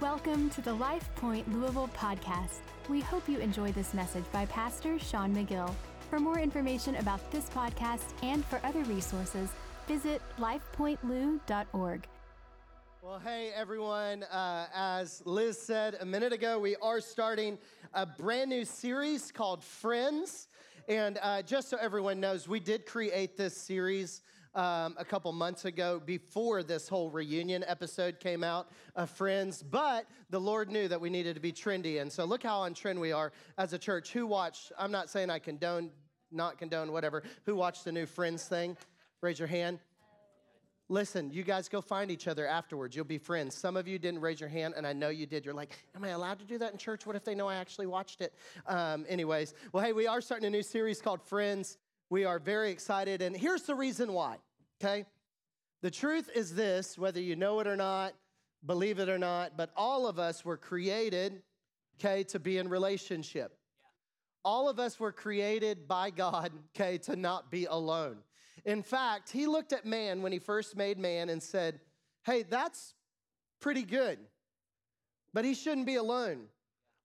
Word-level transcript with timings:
Welcome 0.00 0.48
to 0.50 0.60
the 0.60 0.74
Life 0.74 1.12
Point 1.16 1.52
Louisville 1.52 1.90
podcast. 1.92 2.60
We 2.88 3.00
hope 3.00 3.28
you 3.28 3.38
enjoy 3.38 3.72
this 3.72 3.94
message 3.94 4.22
by 4.30 4.46
Pastor 4.46 4.96
Sean 4.96 5.34
McGill. 5.34 5.74
For 6.08 6.20
more 6.20 6.38
information 6.38 6.94
about 6.96 7.32
this 7.32 7.48
podcast 7.48 8.04
and 8.22 8.44
for 8.44 8.60
other 8.62 8.84
resources, 8.84 9.50
visit 9.88 10.22
lifepointlou.org. 10.38 12.06
Well, 13.02 13.18
hey 13.18 13.50
everyone. 13.56 14.22
Uh, 14.22 14.66
as 14.72 15.20
Liz 15.24 15.60
said 15.60 15.96
a 15.98 16.06
minute 16.06 16.32
ago, 16.32 16.60
we 16.60 16.76
are 16.76 17.00
starting 17.00 17.58
a 17.92 18.06
brand 18.06 18.50
new 18.50 18.64
series 18.64 19.32
called 19.32 19.64
Friends. 19.64 20.46
And 20.86 21.18
uh, 21.20 21.42
just 21.42 21.70
so 21.70 21.76
everyone 21.80 22.20
knows, 22.20 22.46
we 22.46 22.60
did 22.60 22.86
create 22.86 23.36
this 23.36 23.56
series 23.56 24.22
um, 24.54 24.94
a 24.98 25.04
couple 25.04 25.30
months 25.32 25.64
ago 25.64 26.00
before 26.04 26.62
this 26.62 26.88
whole 26.88 27.10
reunion 27.10 27.64
episode 27.66 28.20
came 28.20 28.42
out 28.42 28.70
of 28.96 29.10
Friends, 29.10 29.62
but 29.62 30.06
the 30.30 30.40
Lord 30.40 30.70
knew 30.70 30.88
that 30.88 31.00
we 31.00 31.10
needed 31.10 31.34
to 31.34 31.40
be 31.40 31.52
trendy. 31.52 32.00
And 32.00 32.10
so 32.10 32.24
look 32.24 32.42
how 32.42 32.60
on 32.60 32.74
trend 32.74 33.00
we 33.00 33.12
are 33.12 33.32
as 33.56 33.72
a 33.72 33.78
church. 33.78 34.12
Who 34.12 34.26
watched, 34.26 34.72
I'm 34.78 34.92
not 34.92 35.10
saying 35.10 35.30
I 35.30 35.38
condone, 35.38 35.90
not 36.30 36.58
condone, 36.58 36.92
whatever, 36.92 37.22
who 37.46 37.56
watched 37.56 37.84
the 37.84 37.92
new 37.92 38.06
Friends 38.06 38.44
thing? 38.44 38.76
Raise 39.20 39.38
your 39.38 39.48
hand. 39.48 39.80
Listen, 40.90 41.30
you 41.30 41.42
guys 41.42 41.68
go 41.68 41.82
find 41.82 42.10
each 42.10 42.26
other 42.28 42.46
afterwards. 42.46 42.96
You'll 42.96 43.04
be 43.04 43.18
friends. 43.18 43.54
Some 43.54 43.76
of 43.76 43.86
you 43.86 43.98
didn't 43.98 44.22
raise 44.22 44.40
your 44.40 44.48
hand, 44.48 44.72
and 44.74 44.86
I 44.86 44.94
know 44.94 45.10
you 45.10 45.26
did. 45.26 45.44
You're 45.44 45.52
like, 45.52 45.76
Am 45.94 46.02
I 46.02 46.08
allowed 46.08 46.38
to 46.38 46.46
do 46.46 46.56
that 46.58 46.72
in 46.72 46.78
church? 46.78 47.04
What 47.04 47.14
if 47.14 47.24
they 47.24 47.34
know 47.34 47.46
I 47.46 47.56
actually 47.56 47.86
watched 47.86 48.22
it? 48.22 48.32
Um, 48.66 49.04
anyways, 49.06 49.52
well, 49.72 49.84
hey, 49.84 49.92
we 49.92 50.06
are 50.06 50.22
starting 50.22 50.46
a 50.46 50.50
new 50.50 50.62
series 50.62 51.02
called 51.02 51.20
Friends. 51.20 51.76
We 52.10 52.24
are 52.24 52.38
very 52.38 52.70
excited, 52.70 53.20
and 53.20 53.36
here's 53.36 53.62
the 53.62 53.74
reason 53.74 54.12
why, 54.12 54.36
okay? 54.80 55.04
The 55.82 55.90
truth 55.90 56.30
is 56.34 56.54
this 56.54 56.96
whether 56.96 57.20
you 57.20 57.36
know 57.36 57.60
it 57.60 57.66
or 57.66 57.76
not, 57.76 58.14
believe 58.64 58.98
it 58.98 59.08
or 59.08 59.18
not, 59.18 59.56
but 59.56 59.70
all 59.76 60.06
of 60.06 60.18
us 60.18 60.44
were 60.44 60.56
created, 60.56 61.42
okay, 61.98 62.24
to 62.24 62.38
be 62.38 62.58
in 62.58 62.68
relationship. 62.68 63.58
All 64.44 64.68
of 64.68 64.78
us 64.78 64.98
were 64.98 65.12
created 65.12 65.86
by 65.86 66.10
God, 66.10 66.52
okay, 66.74 66.98
to 66.98 67.16
not 67.16 67.50
be 67.50 67.66
alone. 67.66 68.18
In 68.64 68.82
fact, 68.82 69.30
he 69.30 69.46
looked 69.46 69.72
at 69.72 69.84
man 69.84 70.22
when 70.22 70.32
he 70.32 70.38
first 70.38 70.76
made 70.76 70.98
man 70.98 71.28
and 71.28 71.42
said, 71.42 71.80
Hey, 72.24 72.42
that's 72.42 72.94
pretty 73.60 73.82
good, 73.82 74.18
but 75.32 75.44
he 75.44 75.54
shouldn't 75.54 75.86
be 75.86 75.96
alone. 75.96 76.46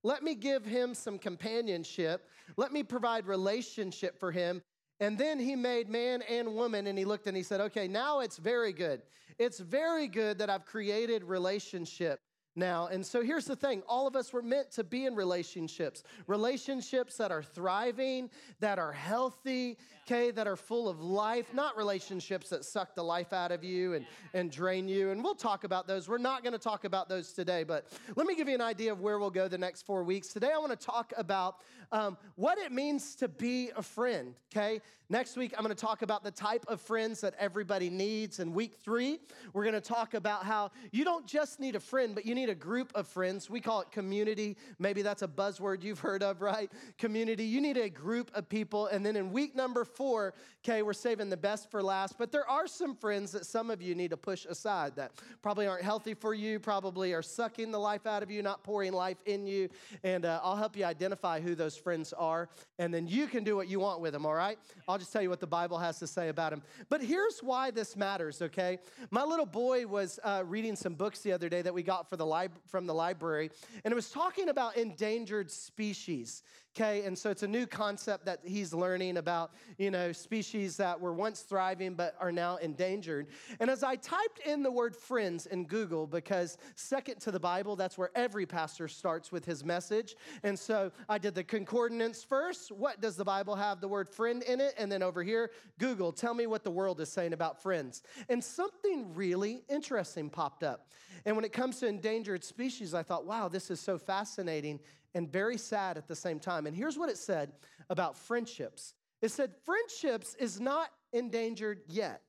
Let 0.03 0.23
me 0.23 0.35
give 0.35 0.65
him 0.65 0.93
some 0.93 1.17
companionship. 1.17 2.27
Let 2.57 2.73
me 2.73 2.83
provide 2.83 3.25
relationship 3.25 4.19
for 4.19 4.31
him. 4.31 4.61
And 5.03 5.17
then 5.17 5.37
he 5.37 5.57
made 5.57 5.89
man 5.89 6.21
and 6.29 6.55
woman, 6.55 6.87
and 6.87 6.97
he 6.97 7.03
looked 7.03 7.27
and 7.27 7.35
he 7.35 7.43
said, 7.43 7.59
Okay, 7.59 7.89
now 7.89 8.21
it's 8.21 8.37
very 8.37 8.71
good. 8.71 9.01
It's 9.37 9.59
very 9.59 10.07
good 10.07 10.37
that 10.37 10.49
I've 10.49 10.65
created 10.65 11.25
relationship 11.25 12.21
now. 12.55 12.87
And 12.87 13.05
so 13.05 13.21
here's 13.21 13.45
the 13.45 13.55
thing 13.55 13.83
all 13.87 14.07
of 14.07 14.15
us 14.15 14.31
were 14.31 14.41
meant 14.41 14.71
to 14.71 14.83
be 14.83 15.05
in 15.05 15.15
relationships, 15.15 16.03
relationships 16.27 17.17
that 17.17 17.31
are 17.31 17.43
thriving, 17.43 18.29
that 18.59 18.79
are 18.79 18.91
healthy, 18.91 19.77
okay, 20.05 20.31
that 20.31 20.47
are 20.47 20.55
full 20.55 20.87
of 20.87 21.01
life, 21.01 21.53
not 21.53 21.75
relationships 21.77 22.49
that 22.49 22.65
suck 22.65 22.95
the 22.95 23.03
life 23.03 23.33
out 23.33 23.51
of 23.51 23.63
you 23.63 23.93
and, 23.93 24.05
and 24.33 24.51
drain 24.51 24.87
you. 24.87 25.11
And 25.11 25.23
we'll 25.23 25.35
talk 25.35 25.63
about 25.63 25.87
those. 25.87 26.07
We're 26.07 26.17
not 26.17 26.43
going 26.43 26.53
to 26.53 26.59
talk 26.59 26.85
about 26.85 27.09
those 27.09 27.33
today, 27.33 27.63
but 27.63 27.87
let 28.15 28.27
me 28.27 28.35
give 28.35 28.47
you 28.47 28.55
an 28.55 28.61
idea 28.61 28.91
of 28.91 29.01
where 29.01 29.19
we'll 29.19 29.29
go 29.29 29.47
the 29.47 29.57
next 29.57 29.83
four 29.83 30.03
weeks. 30.03 30.27
Today, 30.27 30.51
I 30.53 30.57
want 30.57 30.77
to 30.77 30.85
talk 30.85 31.13
about 31.17 31.57
um, 31.91 32.17
what 32.35 32.57
it 32.57 32.71
means 32.71 33.15
to 33.15 33.27
be 33.27 33.71
a 33.75 33.83
friend, 33.83 34.35
okay? 34.51 34.81
Next 35.13 35.37
week, 35.37 35.53
I'm 35.55 35.63
going 35.63 35.75
to 35.75 35.79
talk 35.79 36.01
about 36.01 36.23
the 36.23 36.31
type 36.31 36.65
of 36.67 36.81
friends 36.81 37.21
that 37.21 37.35
everybody 37.37 37.91
needs. 37.91 38.39
And 38.39 38.51
week 38.51 38.77
three, 38.83 39.19
we're 39.53 39.61
going 39.61 39.75
to 39.75 39.79
talk 39.79 40.15
about 40.15 40.43
how 40.43 40.71
you 40.91 41.03
don't 41.05 41.27
just 41.27 41.59
need 41.59 41.75
a 41.75 41.79
friend, 41.79 42.15
but 42.15 42.25
you 42.25 42.33
need 42.33 42.49
a 42.49 42.55
group 42.55 42.91
of 42.95 43.07
friends. 43.07 43.47
We 43.47 43.61
call 43.61 43.81
it 43.81 43.91
community. 43.91 44.57
Maybe 44.79 45.03
that's 45.03 45.21
a 45.21 45.27
buzzword 45.27 45.83
you've 45.83 45.99
heard 45.99 46.23
of, 46.23 46.41
right? 46.41 46.71
Community. 46.97 47.43
You 47.43 47.61
need 47.61 47.77
a 47.77 47.91
group 47.91 48.31
of 48.33 48.49
people. 48.49 48.87
And 48.87 49.05
then 49.05 49.15
in 49.15 49.31
week 49.31 49.55
number 49.55 49.85
four, 49.85 50.33
okay, 50.65 50.81
we're 50.81 50.93
saving 50.93 51.29
the 51.29 51.37
best 51.37 51.69
for 51.69 51.83
last. 51.83 52.17
But 52.17 52.31
there 52.31 52.49
are 52.49 52.65
some 52.65 52.95
friends 52.95 53.33
that 53.33 53.45
some 53.45 53.69
of 53.69 53.83
you 53.83 53.93
need 53.93 54.09
to 54.09 54.17
push 54.17 54.45
aside 54.45 54.95
that 54.95 55.11
probably 55.43 55.67
aren't 55.67 55.83
healthy 55.83 56.15
for 56.15 56.33
you, 56.33 56.59
probably 56.59 57.13
are 57.13 57.21
sucking 57.21 57.69
the 57.69 57.79
life 57.79 58.07
out 58.07 58.23
of 58.23 58.31
you, 58.31 58.41
not 58.41 58.63
pouring 58.63 58.93
life 58.93 59.21
in 59.27 59.45
you. 59.45 59.69
And 60.03 60.25
uh, 60.25 60.39
I'll 60.41 60.55
help 60.55 60.75
you 60.75 60.85
identify 60.85 61.39
who 61.39 61.53
those 61.53 61.77
friends 61.77 62.13
are. 62.13 62.49
And 62.79 62.91
then 62.91 63.07
you 63.07 63.27
can 63.27 63.43
do 63.43 63.55
what 63.55 63.67
you 63.67 63.79
want 63.79 64.01
with 64.01 64.13
them, 64.13 64.25
all 64.25 64.33
right? 64.33 64.57
I'll 64.87 65.02
just 65.03 65.11
tell 65.11 65.21
you 65.21 65.29
what 65.29 65.41
the 65.41 65.47
Bible 65.47 65.77
has 65.77 65.99
to 65.99 66.07
say 66.07 66.29
about 66.29 66.53
him. 66.53 66.61
But 66.87 67.03
here's 67.03 67.39
why 67.39 67.71
this 67.71 67.97
matters, 67.97 68.41
okay? 68.41 68.79
My 69.11 69.23
little 69.23 69.45
boy 69.45 69.85
was 69.85 70.17
uh, 70.23 70.43
reading 70.45 70.77
some 70.77 70.93
books 70.93 71.19
the 71.19 71.33
other 71.33 71.49
day 71.49 71.61
that 71.61 71.73
we 71.73 71.83
got 71.83 72.09
the 72.15 72.49
from 72.67 72.85
the 72.87 72.93
library, 72.93 73.51
and 73.83 73.91
it 73.91 73.95
was 73.95 74.09
talking 74.09 74.47
about 74.47 74.77
endangered 74.77 75.51
species 75.51 76.41
okay? 76.75 77.05
And 77.05 77.17
so 77.17 77.29
it's 77.29 77.43
a 77.43 77.47
new 77.47 77.67
concept 77.67 78.25
that 78.25 78.39
he's 78.43 78.73
learning 78.73 79.17
about, 79.17 79.51
you 79.77 79.91
know, 79.91 80.11
species 80.11 80.75
that 80.77 80.99
were 80.99 81.13
once 81.13 81.41
thriving 81.41 81.93
but 81.93 82.15
are 82.19 82.31
now 82.31 82.57
endangered. 82.57 83.27
And 83.59 83.69
as 83.69 83.83
I 83.83 83.95
typed 83.95 84.39
in 84.45 84.63
the 84.63 84.71
word 84.71 84.95
friends 84.95 85.45
in 85.45 85.65
Google, 85.65 86.07
because 86.07 86.57
second 86.75 87.19
to 87.21 87.31
the 87.31 87.39
Bible, 87.39 87.75
that's 87.75 87.97
where 87.97 88.11
every 88.15 88.45
pastor 88.45 88.87
starts 88.87 89.31
with 89.31 89.45
his 89.45 89.63
message. 89.63 90.15
And 90.41 90.57
so 90.57 90.91
I 91.07 91.17
did 91.17 91.35
the 91.35 91.43
concordance 91.43 92.23
first. 92.23 92.71
What 92.71 93.01
does 93.01 93.15
the 93.15 93.25
Bible 93.25 93.55
have 93.55 93.79
the 93.79 93.87
word 93.87 94.09
friend 94.09 94.41
in 94.43 94.59
it? 94.59 94.73
And 94.77 94.91
then 94.91 95.03
over 95.03 95.21
here, 95.23 95.51
Google, 95.77 96.11
tell 96.11 96.33
me 96.33 96.47
what 96.47 96.63
the 96.63 96.71
world 96.71 96.99
is 97.01 97.09
saying 97.09 97.33
about 97.33 97.61
friends. 97.61 98.01
And 98.29 98.43
something 98.43 99.13
really 99.13 99.63
interesting 99.69 100.29
popped 100.29 100.63
up. 100.63 100.87
And 101.25 101.35
when 101.35 101.45
it 101.45 101.53
comes 101.53 101.79
to 101.79 101.87
endangered 101.87 102.43
species, 102.43 102.93
I 102.93 103.03
thought, 103.03 103.25
wow, 103.25 103.47
this 103.47 103.71
is 103.71 103.79
so 103.79 103.97
fascinating 103.97 104.79
and 105.15 105.31
very 105.31 105.57
sad 105.57 105.97
at 105.97 106.07
the 106.07 106.15
same 106.15 106.39
time. 106.39 106.67
And 106.67 106.75
here's 106.75 106.97
what 106.97 107.09
it 107.09 107.17
said 107.17 107.53
about 107.89 108.17
friendships 108.17 108.93
it 109.21 109.31
said, 109.31 109.51
friendships 109.63 110.35
is 110.35 110.59
not 110.59 110.89
endangered 111.13 111.79
yet. 111.87 112.21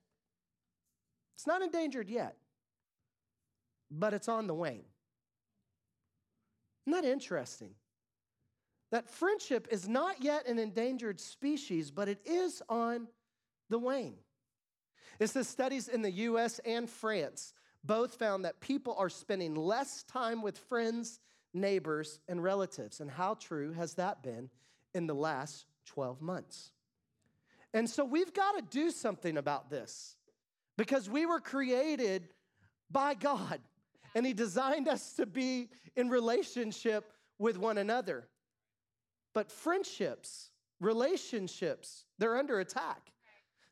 It's 1.34 1.46
not 1.46 1.60
endangered 1.60 2.08
yet, 2.08 2.36
but 3.90 4.14
it's 4.14 4.28
on 4.28 4.46
the 4.46 4.54
wane. 4.54 4.84
Isn't 6.86 7.02
that 7.02 7.08
interesting? 7.08 7.70
That 8.92 9.10
friendship 9.10 9.66
is 9.72 9.88
not 9.88 10.22
yet 10.22 10.46
an 10.46 10.60
endangered 10.60 11.18
species, 11.18 11.90
but 11.90 12.08
it 12.08 12.20
is 12.24 12.62
on 12.68 13.08
the 13.70 13.78
wane. 13.80 14.18
It 15.18 15.30
says 15.30 15.48
studies 15.48 15.88
in 15.88 16.02
the 16.02 16.12
US 16.12 16.60
and 16.60 16.88
France 16.88 17.54
both 17.84 18.14
found 18.14 18.44
that 18.44 18.60
people 18.60 18.94
are 18.98 19.08
spending 19.08 19.54
less 19.54 20.02
time 20.04 20.42
with 20.42 20.58
friends 20.58 21.20
neighbors, 21.54 22.18
and 22.28 22.42
relatives. 22.42 23.00
And 23.00 23.10
how 23.10 23.34
true 23.34 23.72
has 23.72 23.94
that 23.94 24.22
been 24.22 24.50
in 24.92 25.06
the 25.06 25.14
last 25.14 25.66
12 25.86 26.20
months? 26.20 26.72
And 27.72 27.88
so 27.88 28.04
we've 28.04 28.34
got 28.34 28.52
to 28.52 28.62
do 28.62 28.90
something 28.90 29.36
about 29.36 29.70
this 29.70 30.16
because 30.76 31.08
we 31.08 31.24
were 31.24 31.40
created 31.40 32.28
by 32.90 33.14
God 33.14 33.60
and 34.14 34.26
He 34.26 34.32
designed 34.32 34.88
us 34.88 35.14
to 35.14 35.26
be 35.26 35.70
in 35.96 36.08
relationship 36.08 37.12
with 37.38 37.56
one 37.56 37.78
another. 37.78 38.28
But 39.32 39.50
friendships, 39.50 40.50
relationships, 40.80 42.04
they're 42.18 42.36
under 42.36 42.60
attack. 42.60 43.10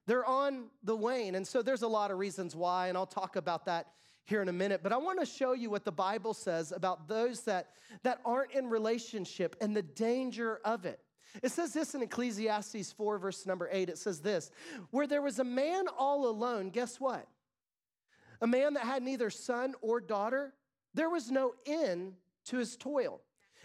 They're 0.07 0.25
on 0.25 0.67
the 0.83 0.97
wane. 0.97 1.35
And 1.35 1.47
so 1.47 1.63
there's 1.63 1.83
a 1.83 1.89
lot 1.89 2.11
of 2.11 2.19
reasons 2.19 2.57
why, 2.57 2.89
and 2.89 2.99
I'll 2.99 3.07
talk 3.07 3.37
about 3.37 3.67
that 3.67 3.89
here 4.25 4.43
in 4.43 4.49
a 4.49 4.53
minute, 4.53 4.81
but 4.83 4.93
I 4.93 4.97
want 4.97 5.19
to 5.21 5.27
show 5.27 5.53
you 5.53 5.71
what 5.71 5.85
the 5.85 5.93
Bible 5.93 6.33
says 6.33 6.73
about 6.73 7.09
those 7.09 7.43
that, 7.43 7.71
that 8.03 8.21
aren't 8.25 8.53
in 8.53 8.69
relationship 8.69 9.57
and 9.61 9.77
the 9.77 9.83
danger 9.83 10.61
of 10.65 10.85
it. 10.85 11.01
It 11.43 11.51
says 11.51 11.73
this 11.73 11.95
in 11.95 12.03
Ecclesiastes 12.03 12.93
4, 12.93 13.19
verse 13.19 13.47
number 13.47 13.69
8. 13.73 13.89
It 13.89 13.99
says 13.99 14.21
this 14.21 14.51
Where 14.91 15.07
there 15.07 15.23
was 15.23 15.39
a 15.39 15.45
man 15.45 15.87
all 15.99 16.29
alone, 16.29 16.71
guess 16.71 17.01
what? 17.01 17.27
A 18.41 18.47
man 18.47 18.75
that 18.75 18.85
had 18.85 19.03
neither 19.03 19.31
son 19.31 19.75
or 19.81 20.01
daughter, 20.01 20.53
there 20.95 21.09
was 21.09 21.31
no 21.31 21.55
end 21.65 22.15
to 22.47 22.59
his 22.59 22.77
toil. 22.77 23.21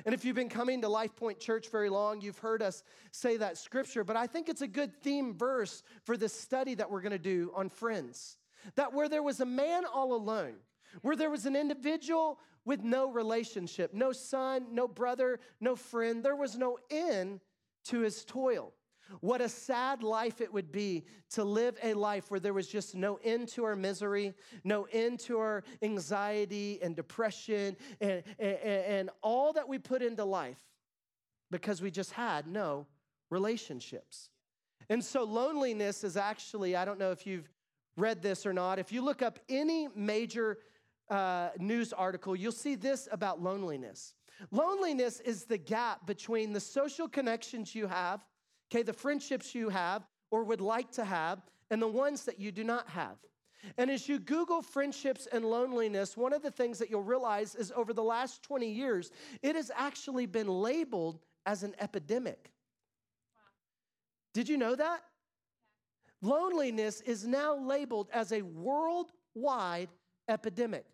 And 0.06 0.14
if 0.14 0.24
you've 0.24 0.36
been 0.36 0.50
coming 0.50 0.82
to 0.82 0.90
Life 0.90 1.16
Point 1.16 1.40
Church 1.40 1.70
very 1.70 1.90
long, 1.90 2.22
you've 2.22 2.38
heard 2.40 2.62
us 2.62 2.84
say 3.12 3.38
that 3.38 3.58
scripture, 3.58 4.04
but 4.04 4.16
I 4.16 4.28
think 4.28 4.50
it's 4.50 4.62
a 4.62 4.68
good 4.68 4.94
theme 5.02 5.34
verse 5.34 5.84
for 6.04 6.18
this 6.18 6.34
study 6.34 6.76
that 6.76 6.90
we're 6.90 7.02
gonna 7.02 7.18
do 7.18 7.52
on 7.56 7.70
friends. 7.70 8.38
That 8.76 8.94
where 8.94 9.10
there 9.10 9.24
was 9.24 9.40
a 9.40 9.46
man 9.46 9.86
all 9.86 10.14
alone, 10.14 10.56
where 11.02 11.16
there 11.16 11.30
was 11.30 11.46
an 11.46 11.56
individual 11.56 12.40
with 12.66 12.84
no 12.84 13.10
relationship, 13.10 13.94
no 13.94 14.12
son, 14.12 14.68
no 14.72 14.88
brother, 14.88 15.40
no 15.60 15.76
friend, 15.76 16.24
there 16.24 16.36
was 16.36 16.58
no 16.58 16.78
end 16.92 17.40
to 17.86 18.02
his 18.02 18.26
toil. 18.26 18.74
What 19.22 19.42
a 19.42 19.50
sad 19.50 20.04
life 20.04 20.42
it 20.42 20.52
would 20.52 20.72
be 20.72 21.06
to 21.32 21.44
live 21.44 21.78
a 21.84 21.94
life 21.94 22.30
where 22.30 22.40
there 22.40 22.54
was 22.54 22.68
just 22.68 22.96
no 22.96 23.20
end 23.24 23.50
to 23.50 23.64
our 23.64 23.76
misery, 23.76 24.34
no 24.64 24.88
end 24.92 25.20
to 25.22 25.38
our 25.40 25.64
anxiety 25.82 26.80
and 26.82 26.96
depression 26.96 27.78
and, 28.02 28.24
and, 28.40 28.58
and 28.60 29.10
all 29.22 29.54
that 29.54 29.68
we 29.68 29.78
put 29.78 30.02
into 30.02 30.26
life 30.26 30.60
because 31.52 31.82
we 31.82 31.92
just 31.92 32.12
had 32.12 32.48
no 32.48 32.86
relationships. 33.30 34.30
And 34.90 35.04
so 35.04 35.24
loneliness 35.24 36.04
is 36.04 36.18
actually, 36.18 36.76
I 36.76 36.86
don't 36.86 37.00
know 37.00 37.12
if 37.12 37.26
you've 37.28 37.50
read 37.98 38.22
this 38.22 38.46
or 38.46 38.54
not, 38.54 38.80
if 38.80 38.92
you 38.92 39.02
look 39.02 39.22
up 39.22 39.40
any 39.50 39.88
major 39.96 40.60
uh, 41.10 41.50
news 41.58 41.94
article, 41.94 42.36
you'll 42.36 42.52
see 42.52 42.76
this 42.76 43.08
about 43.12 43.42
loneliness. 43.42 44.14
Loneliness 44.52 45.20
is 45.22 45.46
the 45.46 45.58
gap 45.58 46.06
between 46.06 46.54
the 46.54 46.60
social 46.60 47.08
connections 47.08 47.74
you 47.74 47.88
have, 47.88 48.24
okay, 48.72 48.84
the 48.84 48.94
friendships 48.94 49.56
you 49.56 49.70
have 49.70 50.08
or 50.32 50.44
would 50.44 50.62
like 50.62 50.92
to 50.92 51.06
have, 51.06 51.42
and 51.72 51.82
the 51.82 51.88
ones 51.88 52.24
that 52.26 52.40
you 52.40 52.52
do 52.52 52.64
not 52.64 52.90
have. 52.90 53.18
And 53.78 53.90
as 53.90 54.08
you 54.08 54.20
Google 54.20 54.62
friendships 54.62 55.28
and 55.32 55.44
loneliness, 55.44 56.16
one 56.16 56.34
of 56.34 56.42
the 56.42 56.52
things 56.52 56.80
that 56.80 56.90
you'll 56.90 57.04
realize 57.04 57.56
is 57.56 57.72
over 57.76 57.94
the 57.94 58.04
last 58.04 58.44
20 58.44 58.70
years, 58.70 59.12
it 59.42 59.56
has 59.56 59.72
actually 59.76 60.26
been 60.26 60.48
labeled 60.48 61.20
as 61.46 61.64
an 61.64 61.76
epidemic. 61.80 62.52
Wow. 63.36 63.42
Did 64.34 64.50
you 64.50 64.58
know 64.58 64.76
that? 64.76 65.02
Yeah. 66.22 66.30
Loneliness 66.30 67.02
is 67.02 67.26
now 67.26 67.58
labeled 67.58 68.10
as 68.14 68.32
a 68.32 68.42
worldwide 68.42 69.90
epidemic. 70.30 70.86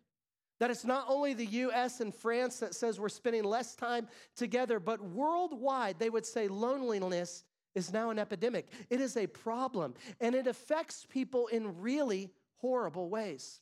That 0.59 0.71
it's 0.71 0.85
not 0.85 1.05
only 1.09 1.33
the 1.33 1.45
US 1.45 1.99
and 1.99 2.13
France 2.13 2.59
that 2.59 2.73
says 2.73 2.99
we're 2.99 3.09
spending 3.09 3.43
less 3.43 3.75
time 3.75 4.07
together, 4.35 4.79
but 4.79 5.01
worldwide, 5.01 5.99
they 5.99 6.09
would 6.09 6.25
say 6.25 6.47
loneliness 6.47 7.43
is 7.75 7.91
now 7.91 8.09
an 8.09 8.19
epidemic. 8.19 8.67
It 8.89 9.01
is 9.01 9.17
a 9.17 9.27
problem, 9.27 9.93
and 10.21 10.35
it 10.35 10.47
affects 10.47 11.05
people 11.09 11.47
in 11.47 11.81
really 11.81 12.31
horrible 12.57 13.09
ways. 13.09 13.59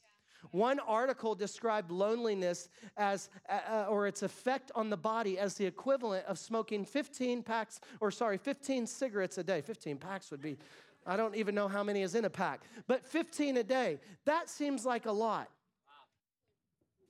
One 0.49 0.79
article 0.79 1.35
described 1.35 1.91
loneliness 1.91 2.69
as, 2.97 3.29
uh, 3.47 3.59
uh, 3.69 3.85
or 3.89 4.07
its 4.07 4.23
effect 4.23 4.71
on 4.73 4.89
the 4.89 4.97
body 4.97 5.37
as 5.37 5.53
the 5.53 5.65
equivalent 5.65 6.25
of 6.25 6.39
smoking 6.39 6.83
15 6.83 7.43
packs, 7.43 7.79
or 7.99 8.09
sorry, 8.09 8.37
15 8.37 8.87
cigarettes 8.87 9.37
a 9.37 9.43
day. 9.43 9.61
15 9.61 9.97
packs 9.97 10.31
would 10.31 10.41
be, 10.41 10.57
I 11.05 11.15
don't 11.15 11.35
even 11.35 11.53
know 11.53 11.67
how 11.67 11.83
many 11.83 12.01
is 12.01 12.15
in 12.15 12.25
a 12.25 12.29
pack, 12.29 12.61
but 12.87 13.05
15 13.05 13.57
a 13.57 13.63
day. 13.63 13.99
That 14.25 14.49
seems 14.49 14.85
like 14.85 15.05
a 15.05 15.11
lot. 15.11 15.49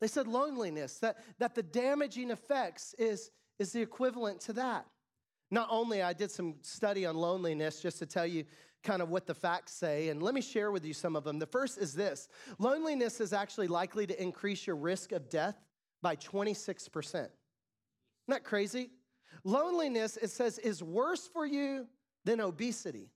They 0.02 0.08
said 0.08 0.28
loneliness, 0.28 0.98
that, 0.98 1.18
that 1.38 1.56
the 1.56 1.64
damaging 1.64 2.32
effects 2.32 2.96
is, 2.98 3.32
is 3.60 3.72
the 3.72 3.82
equivalent 3.82 4.42
to 4.42 4.54
that. 4.54 4.86
Not 5.52 5.68
only 5.70 6.02
I 6.02 6.14
did 6.14 6.32
some 6.32 6.56
study 6.62 7.06
on 7.06 7.16
loneliness 7.16 7.82
just 7.82 8.00
to 8.00 8.06
tell 8.06 8.26
you 8.26 8.46
kind 8.84 9.02
of 9.02 9.10
what 9.10 9.28
the 9.28 9.36
facts 9.36 9.74
say, 9.74 10.10
and 10.10 10.24
let 10.24 10.34
me 10.34 10.42
share 10.42 10.72
with 10.72 10.86
you 10.86 10.94
some 10.94 11.16
of 11.16 11.24
them. 11.24 11.38
The 11.38 11.46
first 11.46 11.78
is 11.78 11.94
this 11.94 12.30
loneliness 12.58 13.20
is 13.20 13.34
actually 13.34 13.68
likely 13.68 14.08
to 14.08 14.22
increase 14.22 14.66
your 14.66 14.78
risk 14.78 15.12
of 15.12 15.30
death 15.30 15.56
by 16.02 16.16
26%. 16.16 17.14
Isn't 17.16 17.30
that 18.28 18.44
crazy? 18.44 18.90
Loneliness, 19.44 20.18
it 20.18 20.30
says, 20.30 20.58
is 20.58 20.82
worse 20.82 21.28
for 21.28 21.46
you 21.46 21.88
than 22.26 22.40
obesity. 22.40 23.12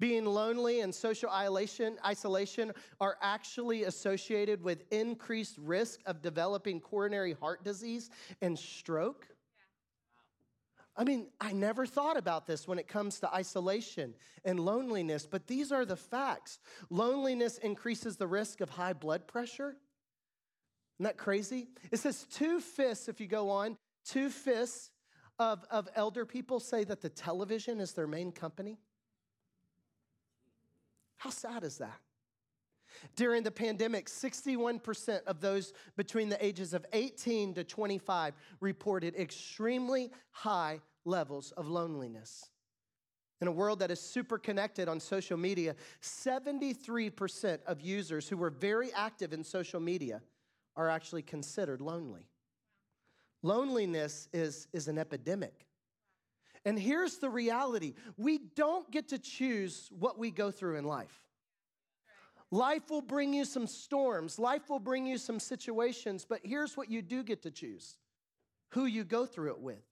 Being 0.00 0.26
lonely 0.26 0.80
and 0.80 0.94
social 0.94 1.28
isolation, 1.30 1.98
isolation 2.04 2.72
are 3.00 3.16
actually 3.20 3.84
associated 3.84 4.62
with 4.62 4.84
increased 4.92 5.56
risk 5.58 6.00
of 6.06 6.22
developing 6.22 6.80
coronary 6.80 7.32
heart 7.32 7.64
disease 7.64 8.10
and 8.40 8.56
stroke. 8.56 9.26
I 10.98 11.04
mean, 11.04 11.28
I 11.40 11.52
never 11.52 11.86
thought 11.86 12.16
about 12.16 12.48
this 12.48 12.66
when 12.66 12.80
it 12.80 12.88
comes 12.88 13.20
to 13.20 13.32
isolation 13.32 14.14
and 14.44 14.58
loneliness, 14.58 15.26
but 15.26 15.46
these 15.46 15.70
are 15.70 15.84
the 15.84 15.96
facts. 15.96 16.58
Loneliness 16.90 17.58
increases 17.58 18.16
the 18.16 18.26
risk 18.26 18.60
of 18.60 18.68
high 18.68 18.94
blood 18.94 19.28
pressure. 19.28 19.76
Isn't 20.98 21.04
that 21.04 21.16
crazy? 21.16 21.68
It 21.92 22.00
says 22.00 22.26
two 22.32 22.58
fifths, 22.58 23.08
if 23.08 23.20
you 23.20 23.28
go 23.28 23.48
on, 23.48 23.78
two 24.04 24.28
fifths 24.28 24.90
of, 25.38 25.64
of 25.70 25.88
elder 25.94 26.26
people 26.26 26.58
say 26.58 26.82
that 26.82 27.00
the 27.00 27.08
television 27.08 27.78
is 27.78 27.92
their 27.92 28.08
main 28.08 28.32
company. 28.32 28.80
How 31.18 31.30
sad 31.30 31.62
is 31.62 31.78
that? 31.78 32.00
During 33.16 33.42
the 33.42 33.50
pandemic, 33.50 34.06
61% 34.06 35.24
of 35.24 35.40
those 35.40 35.72
between 35.96 36.28
the 36.28 36.44
ages 36.44 36.74
of 36.74 36.86
18 36.92 37.54
to 37.54 37.64
25 37.64 38.34
reported 38.60 39.14
extremely 39.16 40.10
high 40.30 40.80
levels 41.04 41.52
of 41.52 41.68
loneliness. 41.68 42.50
In 43.40 43.46
a 43.46 43.52
world 43.52 43.78
that 43.78 43.90
is 43.90 44.00
super 44.00 44.36
connected 44.36 44.88
on 44.88 44.98
social 44.98 45.36
media, 45.36 45.76
73% 46.02 47.60
of 47.66 47.80
users 47.80 48.28
who 48.28 48.36
were 48.36 48.50
very 48.50 48.92
active 48.92 49.32
in 49.32 49.44
social 49.44 49.80
media 49.80 50.20
are 50.76 50.88
actually 50.88 51.22
considered 51.22 51.80
lonely. 51.80 52.28
Loneliness 53.42 54.28
is, 54.32 54.66
is 54.72 54.88
an 54.88 54.98
epidemic. 54.98 55.66
And 56.64 56.78
here's 56.78 57.18
the 57.18 57.30
reality 57.30 57.94
we 58.16 58.38
don't 58.38 58.90
get 58.90 59.08
to 59.08 59.18
choose 59.18 59.88
what 59.96 60.18
we 60.18 60.30
go 60.30 60.50
through 60.50 60.76
in 60.76 60.84
life. 60.84 61.22
Life 62.50 62.90
will 62.90 63.02
bring 63.02 63.34
you 63.34 63.44
some 63.44 63.66
storms, 63.66 64.38
life 64.38 64.70
will 64.70 64.78
bring 64.78 65.06
you 65.06 65.18
some 65.18 65.38
situations, 65.38 66.24
but 66.28 66.40
here's 66.42 66.76
what 66.76 66.90
you 66.90 67.02
do 67.02 67.22
get 67.22 67.42
to 67.42 67.50
choose 67.50 67.96
who 68.70 68.86
you 68.86 69.04
go 69.04 69.26
through 69.26 69.50
it 69.50 69.60
with. 69.60 69.82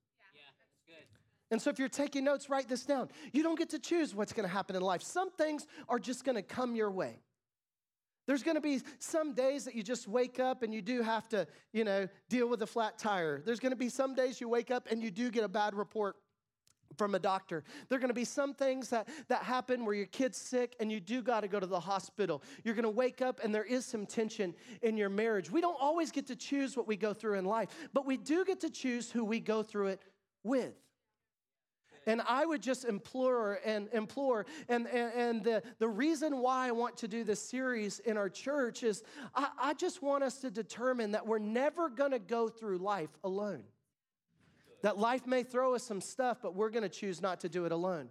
And 1.50 1.62
so, 1.62 1.70
if 1.70 1.78
you're 1.78 1.88
taking 1.88 2.24
notes, 2.24 2.50
write 2.50 2.68
this 2.68 2.84
down. 2.84 3.08
You 3.32 3.44
don't 3.44 3.58
get 3.58 3.70
to 3.70 3.78
choose 3.78 4.14
what's 4.14 4.32
going 4.32 4.48
to 4.48 4.52
happen 4.52 4.74
in 4.74 4.82
life. 4.82 5.02
Some 5.02 5.30
things 5.30 5.66
are 5.88 5.98
just 5.98 6.24
going 6.24 6.34
to 6.34 6.42
come 6.42 6.74
your 6.74 6.90
way. 6.90 7.20
There's 8.26 8.42
going 8.42 8.56
to 8.56 8.60
be 8.60 8.80
some 8.98 9.34
days 9.34 9.64
that 9.64 9.76
you 9.76 9.84
just 9.84 10.08
wake 10.08 10.40
up 10.40 10.64
and 10.64 10.74
you 10.74 10.82
do 10.82 11.02
have 11.02 11.28
to, 11.28 11.46
you 11.72 11.84
know, 11.84 12.08
deal 12.28 12.48
with 12.48 12.62
a 12.62 12.66
flat 12.66 12.98
tire. 12.98 13.40
There's 13.44 13.60
going 13.60 13.70
to 13.70 13.76
be 13.76 13.88
some 13.88 14.16
days 14.16 14.40
you 14.40 14.48
wake 14.48 14.72
up 14.72 14.88
and 14.90 15.00
you 15.00 15.12
do 15.12 15.30
get 15.30 15.44
a 15.44 15.48
bad 15.48 15.76
report 15.76 16.16
from 16.96 17.14
a 17.14 17.18
doctor. 17.18 17.64
There 17.88 17.96
are 17.96 18.00
going 18.00 18.08
to 18.08 18.14
be 18.14 18.24
some 18.24 18.54
things 18.54 18.90
that, 18.90 19.08
that 19.28 19.42
happen 19.42 19.84
where 19.84 19.94
your 19.94 20.06
kid's 20.06 20.38
sick 20.38 20.76
and 20.80 20.90
you 20.90 21.00
do 21.00 21.22
got 21.22 21.40
to 21.40 21.48
go 21.48 21.60
to 21.60 21.66
the 21.66 21.80
hospital. 21.80 22.42
You're 22.64 22.74
going 22.74 22.84
to 22.84 22.90
wake 22.90 23.22
up 23.22 23.40
and 23.42 23.54
there 23.54 23.64
is 23.64 23.84
some 23.84 24.06
tension 24.06 24.54
in 24.82 24.96
your 24.96 25.08
marriage. 25.08 25.50
We 25.50 25.60
don't 25.60 25.76
always 25.80 26.10
get 26.10 26.26
to 26.28 26.36
choose 26.36 26.76
what 26.76 26.86
we 26.86 26.96
go 26.96 27.12
through 27.12 27.38
in 27.38 27.44
life, 27.44 27.68
but 27.92 28.06
we 28.06 28.16
do 28.16 28.44
get 28.44 28.60
to 28.60 28.70
choose 28.70 29.10
who 29.10 29.24
we 29.24 29.40
go 29.40 29.62
through 29.62 29.88
it 29.88 30.02
with. 30.42 30.74
And 32.06 32.22
I 32.28 32.46
would 32.46 32.62
just 32.62 32.84
implore 32.84 33.58
and 33.64 33.88
implore. 33.92 34.46
And, 34.68 34.86
and, 34.86 35.12
and, 35.12 35.44
the, 35.44 35.62
the 35.80 35.88
reason 35.88 36.38
why 36.38 36.68
I 36.68 36.70
want 36.70 36.96
to 36.98 37.08
do 37.08 37.24
this 37.24 37.40
series 37.40 37.98
in 37.98 38.16
our 38.16 38.28
church 38.28 38.84
is 38.84 39.02
I, 39.34 39.48
I 39.60 39.74
just 39.74 40.02
want 40.02 40.22
us 40.22 40.38
to 40.38 40.50
determine 40.50 41.10
that 41.12 41.26
we're 41.26 41.40
never 41.40 41.88
going 41.88 42.12
to 42.12 42.20
go 42.20 42.48
through 42.48 42.78
life 42.78 43.10
alone. 43.24 43.64
That 44.86 44.98
life 44.98 45.26
may 45.26 45.42
throw 45.42 45.74
us 45.74 45.82
some 45.82 46.00
stuff, 46.00 46.38
but 46.40 46.54
we're 46.54 46.70
going 46.70 46.84
to 46.84 46.88
choose 46.88 47.20
not 47.20 47.40
to 47.40 47.48
do 47.48 47.64
it 47.64 47.72
alone. 47.72 48.08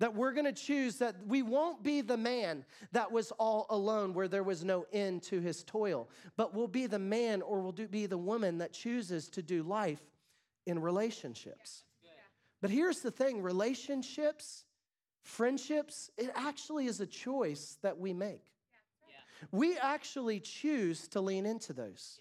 That 0.00 0.14
we're 0.14 0.32
going 0.32 0.44
to 0.44 0.52
choose 0.52 0.98
that 0.98 1.16
we 1.26 1.40
won't 1.40 1.82
be 1.82 2.02
the 2.02 2.18
man 2.18 2.66
that 2.92 3.10
was 3.10 3.30
all 3.38 3.64
alone 3.70 4.12
where 4.12 4.28
there 4.28 4.42
was 4.42 4.62
no 4.62 4.84
end 4.92 5.22
to 5.22 5.40
his 5.40 5.64
toil, 5.64 6.10
but 6.36 6.52
we'll 6.52 6.68
be 6.68 6.86
the 6.86 6.98
man 6.98 7.40
or 7.40 7.62
we'll 7.62 7.72
do, 7.72 7.88
be 7.88 8.04
the 8.04 8.18
woman 8.18 8.58
that 8.58 8.74
chooses 8.74 9.30
to 9.30 9.40
do 9.40 9.62
life 9.62 10.02
in 10.66 10.78
relationships. 10.78 11.84
But 12.60 12.68
here's 12.68 13.00
the 13.00 13.10
thing 13.10 13.40
relationships, 13.40 14.66
friendships, 15.22 16.10
it 16.18 16.30
actually 16.34 16.84
is 16.84 17.00
a 17.00 17.06
choice 17.06 17.78
that 17.80 17.98
we 17.98 18.12
make. 18.12 18.44
We 19.52 19.78
actually 19.78 20.40
choose 20.40 21.08
to 21.08 21.22
lean 21.22 21.46
into 21.46 21.72
those. 21.72 22.18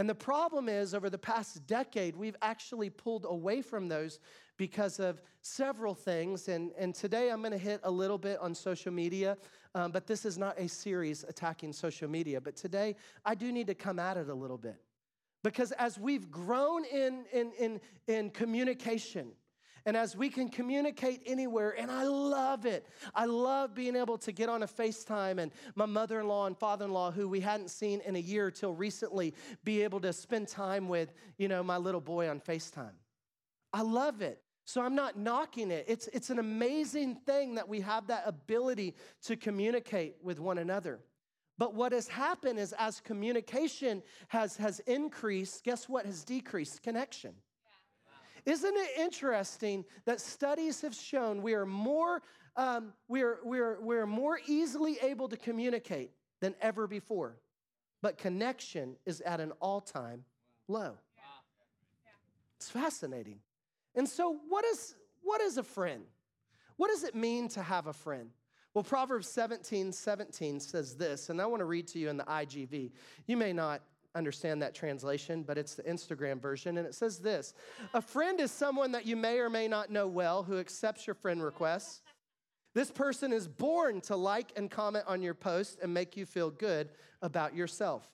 And 0.00 0.08
the 0.08 0.14
problem 0.14 0.70
is, 0.70 0.94
over 0.94 1.10
the 1.10 1.18
past 1.18 1.66
decade, 1.66 2.16
we've 2.16 2.36
actually 2.40 2.88
pulled 2.88 3.26
away 3.28 3.60
from 3.60 3.86
those 3.86 4.18
because 4.56 4.98
of 4.98 5.20
several 5.42 5.94
things. 5.94 6.48
And, 6.48 6.72
and 6.78 6.94
today 6.94 7.30
I'm 7.30 7.40
going 7.40 7.52
to 7.52 7.58
hit 7.58 7.82
a 7.82 7.90
little 7.90 8.16
bit 8.16 8.38
on 8.40 8.54
social 8.54 8.92
media, 8.92 9.36
um, 9.74 9.92
but 9.92 10.06
this 10.06 10.24
is 10.24 10.38
not 10.38 10.58
a 10.58 10.70
series 10.70 11.22
attacking 11.28 11.74
social 11.74 12.08
media. 12.08 12.40
But 12.40 12.56
today 12.56 12.96
I 13.26 13.34
do 13.34 13.52
need 13.52 13.66
to 13.66 13.74
come 13.74 13.98
at 13.98 14.16
it 14.16 14.30
a 14.30 14.34
little 14.34 14.56
bit. 14.56 14.80
Because 15.44 15.70
as 15.72 15.98
we've 15.98 16.30
grown 16.30 16.86
in, 16.86 17.26
in, 17.30 17.52
in, 17.58 17.80
in 18.06 18.30
communication, 18.30 19.32
and 19.86 19.96
as 19.96 20.16
we 20.16 20.28
can 20.28 20.48
communicate 20.48 21.22
anywhere, 21.26 21.74
and 21.78 21.90
I 21.90 22.04
love 22.04 22.66
it. 22.66 22.86
I 23.14 23.24
love 23.24 23.74
being 23.74 23.96
able 23.96 24.18
to 24.18 24.32
get 24.32 24.48
on 24.48 24.62
a 24.62 24.66
FaceTime 24.66 25.38
and 25.38 25.52
my 25.74 25.86
mother 25.86 26.20
in 26.20 26.28
law 26.28 26.46
and 26.46 26.56
father 26.56 26.84
in 26.84 26.92
law, 26.92 27.10
who 27.10 27.28
we 27.28 27.40
hadn't 27.40 27.70
seen 27.70 28.00
in 28.04 28.16
a 28.16 28.20
year 28.20 28.50
till 28.50 28.74
recently, 28.74 29.34
be 29.64 29.82
able 29.82 30.00
to 30.00 30.12
spend 30.12 30.48
time 30.48 30.88
with, 30.88 31.12
you 31.38 31.48
know, 31.48 31.62
my 31.62 31.76
little 31.76 32.00
boy 32.00 32.28
on 32.28 32.40
FaceTime. 32.40 32.94
I 33.72 33.82
love 33.82 34.22
it. 34.22 34.42
So 34.64 34.82
I'm 34.82 34.94
not 34.94 35.18
knocking 35.18 35.70
it. 35.70 35.84
It's, 35.88 36.08
it's 36.12 36.30
an 36.30 36.38
amazing 36.38 37.16
thing 37.26 37.56
that 37.56 37.68
we 37.68 37.80
have 37.80 38.06
that 38.06 38.22
ability 38.26 38.94
to 39.24 39.36
communicate 39.36 40.16
with 40.22 40.38
one 40.38 40.58
another. 40.58 41.00
But 41.58 41.74
what 41.74 41.92
has 41.92 42.08
happened 42.08 42.58
is 42.58 42.72
as 42.78 43.00
communication 43.00 44.02
has, 44.28 44.56
has 44.56 44.80
increased, 44.80 45.64
guess 45.64 45.88
what 45.88 46.06
has 46.06 46.24
decreased? 46.24 46.82
Connection. 46.82 47.34
Isn't 48.46 48.74
it 48.76 48.90
interesting 48.98 49.84
that 50.04 50.20
studies 50.20 50.80
have 50.82 50.94
shown 50.94 51.42
we 51.42 51.54
are 51.54 51.66
more, 51.66 52.22
um, 52.56 52.92
we 53.08 53.22
are, 53.22 53.38
we 53.44 53.58
are, 53.58 53.78
we 53.80 53.96
are 53.96 54.06
more 54.06 54.40
easily 54.46 54.98
able 55.02 55.28
to 55.28 55.36
communicate 55.36 56.10
than 56.40 56.54
ever 56.60 56.86
before, 56.86 57.36
but 58.02 58.18
connection 58.18 58.96
is 59.06 59.20
at 59.22 59.40
an 59.40 59.52
all 59.60 59.80
time 59.80 60.24
low? 60.68 60.94
It's 62.56 62.70
fascinating. 62.70 63.38
And 63.94 64.08
so, 64.08 64.38
what 64.48 64.64
is, 64.64 64.94
what 65.22 65.40
is 65.40 65.56
a 65.56 65.62
friend? 65.62 66.04
What 66.76 66.88
does 66.88 67.04
it 67.04 67.14
mean 67.14 67.48
to 67.50 67.62
have 67.62 67.86
a 67.86 67.92
friend? 67.92 68.30
Well, 68.72 68.84
Proverbs 68.84 69.28
17 69.28 69.92
17 69.92 70.60
says 70.60 70.96
this, 70.96 71.28
and 71.28 71.40
I 71.40 71.46
want 71.46 71.60
to 71.60 71.64
read 71.64 71.88
to 71.88 71.98
you 71.98 72.08
in 72.08 72.16
the 72.16 72.24
IGV. 72.24 72.92
You 73.26 73.36
may 73.36 73.52
not 73.52 73.82
understand 74.14 74.62
that 74.62 74.74
translation, 74.74 75.42
but 75.42 75.56
it's 75.56 75.74
the 75.74 75.82
Instagram 75.84 76.40
version, 76.40 76.78
and 76.78 76.86
it 76.86 76.94
says 76.94 77.18
this 77.18 77.54
A 77.94 78.02
friend 78.02 78.40
is 78.40 78.50
someone 78.50 78.92
that 78.92 79.06
you 79.06 79.16
may 79.16 79.38
or 79.38 79.50
may 79.50 79.68
not 79.68 79.90
know 79.90 80.06
well 80.06 80.42
who 80.42 80.58
accepts 80.58 81.06
your 81.06 81.14
friend 81.14 81.42
requests. 81.42 82.02
This 82.74 82.90
person 82.90 83.32
is 83.32 83.48
born 83.48 84.00
to 84.02 84.16
like 84.16 84.52
and 84.56 84.70
comment 84.70 85.04
on 85.08 85.22
your 85.22 85.34
post 85.34 85.78
and 85.82 85.92
make 85.92 86.16
you 86.16 86.24
feel 86.24 86.50
good 86.50 86.90
about 87.20 87.54
yourself. 87.54 88.08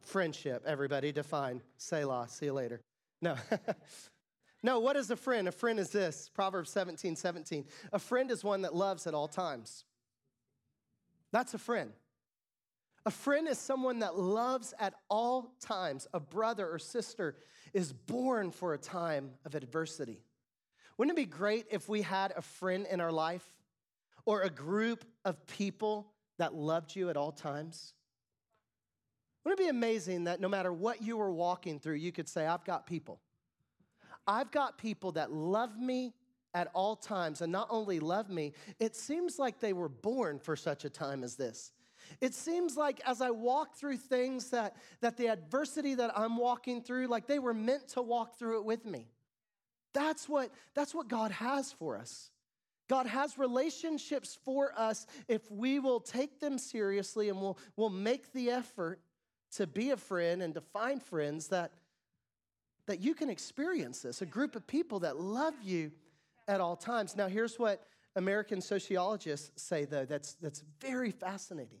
Friendship, 0.00 0.62
everybody 0.64 1.12
define. 1.12 1.60
Selah, 1.76 2.26
see 2.28 2.46
you 2.46 2.52
later. 2.52 2.80
No. 3.20 3.36
no, 4.62 4.78
what 4.78 4.96
is 4.96 5.10
a 5.10 5.16
friend? 5.16 5.48
A 5.48 5.52
friend 5.52 5.78
is 5.78 5.90
this 5.90 6.30
Proverbs 6.32 6.70
17 6.70 7.16
17. 7.16 7.64
A 7.92 7.98
friend 7.98 8.30
is 8.30 8.44
one 8.44 8.62
that 8.62 8.74
loves 8.74 9.06
at 9.06 9.14
all 9.14 9.28
times. 9.28 9.84
That's 11.34 11.52
a 11.52 11.58
friend. 11.58 11.90
A 13.04 13.10
friend 13.10 13.48
is 13.48 13.58
someone 13.58 13.98
that 13.98 14.16
loves 14.16 14.72
at 14.78 14.94
all 15.10 15.52
times. 15.60 16.06
A 16.14 16.20
brother 16.20 16.70
or 16.70 16.78
sister 16.78 17.34
is 17.72 17.92
born 17.92 18.52
for 18.52 18.72
a 18.72 18.78
time 18.78 19.32
of 19.44 19.56
adversity. 19.56 20.22
Wouldn't 20.96 21.18
it 21.18 21.20
be 21.20 21.28
great 21.28 21.66
if 21.72 21.88
we 21.88 22.02
had 22.02 22.32
a 22.36 22.40
friend 22.40 22.86
in 22.88 23.00
our 23.00 23.10
life 23.10 23.44
or 24.24 24.42
a 24.42 24.48
group 24.48 25.04
of 25.24 25.44
people 25.48 26.06
that 26.38 26.54
loved 26.54 26.94
you 26.94 27.10
at 27.10 27.16
all 27.16 27.32
times? 27.32 27.94
Wouldn't 29.44 29.58
it 29.58 29.64
be 29.64 29.68
amazing 29.68 30.24
that 30.24 30.40
no 30.40 30.48
matter 30.48 30.72
what 30.72 31.02
you 31.02 31.16
were 31.16 31.32
walking 31.32 31.80
through, 31.80 31.96
you 31.96 32.12
could 32.12 32.28
say, 32.28 32.46
I've 32.46 32.64
got 32.64 32.86
people. 32.86 33.18
I've 34.24 34.52
got 34.52 34.78
people 34.78 35.10
that 35.12 35.32
love 35.32 35.76
me 35.76 36.14
at 36.54 36.70
all 36.72 36.96
times, 36.96 37.40
and 37.40 37.52
not 37.52 37.66
only 37.68 37.98
love 37.98 38.30
me, 38.30 38.52
it 38.78 38.94
seems 38.94 39.38
like 39.38 39.60
they 39.60 39.72
were 39.72 39.88
born 39.88 40.38
for 40.38 40.54
such 40.56 40.84
a 40.84 40.90
time 40.90 41.24
as 41.24 41.34
this. 41.34 41.72
It 42.20 42.34
seems 42.34 42.76
like 42.76 43.00
as 43.06 43.20
I 43.20 43.30
walk 43.30 43.74
through 43.74 43.96
things 43.96 44.50
that, 44.50 44.76
that 45.00 45.16
the 45.16 45.28
adversity 45.28 45.94
that 45.96 46.16
I'm 46.16 46.36
walking 46.36 46.82
through, 46.82 47.08
like 47.08 47.26
they 47.26 47.38
were 47.38 47.54
meant 47.54 47.88
to 47.88 48.02
walk 48.02 48.38
through 48.38 48.58
it 48.58 48.64
with 48.64 48.84
me. 48.84 49.08
That's 49.92 50.28
what, 50.28 50.50
that's 50.74 50.94
what 50.94 51.08
God 51.08 51.30
has 51.30 51.72
for 51.72 51.96
us. 51.96 52.30
God 52.88 53.06
has 53.06 53.38
relationships 53.38 54.38
for 54.44 54.72
us 54.76 55.06
if 55.28 55.50
we 55.50 55.78
will 55.78 56.00
take 56.00 56.40
them 56.40 56.58
seriously 56.58 57.30
and 57.30 57.40
we'll, 57.40 57.58
we'll 57.76 57.90
make 57.90 58.32
the 58.32 58.50
effort 58.50 59.00
to 59.52 59.66
be 59.66 59.90
a 59.90 59.96
friend 59.96 60.42
and 60.42 60.52
to 60.54 60.60
find 60.60 61.02
friends 61.02 61.48
that, 61.48 61.72
that 62.86 63.00
you 63.00 63.14
can 63.14 63.30
experience 63.30 64.00
this 64.00 64.20
a 64.20 64.26
group 64.26 64.54
of 64.54 64.66
people 64.66 65.00
that 65.00 65.18
love 65.18 65.54
you 65.62 65.92
at 66.48 66.60
all 66.60 66.76
times. 66.76 67.16
Now, 67.16 67.28
here's 67.28 67.58
what 67.58 67.86
American 68.16 68.60
sociologists 68.60 69.62
say, 69.62 69.84
though, 69.84 70.04
that's, 70.04 70.34
that's 70.34 70.62
very 70.80 71.10
fascinating. 71.10 71.78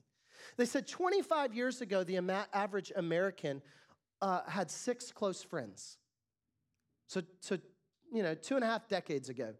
They 0.56 0.66
said 0.66 0.86
25 0.86 1.54
years 1.54 1.80
ago, 1.80 2.04
the 2.04 2.18
average 2.52 2.92
American 2.96 3.62
uh, 4.20 4.42
had 4.46 4.70
six 4.70 5.12
close 5.12 5.42
friends. 5.42 5.98
So, 7.06 7.22
so, 7.40 7.58
you 8.12 8.22
know, 8.22 8.34
two 8.34 8.56
and 8.56 8.64
a 8.64 8.66
half 8.66 8.88
decades 8.88 9.28
ago, 9.28 9.54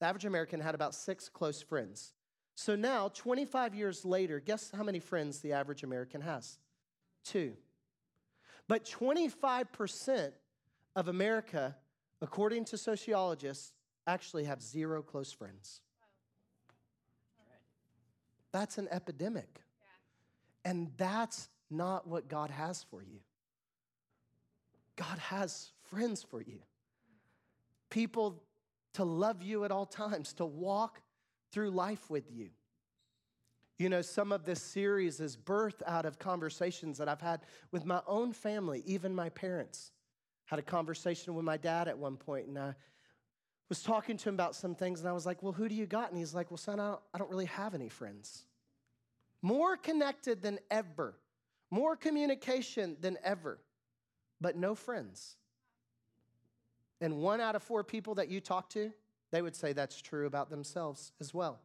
the 0.00 0.06
average 0.06 0.24
American 0.24 0.60
had 0.60 0.74
about 0.74 0.94
six 0.94 1.28
close 1.28 1.62
friends. 1.62 2.12
So 2.54 2.76
now, 2.76 3.08
25 3.08 3.74
years 3.74 4.04
later, 4.04 4.40
guess 4.40 4.70
how 4.74 4.82
many 4.82 4.98
friends 4.98 5.40
the 5.40 5.52
average 5.52 5.82
American 5.82 6.20
has? 6.20 6.58
Two. 7.24 7.54
But 8.68 8.84
25% 8.84 10.32
of 10.96 11.08
America, 11.08 11.76
according 12.20 12.66
to 12.66 12.76
sociologists, 12.76 13.72
actually 14.12 14.44
have 14.44 14.62
zero 14.62 15.02
close 15.02 15.32
friends. 15.32 15.80
That's 18.52 18.78
an 18.78 18.88
epidemic. 18.90 19.60
And 20.64 20.88
that's 20.96 21.48
not 21.70 22.06
what 22.06 22.28
God 22.28 22.50
has 22.50 22.82
for 22.82 23.02
you. 23.02 23.20
God 24.96 25.18
has 25.18 25.70
friends 25.84 26.22
for 26.22 26.42
you, 26.42 26.58
people 27.88 28.42
to 28.92 29.04
love 29.04 29.42
you 29.42 29.64
at 29.64 29.70
all 29.70 29.86
times, 29.86 30.34
to 30.34 30.44
walk 30.44 31.00
through 31.52 31.70
life 31.70 32.10
with 32.10 32.30
you. 32.30 32.50
You 33.78 33.88
know, 33.88 34.02
some 34.02 34.30
of 34.30 34.44
this 34.44 34.60
series 34.60 35.20
is 35.20 35.38
birthed 35.38 35.80
out 35.86 36.04
of 36.04 36.18
conversations 36.18 36.98
that 36.98 37.08
I've 37.08 37.22
had 37.22 37.40
with 37.72 37.86
my 37.86 38.02
own 38.06 38.34
family, 38.34 38.82
even 38.84 39.14
my 39.14 39.30
parents. 39.30 39.92
Had 40.44 40.58
a 40.58 40.62
conversation 40.62 41.34
with 41.34 41.44
my 41.46 41.56
dad 41.56 41.88
at 41.88 41.96
one 41.96 42.16
point, 42.16 42.48
and 42.48 42.58
I 42.58 42.74
was 43.70 43.82
talking 43.82 44.18
to 44.18 44.28
him 44.28 44.34
about 44.34 44.54
some 44.54 44.74
things, 44.74 45.00
and 45.00 45.08
I 45.08 45.12
was 45.12 45.24
like, 45.24 45.42
Well, 45.42 45.52
who 45.52 45.68
do 45.68 45.74
you 45.74 45.86
got? 45.86 46.10
And 46.10 46.18
he's 46.18 46.34
like, 46.34 46.50
Well, 46.50 46.58
son, 46.58 46.78
I 46.78 46.88
don't, 46.88 47.00
I 47.14 47.18
don't 47.18 47.30
really 47.30 47.46
have 47.46 47.74
any 47.74 47.88
friends. 47.88 48.42
More 49.40 49.78
connected 49.78 50.42
than 50.42 50.58
ever, 50.70 51.14
more 51.70 51.96
communication 51.96 52.96
than 53.00 53.16
ever, 53.24 53.58
but 54.40 54.56
no 54.56 54.74
friends. 54.74 55.36
And 57.00 57.16
one 57.16 57.40
out 57.40 57.56
of 57.56 57.62
four 57.62 57.82
people 57.82 58.16
that 58.16 58.28
you 58.28 58.40
talk 58.40 58.68
to, 58.70 58.92
they 59.30 59.40
would 59.40 59.56
say 59.56 59.72
that's 59.72 60.02
true 60.02 60.26
about 60.26 60.50
themselves 60.50 61.12
as 61.20 61.32
well. 61.32 61.60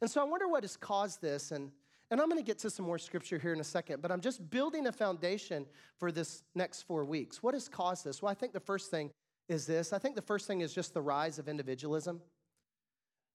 And 0.00 0.08
so 0.08 0.20
I 0.20 0.24
wonder 0.24 0.46
what 0.46 0.62
has 0.62 0.76
caused 0.76 1.20
this. 1.20 1.50
And, 1.50 1.72
and 2.10 2.20
I'm 2.20 2.28
going 2.28 2.40
to 2.40 2.46
get 2.46 2.58
to 2.60 2.70
some 2.70 2.86
more 2.86 2.98
scripture 2.98 3.38
here 3.38 3.52
in 3.52 3.58
a 3.58 3.64
second, 3.64 4.02
but 4.02 4.12
I'm 4.12 4.20
just 4.20 4.48
building 4.50 4.86
a 4.86 4.92
foundation 4.92 5.66
for 5.98 6.12
this 6.12 6.44
next 6.54 6.82
four 6.82 7.04
weeks. 7.04 7.42
What 7.42 7.54
has 7.54 7.68
caused 7.68 8.04
this? 8.04 8.22
Well, 8.22 8.30
I 8.30 8.34
think 8.34 8.52
the 8.52 8.60
first 8.60 8.90
thing 8.90 9.10
is 9.50 9.66
this. 9.66 9.92
I 9.92 9.98
think 9.98 10.14
the 10.14 10.22
first 10.22 10.46
thing 10.46 10.60
is 10.60 10.72
just 10.72 10.94
the 10.94 11.02
rise 11.02 11.40
of 11.40 11.48
individualism. 11.48 12.20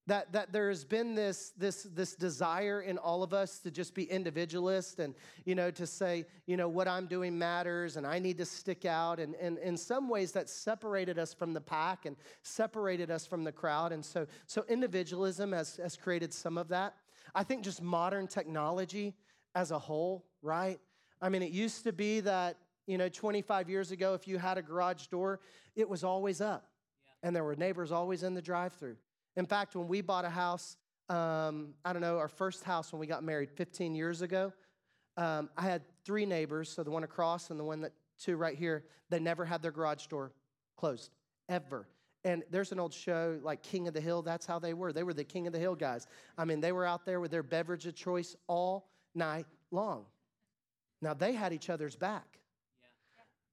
That, 0.07 0.31
that 0.33 0.53
there 0.53 0.69
has 0.69 0.85
been 0.85 1.15
this, 1.15 1.51
this, 1.57 1.83
this 1.83 2.13
desire 2.15 2.81
in 2.81 2.99
all 2.99 3.23
of 3.23 3.33
us 3.33 3.59
to 3.61 3.71
just 3.71 3.95
be 3.95 4.03
individualist 4.03 4.99
and, 4.99 5.15
you 5.45 5.55
know, 5.55 5.71
to 5.71 5.87
say, 5.87 6.25
you 6.45 6.57
know, 6.57 6.69
what 6.69 6.87
I'm 6.87 7.07
doing 7.07 7.37
matters 7.37 7.97
and 7.97 8.05
I 8.05 8.19
need 8.19 8.37
to 8.37 8.45
stick 8.45 8.85
out. 8.85 9.19
And, 9.19 9.33
and 9.35 9.57
in 9.57 9.75
some 9.75 10.07
ways 10.07 10.31
that 10.33 10.47
separated 10.47 11.17
us 11.17 11.33
from 11.33 11.53
the 11.53 11.61
pack 11.61 12.05
and 12.05 12.15
separated 12.43 13.09
us 13.09 13.25
from 13.25 13.43
the 13.43 13.51
crowd. 13.51 13.91
And 13.91 14.05
so, 14.05 14.27
so 14.45 14.63
individualism 14.69 15.51
has, 15.53 15.77
has 15.77 15.97
created 15.97 16.33
some 16.33 16.57
of 16.57 16.67
that. 16.69 16.93
I 17.33 17.43
think 17.43 17.63
just 17.63 17.81
modern 17.81 18.27
technology 18.27 19.15
as 19.55 19.71
a 19.71 19.79
whole, 19.79 20.23
right? 20.43 20.79
I 21.19 21.29
mean, 21.29 21.41
it 21.41 21.51
used 21.51 21.83
to 21.83 21.91
be 21.91 22.19
that, 22.21 22.57
you 22.87 22.97
know, 22.97 23.09
25 23.09 23.69
years 23.69 23.91
ago, 23.91 24.13
if 24.13 24.27
you 24.27 24.37
had 24.37 24.57
a 24.57 24.61
garage 24.61 25.07
door, 25.07 25.39
it 25.75 25.89
was 25.89 26.03
always 26.03 26.41
up. 26.41 26.69
Yeah. 27.03 27.27
And 27.27 27.35
there 27.35 27.43
were 27.43 27.55
neighbors 27.55 27.91
always 27.91 28.23
in 28.23 28.33
the 28.33 28.41
drive 28.41 28.73
through. 28.73 28.97
In 29.35 29.45
fact, 29.45 29.75
when 29.75 29.87
we 29.87 30.01
bought 30.01 30.25
a 30.25 30.29
house, 30.29 30.77
um, 31.09 31.73
I 31.83 31.93
don't 31.93 32.01
know, 32.01 32.17
our 32.17 32.27
first 32.27 32.63
house 32.63 32.91
when 32.91 32.99
we 32.99 33.07
got 33.07 33.23
married 33.23 33.49
15 33.51 33.95
years 33.95 34.21
ago, 34.21 34.53
um, 35.17 35.49
I 35.57 35.63
had 35.63 35.81
three 36.03 36.25
neighbors, 36.25 36.69
so 36.69 36.83
the 36.83 36.91
one 36.91 37.03
across 37.03 37.49
and 37.49 37.59
the 37.59 37.63
one 37.63 37.81
that 37.81 37.93
two 38.19 38.35
right 38.37 38.57
here, 38.57 38.85
they 39.09 39.19
never 39.19 39.45
had 39.45 39.61
their 39.61 39.71
garage 39.71 40.07
door 40.07 40.31
closed, 40.77 41.11
ever. 41.49 41.87
And 42.23 42.43
there's 42.49 42.71
an 42.71 42.79
old 42.79 42.93
show 42.93 43.39
like 43.43 43.61
King 43.61 43.87
of 43.87 43.93
the 43.93 44.01
Hill, 44.01 44.21
that's 44.21 44.45
how 44.45 44.59
they 44.59 44.73
were. 44.73 44.91
They 44.91 45.03
were 45.03 45.13
the 45.13 45.23
King 45.23 45.47
of 45.47 45.53
the 45.53 45.59
Hill 45.59 45.75
guys. 45.75 46.07
I 46.37 46.45
mean, 46.45 46.59
they 46.59 46.71
were 46.71 46.85
out 46.85 47.05
there 47.05 47.19
with 47.19 47.31
their 47.31 47.43
beverage 47.43 47.85
of 47.85 47.95
choice 47.95 48.35
all 48.47 48.89
night 49.13 49.45
long. 49.71 50.05
Now, 51.01 51.13
they 51.13 51.33
had 51.33 51.53
each 51.53 51.69
other's 51.69 51.95
back. 51.95 52.39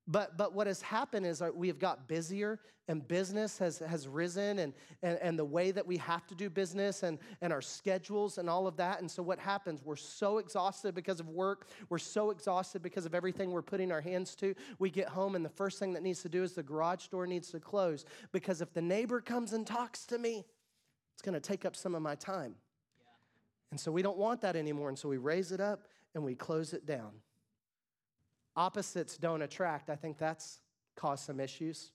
But, 0.08 0.36
but 0.36 0.52
what 0.52 0.66
has 0.66 0.82
happened 0.82 1.26
is 1.26 1.40
uh, 1.40 1.50
we 1.54 1.68
have 1.68 1.78
got 1.78 2.08
busier 2.08 2.58
and 2.88 3.06
business 3.06 3.56
has, 3.58 3.78
has 3.78 4.08
risen 4.08 4.58
and, 4.58 4.74
and, 5.02 5.16
and 5.22 5.38
the 5.38 5.44
way 5.44 5.70
that 5.70 5.86
we 5.86 5.96
have 5.98 6.26
to 6.26 6.34
do 6.34 6.50
business 6.50 7.04
and, 7.04 7.18
and 7.40 7.52
our 7.52 7.62
schedules 7.62 8.38
and 8.38 8.50
all 8.50 8.66
of 8.66 8.76
that. 8.76 9.00
And 9.00 9.08
so 9.08 9.22
what 9.22 9.38
happens? 9.38 9.80
We're 9.84 9.94
so 9.94 10.38
exhausted 10.38 10.94
because 10.94 11.20
of 11.20 11.28
work. 11.28 11.68
We're 11.88 11.98
so 11.98 12.30
exhausted 12.30 12.82
because 12.82 13.06
of 13.06 13.14
everything 13.14 13.52
we're 13.52 13.62
putting 13.62 13.92
our 13.92 14.00
hands 14.00 14.34
to. 14.36 14.54
We 14.80 14.90
get 14.90 15.08
home 15.08 15.36
and 15.36 15.44
the 15.44 15.50
first 15.50 15.78
thing 15.78 15.92
that 15.92 16.02
needs 16.02 16.22
to 16.22 16.28
do 16.28 16.42
is 16.42 16.52
the 16.52 16.64
garage 16.64 17.06
door 17.06 17.26
needs 17.28 17.52
to 17.52 17.60
close 17.60 18.04
because 18.32 18.60
if 18.60 18.72
the 18.74 18.82
neighbor 18.82 19.20
comes 19.20 19.52
and 19.52 19.64
talks 19.64 20.04
to 20.06 20.18
me, 20.18 20.44
it's 21.14 21.22
going 21.22 21.34
to 21.34 21.40
take 21.40 21.64
up 21.64 21.76
some 21.76 21.94
of 21.94 22.02
my 22.02 22.16
time. 22.16 22.56
Yeah. 23.00 23.06
And 23.70 23.78
so 23.78 23.92
we 23.92 24.02
don't 24.02 24.18
want 24.18 24.40
that 24.40 24.56
anymore. 24.56 24.88
And 24.88 24.98
so 24.98 25.08
we 25.08 25.18
raise 25.18 25.52
it 25.52 25.60
up 25.60 25.86
and 26.16 26.24
we 26.24 26.34
close 26.34 26.72
it 26.72 26.86
down. 26.86 27.12
Opposites 28.56 29.16
don't 29.16 29.42
attract. 29.42 29.90
I 29.90 29.96
think 29.96 30.18
that's 30.18 30.60
caused 30.96 31.24
some 31.24 31.40
issues. 31.40 31.92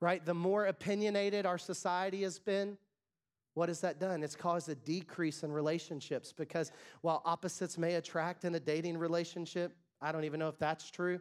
Right? 0.00 0.24
The 0.24 0.34
more 0.34 0.66
opinionated 0.66 1.46
our 1.46 1.58
society 1.58 2.22
has 2.22 2.38
been, 2.38 2.76
what 3.54 3.68
has 3.68 3.80
that 3.82 4.00
done? 4.00 4.22
It's 4.22 4.34
caused 4.34 4.68
a 4.68 4.74
decrease 4.74 5.42
in 5.42 5.52
relationships 5.52 6.32
because 6.32 6.72
while 7.02 7.22
opposites 7.24 7.76
may 7.76 7.94
attract 7.94 8.44
in 8.44 8.54
a 8.54 8.60
dating 8.60 8.96
relationship, 8.96 9.76
I 10.00 10.10
don't 10.10 10.24
even 10.24 10.40
know 10.40 10.48
if 10.48 10.58
that's 10.58 10.90
true, 10.90 11.20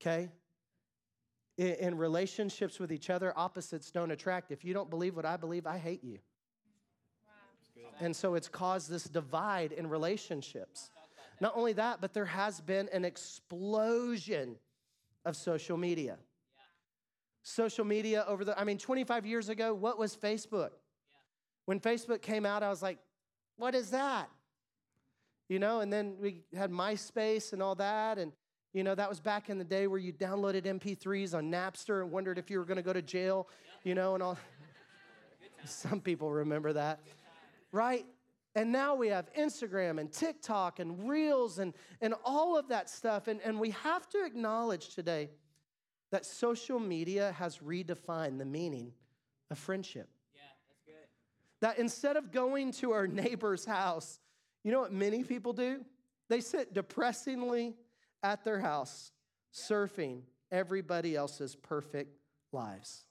okay? 0.00 0.30
In, 1.56 1.98
relationships 1.98 2.78
with 2.78 2.92
each 2.92 3.10
other, 3.10 3.32
opposites 3.36 3.90
don't 3.90 4.10
attract. 4.10 4.50
If 4.50 4.64
you 4.64 4.72
don't 4.72 4.90
believe 4.90 5.14
what 5.14 5.24
I 5.24 5.36
believe, 5.36 5.66
I 5.66 5.78
hate 5.78 6.02
you. 6.02 6.18
Wow. 7.76 7.82
And 8.00 8.14
so 8.14 8.34
it's 8.34 8.48
caused 8.48 8.90
this 8.90 9.04
divide 9.04 9.72
in 9.72 9.88
relationships. 9.88 10.90
Not 11.44 11.58
only 11.58 11.74
that, 11.74 12.00
but 12.00 12.14
there 12.14 12.24
has 12.24 12.62
been 12.62 12.88
an 12.90 13.04
explosion 13.04 14.56
of 15.26 15.36
social 15.36 15.76
media. 15.76 16.16
social 17.42 17.84
media 17.84 18.24
over 18.26 18.46
the, 18.46 18.58
I 18.58 18.64
mean, 18.64 18.78
25 18.78 19.26
years 19.26 19.50
ago, 19.50 19.74
what 19.74 19.98
was 19.98 20.16
Facebook? 20.16 20.70
When 21.66 21.80
Facebook 21.80 22.22
came 22.22 22.46
out, 22.46 22.62
I 22.62 22.70
was 22.70 22.80
like, 22.80 22.96
what 23.58 23.74
is 23.74 23.90
that? 23.90 24.30
You 25.50 25.58
know, 25.58 25.80
and 25.80 25.92
then 25.92 26.16
we 26.18 26.44
had 26.56 26.70
MySpace 26.70 27.52
and 27.52 27.62
all 27.62 27.74
that. 27.74 28.16
And, 28.16 28.32
you 28.72 28.82
know, 28.82 28.94
that 28.94 29.10
was 29.10 29.20
back 29.20 29.50
in 29.50 29.58
the 29.58 29.64
day 29.64 29.86
where 29.86 30.00
you 30.00 30.14
downloaded 30.14 30.62
MP3s 30.62 31.34
on 31.34 31.52
Napster 31.52 32.00
and 32.00 32.10
wondered 32.10 32.38
if 32.38 32.48
you 32.50 32.58
were 32.58 32.64
going 32.64 32.78
to 32.78 32.82
go 32.82 32.94
to 32.94 33.02
jail, 33.02 33.50
you 33.82 33.94
know, 33.94 34.14
and 34.14 34.22
all. 34.22 34.38
Some 35.66 36.00
people 36.00 36.30
remember 36.30 36.72
that, 36.72 37.00
right? 37.70 38.06
And 38.56 38.70
now 38.70 38.94
we 38.94 39.08
have 39.08 39.32
Instagram 39.34 39.98
and 39.98 40.12
TikTok 40.12 40.78
and 40.78 41.08
Reels 41.08 41.58
and, 41.58 41.74
and 42.00 42.14
all 42.24 42.56
of 42.56 42.68
that 42.68 42.88
stuff. 42.88 43.26
And, 43.26 43.40
and 43.44 43.58
we 43.58 43.70
have 43.70 44.08
to 44.10 44.24
acknowledge 44.24 44.94
today 44.94 45.30
that 46.12 46.24
social 46.24 46.78
media 46.78 47.32
has 47.32 47.58
redefined 47.58 48.38
the 48.38 48.44
meaning 48.44 48.92
of 49.50 49.58
friendship. 49.58 50.08
Yeah, 50.34 50.40
that's 50.68 50.80
good. 50.86 51.08
That 51.60 51.78
instead 51.78 52.16
of 52.16 52.30
going 52.30 52.70
to 52.72 52.92
our 52.92 53.08
neighbor's 53.08 53.64
house, 53.64 54.20
you 54.62 54.70
know 54.70 54.80
what 54.80 54.92
many 54.92 55.24
people 55.24 55.52
do? 55.52 55.84
They 56.28 56.40
sit 56.40 56.72
depressingly 56.72 57.74
at 58.22 58.44
their 58.44 58.60
house, 58.60 59.10
surfing 59.52 60.22
everybody 60.52 61.16
else's 61.16 61.56
perfect 61.56 62.16
lives. 62.52 63.04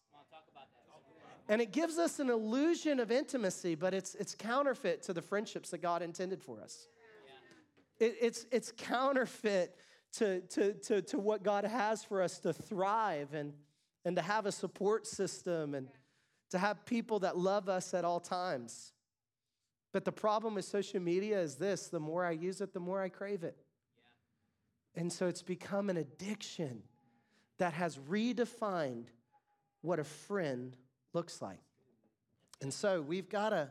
And 1.49 1.61
it 1.61 1.71
gives 1.71 1.97
us 1.97 2.19
an 2.19 2.29
illusion 2.29 2.99
of 2.99 3.11
intimacy, 3.11 3.75
but 3.75 3.93
it's, 3.93 4.15
it's 4.15 4.33
counterfeit 4.33 5.03
to 5.03 5.13
the 5.13 5.21
friendships 5.21 5.69
that 5.71 5.81
God 5.81 6.01
intended 6.01 6.41
for 6.41 6.61
us. 6.61 6.87
It, 7.99 8.15
it's, 8.21 8.45
it's 8.51 8.71
counterfeit 8.77 9.75
to, 10.13 10.41
to, 10.41 10.73
to, 10.73 11.01
to 11.01 11.19
what 11.19 11.43
God 11.43 11.65
has 11.65 12.03
for 12.03 12.21
us 12.21 12.39
to 12.39 12.53
thrive 12.53 13.33
and, 13.33 13.53
and 14.05 14.15
to 14.15 14.21
have 14.21 14.45
a 14.45 14.51
support 14.51 15.05
system 15.05 15.75
and 15.75 15.89
to 16.51 16.57
have 16.57 16.85
people 16.85 17.19
that 17.19 17.37
love 17.37 17.67
us 17.67 17.93
at 17.93 18.05
all 18.05 18.19
times. 18.19 18.93
But 19.91 20.05
the 20.05 20.11
problem 20.11 20.55
with 20.55 20.65
social 20.65 20.99
media 20.99 21.39
is 21.39 21.55
this 21.55 21.87
the 21.87 21.99
more 21.99 22.25
I 22.25 22.31
use 22.31 22.61
it, 22.61 22.73
the 22.73 22.79
more 22.79 23.01
I 23.01 23.09
crave 23.09 23.43
it. 23.43 23.57
And 24.95 25.11
so 25.11 25.27
it's 25.27 25.41
become 25.41 25.89
an 25.89 25.97
addiction 25.97 26.83
that 27.57 27.73
has 27.73 27.97
redefined 27.97 29.07
what 29.81 29.99
a 29.99 30.03
friend 30.03 30.75
looks 31.13 31.41
like. 31.41 31.59
And 32.61 32.73
so 32.73 33.01
we've 33.01 33.29
got 33.29 33.49
to 33.49 33.69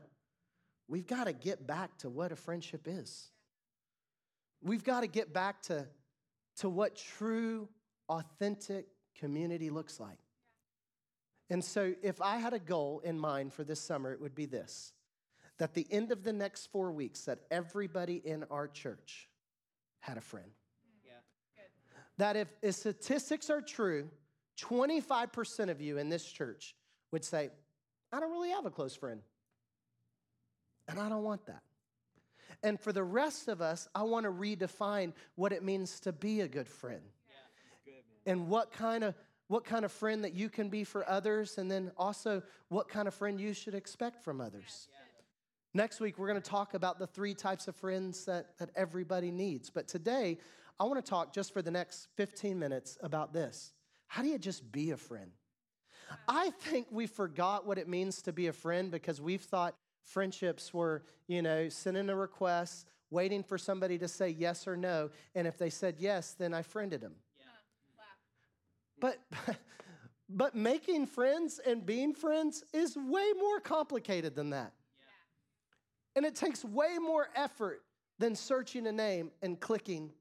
we've 0.88 1.06
got 1.06 1.24
to 1.24 1.32
get 1.32 1.66
back 1.66 1.96
to 1.98 2.10
what 2.10 2.32
a 2.32 2.36
friendship 2.36 2.86
is. 2.86 3.30
We've 4.62 4.84
got 4.84 5.00
to 5.00 5.06
get 5.06 5.32
back 5.32 5.62
to, 5.62 5.88
to 6.58 6.68
what 6.68 6.96
true, 6.96 7.68
authentic 8.08 8.86
community 9.18 9.70
looks 9.70 9.98
like. 9.98 10.18
And 11.50 11.64
so, 11.64 11.94
if 12.02 12.20
I 12.20 12.36
had 12.36 12.54
a 12.54 12.58
goal 12.58 13.02
in 13.04 13.18
mind 13.18 13.52
for 13.52 13.64
this 13.64 13.80
summer, 13.80 14.12
it 14.12 14.20
would 14.20 14.34
be 14.34 14.46
this 14.46 14.92
that 15.58 15.74
the 15.74 15.86
end 15.90 16.10
of 16.10 16.24
the 16.24 16.32
next 16.32 16.66
four 16.72 16.90
weeks, 16.90 17.26
that 17.26 17.38
everybody 17.50 18.20
in 18.24 18.44
our 18.50 18.66
church 18.66 19.28
had 20.00 20.16
a 20.16 20.20
friend. 20.20 20.50
Yeah. 21.04 21.12
That 22.18 22.36
if, 22.36 22.52
if 22.62 22.74
statistics 22.74 23.48
are 23.48 23.60
true, 23.60 24.08
25% 24.58 25.68
of 25.68 25.80
you 25.80 25.98
in 25.98 26.08
this 26.08 26.24
church 26.24 26.74
would 27.12 27.24
say, 27.24 27.50
I 28.12 28.20
don't 28.20 28.32
really 28.32 28.50
have 28.50 28.66
a 28.66 28.70
close 28.70 28.94
friend. 28.94 29.20
And 30.88 30.98
I 30.98 31.08
don't 31.08 31.22
want 31.22 31.46
that. 31.46 31.62
And 32.62 32.78
for 32.80 32.92
the 32.92 33.02
rest 33.02 33.48
of 33.48 33.62
us, 33.62 33.88
I 33.94 34.02
want 34.02 34.24
to 34.24 34.32
redefine 34.32 35.12
what 35.36 35.52
it 35.52 35.62
means 35.62 36.00
to 36.00 36.12
be 36.12 36.40
a 36.40 36.48
good 36.48 36.68
friend. 36.68 37.02
Good, 37.84 37.92
And 38.30 38.48
what 38.48 38.72
kind 38.72 39.04
of 39.04 39.14
what 39.48 39.64
kind 39.64 39.84
of 39.84 39.92
friend 39.92 40.24
that 40.24 40.32
you 40.32 40.48
can 40.48 40.70
be 40.70 40.82
for 40.82 41.06
others 41.08 41.58
and 41.58 41.70
then 41.70 41.92
also 41.98 42.42
what 42.68 42.88
kind 42.88 43.06
of 43.06 43.12
friend 43.12 43.38
you 43.38 43.52
should 43.52 43.74
expect 43.74 44.24
from 44.24 44.40
others. 44.40 44.88
Next 45.74 46.00
week, 46.00 46.18
we're 46.18 46.28
going 46.28 46.40
to 46.40 46.50
talk 46.50 46.72
about 46.72 46.98
the 46.98 47.06
three 47.06 47.34
types 47.34 47.68
of 47.68 47.76
friends 47.76 48.24
that, 48.24 48.56
that 48.58 48.70
everybody 48.74 49.30
needs. 49.30 49.68
But 49.68 49.88
today, 49.88 50.38
I 50.80 50.84
want 50.84 51.04
to 51.04 51.08
talk 51.08 51.34
just 51.34 51.52
for 51.52 51.60
the 51.60 51.70
next 51.70 52.08
15 52.16 52.58
minutes 52.58 52.96
about 53.02 53.34
this. 53.34 53.72
How 54.06 54.22
do 54.22 54.28
you 54.28 54.38
just 54.38 54.72
be 54.72 54.90
a 54.90 54.96
friend? 54.96 55.32
I 56.28 56.50
think 56.50 56.86
we 56.90 57.06
forgot 57.06 57.66
what 57.66 57.78
it 57.78 57.88
means 57.88 58.22
to 58.22 58.32
be 58.32 58.46
a 58.46 58.52
friend 58.52 58.90
because 58.90 59.20
we've 59.20 59.42
thought 59.42 59.74
friendships 60.02 60.72
were, 60.74 61.02
you 61.28 61.42
know, 61.42 61.68
sending 61.68 62.08
a 62.10 62.16
request, 62.16 62.86
waiting 63.10 63.42
for 63.42 63.58
somebody 63.58 63.98
to 63.98 64.08
say 64.08 64.28
yes 64.28 64.66
or 64.66 64.76
no. 64.76 65.10
And 65.34 65.46
if 65.46 65.58
they 65.58 65.70
said 65.70 65.96
yes, 65.98 66.32
then 66.32 66.54
I 66.54 66.62
friended 66.62 67.00
them. 67.00 67.14
But, 69.00 69.18
but 70.28 70.54
making 70.54 71.06
friends 71.06 71.60
and 71.64 71.84
being 71.84 72.14
friends 72.14 72.64
is 72.72 72.96
way 72.96 73.32
more 73.38 73.60
complicated 73.60 74.34
than 74.34 74.50
that. 74.50 74.72
And 76.14 76.24
it 76.24 76.34
takes 76.34 76.64
way 76.64 76.98
more 76.98 77.28
effort 77.34 77.82
than 78.18 78.34
searching 78.34 78.86
a 78.86 78.92
name 78.92 79.30
and 79.42 79.58
clicking 79.58 80.12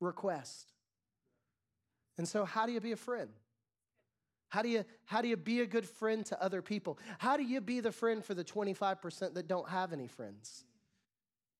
request. 0.00 0.72
And 2.18 2.26
so, 2.26 2.44
how 2.44 2.66
do 2.66 2.72
you 2.72 2.80
be 2.80 2.92
a 2.92 2.96
friend? 2.96 3.30
How 4.48 4.62
do 4.62 4.68
you 4.68 4.84
how 5.04 5.20
do 5.20 5.28
you 5.28 5.36
be 5.36 5.60
a 5.60 5.66
good 5.66 5.86
friend 5.86 6.24
to 6.26 6.42
other 6.42 6.62
people? 6.62 6.98
How 7.18 7.36
do 7.36 7.42
you 7.42 7.60
be 7.60 7.80
the 7.80 7.92
friend 7.92 8.24
for 8.24 8.34
the 8.34 8.44
25% 8.44 9.34
that 9.34 9.46
don't 9.46 9.68
have 9.68 9.92
any 9.92 10.08
friends? 10.08 10.64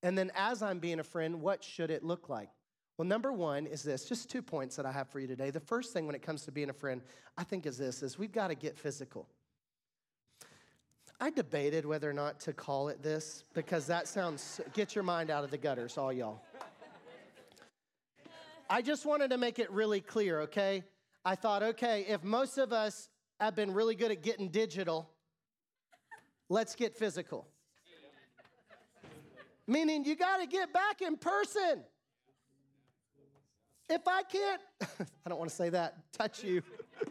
And 0.02 0.16
then 0.16 0.30
as 0.34 0.62
I'm 0.62 0.78
being 0.78 1.00
a 1.00 1.04
friend, 1.04 1.40
what 1.40 1.62
should 1.62 1.90
it 1.90 2.04
look 2.04 2.28
like? 2.28 2.50
Well, 2.96 3.06
number 3.06 3.32
1 3.32 3.66
is 3.66 3.82
this, 3.82 4.08
just 4.08 4.28
two 4.28 4.42
points 4.42 4.76
that 4.76 4.86
I 4.86 4.92
have 4.92 5.08
for 5.08 5.20
you 5.20 5.26
today. 5.26 5.50
The 5.50 5.60
first 5.60 5.92
thing 5.92 6.06
when 6.06 6.14
it 6.16 6.22
comes 6.22 6.44
to 6.46 6.52
being 6.52 6.70
a 6.70 6.72
friend, 6.72 7.00
I 7.36 7.44
think 7.44 7.66
is 7.66 7.78
this 7.78 8.02
is 8.02 8.18
we've 8.18 8.32
got 8.32 8.48
to 8.48 8.54
get 8.54 8.76
physical. 8.76 9.28
I 11.20 11.30
debated 11.30 11.84
whether 11.84 12.08
or 12.08 12.12
not 12.12 12.40
to 12.40 12.52
call 12.52 12.88
it 12.88 13.02
this 13.02 13.42
because 13.52 13.86
that 13.86 14.06
sounds 14.06 14.60
get 14.72 14.94
your 14.94 15.02
mind 15.04 15.30
out 15.30 15.44
of 15.44 15.50
the 15.50 15.58
gutters 15.58 15.98
all 15.98 16.12
y'all. 16.12 16.40
I 18.70 18.82
just 18.82 19.04
wanted 19.04 19.30
to 19.30 19.38
make 19.38 19.58
it 19.58 19.70
really 19.70 20.00
clear, 20.00 20.42
okay? 20.42 20.84
I 21.28 21.34
thought, 21.34 21.62
okay, 21.62 22.06
if 22.08 22.24
most 22.24 22.56
of 22.56 22.72
us 22.72 23.10
have 23.38 23.54
been 23.54 23.74
really 23.74 23.94
good 23.94 24.10
at 24.10 24.22
getting 24.22 24.48
digital, 24.48 25.10
let's 26.48 26.74
get 26.74 26.96
physical. 26.96 27.46
Meaning, 29.66 30.06
you 30.06 30.16
got 30.16 30.38
to 30.38 30.46
get 30.46 30.72
back 30.72 31.02
in 31.02 31.18
person. 31.18 31.82
If 33.90 34.08
I 34.08 34.22
can't, 34.22 34.62
I 34.80 35.28
don't 35.28 35.38
want 35.38 35.50
to 35.50 35.54
say 35.54 35.68
that, 35.68 35.96
touch 36.14 36.42
you. 36.42 36.62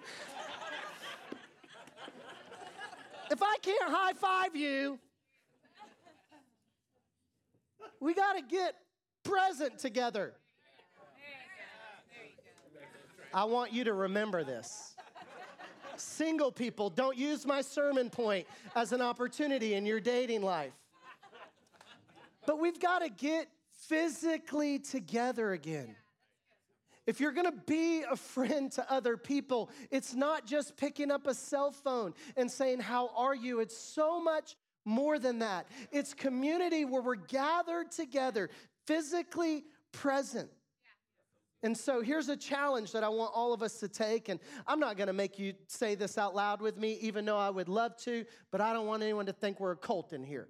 if 3.29 3.43
I 3.43 3.57
can't 3.61 3.83
high 3.83 4.13
five 4.13 4.55
you, 4.55 4.97
we 7.99 8.15
got 8.15 8.33
to 8.33 8.41
get 8.41 8.73
present 9.23 9.77
together. 9.77 10.33
I 13.33 13.43
want 13.45 13.73
you 13.73 13.83
to 13.85 13.93
remember 13.93 14.43
this. 14.43 14.95
Single 15.97 16.51
people, 16.51 16.89
don't 16.89 17.17
use 17.17 17.45
my 17.45 17.61
sermon 17.61 18.09
point 18.09 18.47
as 18.75 18.91
an 18.91 19.01
opportunity 19.01 19.73
in 19.73 19.85
your 19.85 19.99
dating 19.99 20.43
life. 20.43 20.73
But 22.45 22.59
we've 22.59 22.79
got 22.79 22.99
to 22.99 23.09
get 23.09 23.47
physically 23.87 24.79
together 24.79 25.51
again. 25.51 25.95
If 27.05 27.21
you're 27.21 27.31
gonna 27.31 27.53
be 27.65 28.03
a 28.03 28.17
friend 28.17 28.69
to 28.73 28.91
other 28.91 29.15
people, 29.15 29.69
it's 29.89 30.13
not 30.13 30.45
just 30.45 30.75
picking 30.75 31.09
up 31.09 31.25
a 31.25 31.33
cell 31.33 31.71
phone 31.71 32.13
and 32.35 32.51
saying, 32.51 32.81
How 32.81 33.11
are 33.15 33.33
you? 33.33 33.61
It's 33.61 33.77
so 33.77 34.21
much 34.21 34.57
more 34.83 35.17
than 35.17 35.39
that. 35.39 35.67
It's 35.91 36.13
community 36.13 36.83
where 36.83 37.01
we're 37.01 37.15
gathered 37.15 37.91
together, 37.91 38.49
physically 38.85 39.63
present. 39.93 40.49
And 41.63 41.75
so 41.75 42.01
here's 42.01 42.29
a 42.29 42.37
challenge 42.37 42.91
that 42.91 43.03
I 43.03 43.09
want 43.09 43.31
all 43.33 43.51
of 43.51 43.63
us 43.63 43.79
to 43.79 43.87
take. 43.87 44.29
And 44.29 44.39
I'm 44.67 44.79
not 44.79 44.95
going 44.95 45.07
to 45.07 45.13
make 45.13 45.39
you 45.39 45.53
say 45.67 45.95
this 45.95 46.17
out 46.17 46.35
loud 46.35 46.61
with 46.61 46.77
me, 46.77 46.97
even 47.01 47.25
though 47.25 47.37
I 47.37 47.49
would 47.49 47.67
love 47.67 47.97
to, 48.03 48.25
but 48.51 48.61
I 48.61 48.73
don't 48.73 48.85
want 48.85 49.01
anyone 49.01 49.25
to 49.25 49.33
think 49.33 49.59
we're 49.59 49.71
a 49.71 49.77
cult 49.77 50.13
in 50.13 50.23
here. 50.23 50.47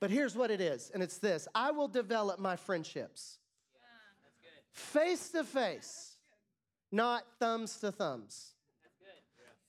But 0.00 0.10
here's 0.10 0.34
what 0.34 0.50
it 0.50 0.60
is, 0.60 0.90
and 0.92 1.02
it's 1.02 1.18
this 1.18 1.48
I 1.54 1.70
will 1.70 1.88
develop 1.88 2.38
my 2.38 2.56
friendships 2.56 3.38
face 4.72 5.30
to 5.30 5.42
face, 5.42 6.16
not 6.92 7.24
thumbs 7.40 7.78
to 7.78 7.90
thumbs. 7.90 8.52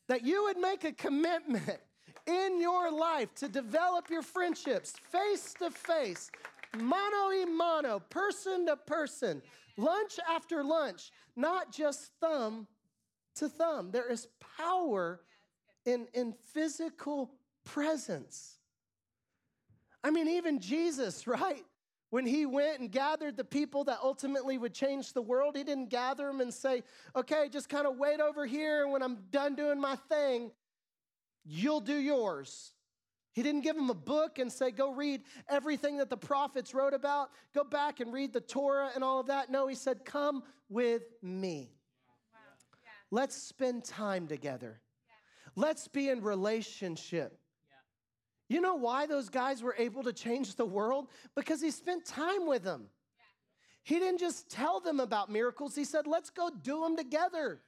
That 0.07 0.25
you 0.25 0.43
would 0.43 0.57
make 0.57 0.85
a 0.85 0.93
commitment 0.93 1.79
in 2.25 2.61
your 2.61 2.91
life 2.91 3.33
to 3.35 3.47
develop 3.47 4.09
your 4.09 4.21
friendships 4.21 4.93
face 5.11 5.53
to 5.59 5.69
face, 5.69 6.29
mano 6.77 7.31
a 7.31 7.45
mano, 7.45 7.99
person 7.99 8.65
to 8.67 8.75
person 8.75 9.41
lunch 9.77 10.19
after 10.29 10.63
lunch, 10.63 11.11
not 11.35 11.71
just 11.71 12.11
thumb 12.19 12.67
to 13.35 13.47
thumb. 13.47 13.91
There 13.91 14.11
is 14.11 14.27
power 14.57 15.21
in, 15.85 16.07
in 16.13 16.33
physical 16.53 17.31
presence. 17.63 18.57
I 20.03 20.11
mean, 20.11 20.27
even 20.27 20.59
Jesus, 20.59 21.27
right? 21.27 21.63
when 22.09 22.25
he 22.25 22.45
went 22.45 22.79
and 22.79 22.91
gathered 22.91 23.35
the 23.35 23.43
people 23.43 23.83
that 23.85 23.99
ultimately 24.01 24.57
would 24.57 24.73
change 24.73 25.13
the 25.13 25.21
world, 25.21 25.57
he 25.57 25.63
didn't 25.63 25.89
gather 25.89 26.27
them 26.27 26.39
and 26.39 26.53
say, 26.53 26.83
okay, 27.15 27.49
just 27.51 27.67
kind 27.67 27.85
of 27.85 27.97
wait 27.97 28.21
over 28.21 28.45
here, 28.45 28.83
and 28.83 28.93
when 28.93 29.03
I'm 29.03 29.17
done 29.29 29.55
doing 29.55 29.79
my 29.79 29.97
thing, 30.07 30.51
you'll 31.43 31.81
do 31.81 31.97
yours. 31.97 32.71
He 33.37 33.43
didn't 33.43 33.61
give 33.61 33.75
them 33.75 33.91
a 33.91 33.93
book 33.93 34.39
and 34.39 34.51
say, 34.51 34.71
go 34.71 34.91
read 34.91 35.21
everything 35.47 35.97
that 35.97 36.09
the 36.09 36.17
prophets 36.17 36.73
wrote 36.73 36.95
about, 36.95 37.29
go 37.53 37.63
back 37.63 37.99
and 37.99 38.11
read 38.11 38.33
the 38.33 38.41
Torah 38.41 38.89
and 38.95 39.03
all 39.03 39.19
of 39.19 39.27
that. 39.27 39.51
No, 39.51 39.67
he 39.67 39.75
said, 39.75 40.03
come 40.03 40.41
with 40.69 41.03
me. 41.21 41.69
Wow. 42.33 42.39
Yeah. 42.83 42.89
Let's 43.11 43.35
spend 43.35 43.83
time 43.83 44.25
together. 44.25 44.81
Yeah. 45.07 45.51
Let's 45.55 45.87
be 45.87 46.09
in 46.09 46.23
relationship. 46.23 47.37
You 48.49 48.59
know 48.59 48.73
why 48.73 49.05
those 49.05 49.29
guys 49.29 49.61
were 49.61 49.75
able 49.77 50.01
to 50.05 50.13
change 50.13 50.55
the 50.55 50.65
world? 50.65 51.07
Because 51.35 51.61
he 51.61 51.69
spent 51.69 52.07
time 52.07 52.47
with 52.47 52.63
them. 52.63 52.87
He 53.83 53.99
didn't 53.99 54.19
just 54.19 54.49
tell 54.49 54.79
them 54.79 54.99
about 54.99 55.31
miracles, 55.31 55.75
he 55.75 55.85
said, 55.85 56.07
let's 56.07 56.31
go 56.31 56.49
do 56.63 56.81
them 56.81 56.97
together. 56.97 57.61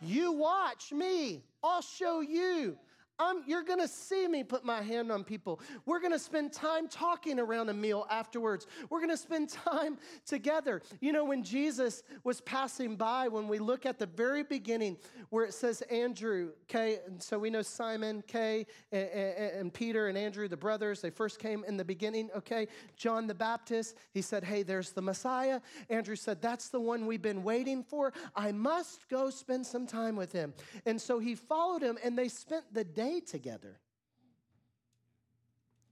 You 0.00 0.32
watch 0.32 0.92
me, 0.92 1.44
I'll 1.62 1.82
show 1.82 2.22
you. 2.22 2.78
I'm, 3.18 3.42
you're 3.46 3.62
gonna 3.62 3.86
see 3.86 4.26
me 4.26 4.42
put 4.42 4.64
my 4.64 4.82
hand 4.82 5.12
on 5.12 5.22
people. 5.22 5.60
We're 5.86 6.00
gonna 6.00 6.18
spend 6.18 6.52
time 6.52 6.88
talking 6.88 7.38
around 7.38 7.68
a 7.68 7.72
meal 7.74 8.06
afterwards. 8.10 8.66
We're 8.90 9.00
gonna 9.00 9.16
spend 9.16 9.48
time 9.64 9.98
together. 10.26 10.82
You 11.00 11.12
know, 11.12 11.24
when 11.24 11.44
Jesus 11.44 12.02
was 12.24 12.40
passing 12.40 12.96
by, 12.96 13.28
when 13.28 13.46
we 13.46 13.58
look 13.58 13.86
at 13.86 13.98
the 13.98 14.06
very 14.06 14.42
beginning 14.42 14.96
where 15.30 15.44
it 15.44 15.54
says 15.54 15.82
Andrew, 15.82 16.50
okay, 16.64 16.98
and 17.06 17.22
so 17.22 17.38
we 17.38 17.50
know 17.50 17.62
Simon, 17.62 18.18
okay, 18.18 18.66
and, 18.90 19.08
and, 19.08 19.52
and 19.60 19.74
Peter 19.74 20.08
and 20.08 20.18
Andrew, 20.18 20.48
the 20.48 20.56
brothers, 20.56 21.00
they 21.00 21.10
first 21.10 21.38
came 21.38 21.64
in 21.68 21.76
the 21.76 21.84
beginning, 21.84 22.30
okay. 22.36 22.66
John 22.96 23.26
the 23.26 23.34
Baptist, 23.34 23.96
he 24.12 24.22
said, 24.22 24.42
Hey, 24.42 24.62
there's 24.62 24.90
the 24.90 25.02
Messiah. 25.02 25.60
Andrew 25.88 26.16
said, 26.16 26.42
That's 26.42 26.68
the 26.68 26.80
one 26.80 27.06
we've 27.06 27.22
been 27.22 27.44
waiting 27.44 27.84
for. 27.84 28.12
I 28.34 28.50
must 28.50 29.08
go 29.08 29.30
spend 29.30 29.66
some 29.66 29.86
time 29.86 30.16
with 30.16 30.32
him. 30.32 30.52
And 30.86 31.00
so 31.00 31.18
he 31.18 31.34
followed 31.34 31.82
him, 31.82 31.98
and 32.02 32.18
they 32.18 32.28
spent 32.28 32.64
the 32.72 32.84
day 32.84 33.03
day 33.04 33.20
together. 33.20 33.78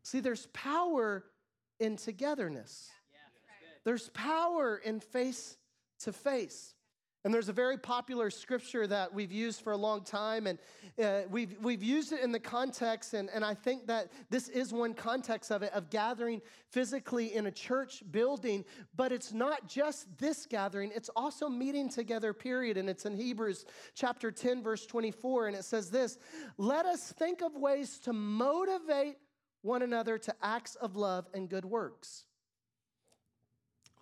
See, 0.02 0.20
there's 0.20 0.46
power 0.52 1.24
in 1.78 1.96
togetherness. 1.96 2.90
There's 3.84 4.08
power 4.10 4.76
in 4.76 5.00
face 5.00 5.56
to 6.00 6.12
face. 6.12 6.74
And 7.24 7.32
there's 7.32 7.48
a 7.48 7.52
very 7.52 7.78
popular 7.78 8.30
scripture 8.30 8.84
that 8.88 9.14
we've 9.14 9.30
used 9.30 9.62
for 9.62 9.72
a 9.72 9.76
long 9.76 10.02
time, 10.02 10.48
and 10.48 10.58
uh, 11.00 11.20
we've, 11.30 11.56
we've 11.62 11.82
used 11.82 12.12
it 12.12 12.20
in 12.20 12.32
the 12.32 12.40
context, 12.40 13.14
and, 13.14 13.30
and 13.30 13.44
I 13.44 13.54
think 13.54 13.86
that 13.86 14.10
this 14.28 14.48
is 14.48 14.72
one 14.72 14.92
context 14.92 15.52
of 15.52 15.62
it, 15.62 15.72
of 15.72 15.88
gathering 15.88 16.42
physically 16.70 17.36
in 17.36 17.46
a 17.46 17.50
church 17.52 18.02
building, 18.10 18.64
but 18.96 19.12
it's 19.12 19.32
not 19.32 19.68
just 19.68 20.06
this 20.18 20.46
gathering, 20.46 20.90
it's 20.92 21.10
also 21.14 21.48
meeting 21.48 21.88
together, 21.88 22.32
period. 22.32 22.76
And 22.76 22.90
it's 22.90 23.06
in 23.06 23.16
Hebrews 23.16 23.66
chapter 23.94 24.32
10, 24.32 24.60
verse 24.60 24.84
24, 24.84 25.46
and 25.46 25.56
it 25.56 25.64
says 25.64 25.90
this 25.90 26.18
Let 26.58 26.86
us 26.86 27.12
think 27.12 27.40
of 27.40 27.54
ways 27.54 28.00
to 28.00 28.12
motivate 28.12 29.16
one 29.62 29.82
another 29.82 30.18
to 30.18 30.34
acts 30.42 30.74
of 30.74 30.96
love 30.96 31.28
and 31.32 31.48
good 31.48 31.64
works. 31.64 32.24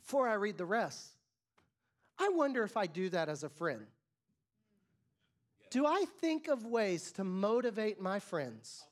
Before 0.01 0.27
I 0.27 0.35
read 0.35 0.57
the 0.57 0.65
rest, 0.65 1.20
I 2.21 2.29
wonder 2.29 2.63
if 2.63 2.77
I 2.77 2.87
do 2.87 3.09
that 3.11 3.31
as 3.31 3.43
a 3.45 3.49
friend. 3.49 3.87
Do 5.71 5.87
I 5.87 6.05
think 6.21 6.49
of 6.49 6.67
ways 6.67 7.13
to 7.13 7.25
motivate 7.25 8.01
my 8.01 8.19
friends, 8.19 8.85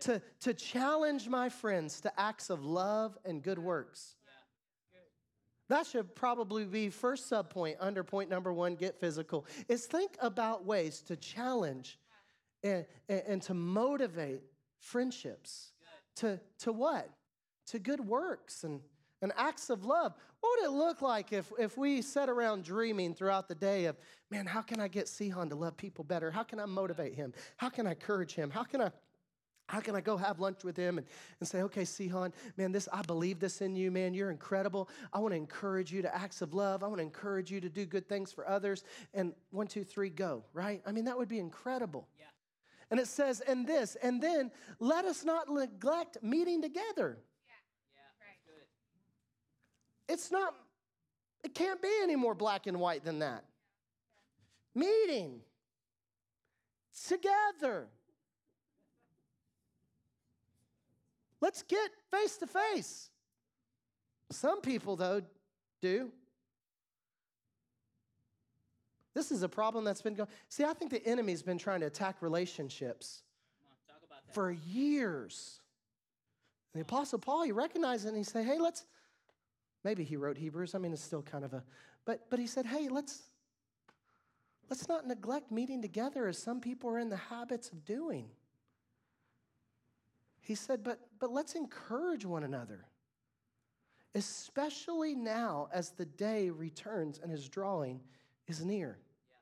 to, 0.00 0.20
to 0.40 0.52
challenge 0.52 1.28
my 1.28 1.48
friends 1.48 2.00
to 2.02 2.20
acts 2.20 2.50
of 2.50 2.64
love 2.64 3.16
and 3.24 3.42
good 3.42 3.58
works? 3.58 4.16
That 5.68 5.86
should 5.86 6.14
probably 6.14 6.66
be 6.66 6.90
first 6.90 7.28
sub 7.28 7.48
point 7.48 7.78
under 7.80 8.04
point 8.04 8.28
number 8.28 8.52
one 8.52 8.74
get 8.74 9.00
physical 9.00 9.46
is 9.66 9.86
think 9.86 10.16
about 10.20 10.66
ways 10.66 11.00
to 11.02 11.16
challenge 11.16 11.98
and, 12.62 12.84
and, 13.08 13.22
and 13.26 13.42
to 13.42 13.54
motivate 13.54 14.42
friendships 14.78 15.72
to, 16.16 16.38
to 16.58 16.72
what? 16.72 17.08
To 17.68 17.78
good 17.78 18.00
works 18.00 18.64
and, 18.64 18.80
and 19.24 19.32
acts 19.38 19.70
of 19.70 19.86
love. 19.86 20.14
What 20.40 20.60
would 20.60 20.66
it 20.66 20.72
look 20.72 21.00
like 21.00 21.32
if, 21.32 21.50
if 21.58 21.78
we 21.78 22.02
sat 22.02 22.28
around 22.28 22.62
dreaming 22.62 23.14
throughout 23.14 23.48
the 23.48 23.54
day 23.54 23.86
of, 23.86 23.96
man, 24.30 24.44
how 24.44 24.60
can 24.60 24.80
I 24.80 24.86
get 24.86 25.06
Sihan 25.06 25.48
to 25.48 25.54
love 25.54 25.78
people 25.78 26.04
better? 26.04 26.30
How 26.30 26.42
can 26.42 26.60
I 26.60 26.66
motivate 26.66 27.14
him? 27.14 27.32
How 27.56 27.70
can 27.70 27.86
I 27.86 27.92
encourage 27.92 28.34
him? 28.34 28.50
How 28.50 28.62
can 28.62 28.82
I 28.82 28.90
how 29.66 29.80
can 29.80 29.96
I 29.96 30.02
go 30.02 30.18
have 30.18 30.40
lunch 30.40 30.62
with 30.62 30.76
him 30.76 30.98
and, 30.98 31.06
and 31.40 31.48
say, 31.48 31.62
okay, 31.62 31.84
Sihan, 31.84 32.34
man, 32.58 32.70
this 32.70 32.86
I 32.92 33.00
believe 33.00 33.40
this 33.40 33.62
in 33.62 33.74
you, 33.74 33.90
man. 33.90 34.12
You're 34.12 34.30
incredible. 34.30 34.90
I 35.10 35.20
want 35.20 35.32
to 35.32 35.38
encourage 35.38 35.90
you 35.90 36.02
to 36.02 36.14
acts 36.14 36.42
of 36.42 36.52
love. 36.52 36.82
I 36.82 36.86
want 36.86 36.98
to 36.98 37.02
encourage 37.02 37.50
you 37.50 37.62
to 37.62 37.70
do 37.70 37.86
good 37.86 38.06
things 38.06 38.30
for 38.30 38.46
others. 38.46 38.84
And 39.14 39.32
one, 39.52 39.66
two, 39.66 39.82
three, 39.82 40.10
go, 40.10 40.44
right? 40.52 40.82
I 40.84 40.92
mean, 40.92 41.06
that 41.06 41.16
would 41.16 41.30
be 41.30 41.38
incredible. 41.38 42.06
Yeah. 42.18 42.26
And 42.90 43.00
it 43.00 43.08
says, 43.08 43.40
and 43.40 43.66
this, 43.66 43.96
and 44.02 44.20
then 44.20 44.50
let 44.80 45.06
us 45.06 45.24
not 45.24 45.48
neglect 45.48 46.18
meeting 46.22 46.60
together. 46.60 47.16
It's 50.08 50.30
not, 50.30 50.54
it 51.42 51.54
can't 51.54 51.80
be 51.80 51.90
any 52.02 52.16
more 52.16 52.34
black 52.34 52.66
and 52.66 52.78
white 52.78 53.04
than 53.04 53.20
that. 53.20 53.44
Meeting 54.74 55.40
together. 57.06 57.86
Let's 61.40 61.62
get 61.62 61.90
face 62.10 62.36
to 62.38 62.46
face. 62.46 63.10
Some 64.30 64.60
people, 64.60 64.96
though, 64.96 65.22
do. 65.80 66.10
This 69.14 69.30
is 69.30 69.42
a 69.42 69.48
problem 69.48 69.84
that's 69.84 70.02
been 70.02 70.14
going. 70.14 70.28
See, 70.48 70.64
I 70.64 70.72
think 70.72 70.90
the 70.90 71.06
enemy's 71.06 71.42
been 71.42 71.58
trying 71.58 71.80
to 71.80 71.86
attack 71.86 72.16
relationships 72.20 73.22
on, 74.10 74.34
for 74.34 74.50
years. 74.50 75.60
And 76.72 76.80
the 76.80 76.82
Apostle 76.82 77.20
Paul, 77.20 77.42
he 77.42 77.52
recognized 77.52 78.06
it 78.06 78.08
and 78.08 78.16
he 78.16 78.24
said, 78.24 78.44
hey, 78.44 78.58
let's, 78.58 78.84
Maybe 79.84 80.02
he 80.02 80.16
wrote 80.16 80.38
Hebrews. 80.38 80.74
I 80.74 80.78
mean, 80.78 80.92
it's 80.92 81.02
still 81.02 81.22
kind 81.22 81.44
of 81.44 81.52
a, 81.52 81.62
but, 82.06 82.28
but 82.30 82.38
he 82.38 82.46
said, 82.46 82.64
hey, 82.66 82.88
let's, 82.88 83.22
let's 84.70 84.88
not 84.88 85.06
neglect 85.06 85.52
meeting 85.52 85.82
together 85.82 86.26
as 86.26 86.38
some 86.38 86.60
people 86.60 86.88
are 86.90 86.98
in 86.98 87.10
the 87.10 87.16
habits 87.16 87.70
of 87.70 87.84
doing. 87.84 88.28
He 90.40 90.54
said, 90.54 90.82
but, 90.82 91.00
but 91.18 91.30
let's 91.30 91.54
encourage 91.54 92.24
one 92.24 92.44
another, 92.44 92.86
especially 94.14 95.14
now 95.14 95.68
as 95.72 95.90
the 95.90 96.06
day 96.06 96.50
returns 96.50 97.20
and 97.22 97.30
his 97.30 97.48
drawing 97.48 98.00
is 98.46 98.64
near. 98.64 98.98
Yeah. 99.30 99.36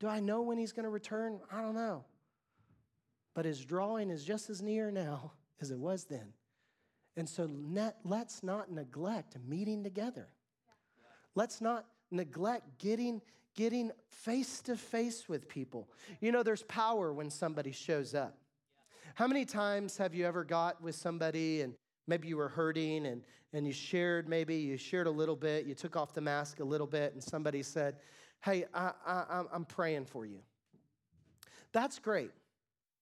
Do 0.00 0.08
I 0.08 0.20
know 0.20 0.42
when 0.42 0.58
he's 0.58 0.72
going 0.72 0.84
to 0.84 0.90
return? 0.90 1.40
I 1.52 1.60
don't 1.60 1.74
know. 1.74 2.04
But 3.34 3.44
his 3.44 3.64
drawing 3.64 4.10
is 4.10 4.24
just 4.24 4.48
as 4.48 4.62
near 4.62 4.90
now 4.90 5.32
as 5.60 5.70
it 5.70 5.78
was 5.78 6.04
then. 6.04 6.32
And 7.16 7.28
so 7.28 7.46
net, 7.46 7.96
let's 8.04 8.42
not 8.42 8.72
neglect 8.72 9.36
meeting 9.46 9.84
together. 9.84 10.28
Let's 11.34 11.60
not 11.60 11.86
neglect 12.10 12.78
getting 12.78 13.20
getting 13.54 13.92
face 14.08 14.60
to 14.62 14.76
face 14.76 15.28
with 15.28 15.48
people. 15.48 15.88
You 16.20 16.32
know, 16.32 16.42
there's 16.42 16.64
power 16.64 17.12
when 17.12 17.30
somebody 17.30 17.70
shows 17.70 18.14
up. 18.14 18.36
How 19.14 19.28
many 19.28 19.44
times 19.44 19.96
have 19.96 20.12
you 20.12 20.26
ever 20.26 20.42
got 20.42 20.82
with 20.82 20.96
somebody 20.96 21.62
and 21.62 21.74
maybe 22.08 22.26
you 22.26 22.36
were 22.36 22.48
hurting 22.48 23.06
and, 23.06 23.22
and 23.52 23.64
you 23.64 23.72
shared, 23.72 24.28
maybe 24.28 24.56
you 24.56 24.76
shared 24.76 25.06
a 25.06 25.10
little 25.10 25.36
bit, 25.36 25.66
you 25.66 25.74
took 25.74 25.94
off 25.94 26.12
the 26.12 26.20
mask 26.20 26.58
a 26.58 26.64
little 26.64 26.86
bit, 26.86 27.12
and 27.12 27.22
somebody 27.22 27.62
said, 27.62 27.96
Hey, 28.44 28.64
I, 28.74 28.90
I, 29.06 29.42
I'm 29.52 29.64
praying 29.64 30.06
for 30.06 30.26
you. 30.26 30.40
That's 31.72 31.98
great. 31.98 32.30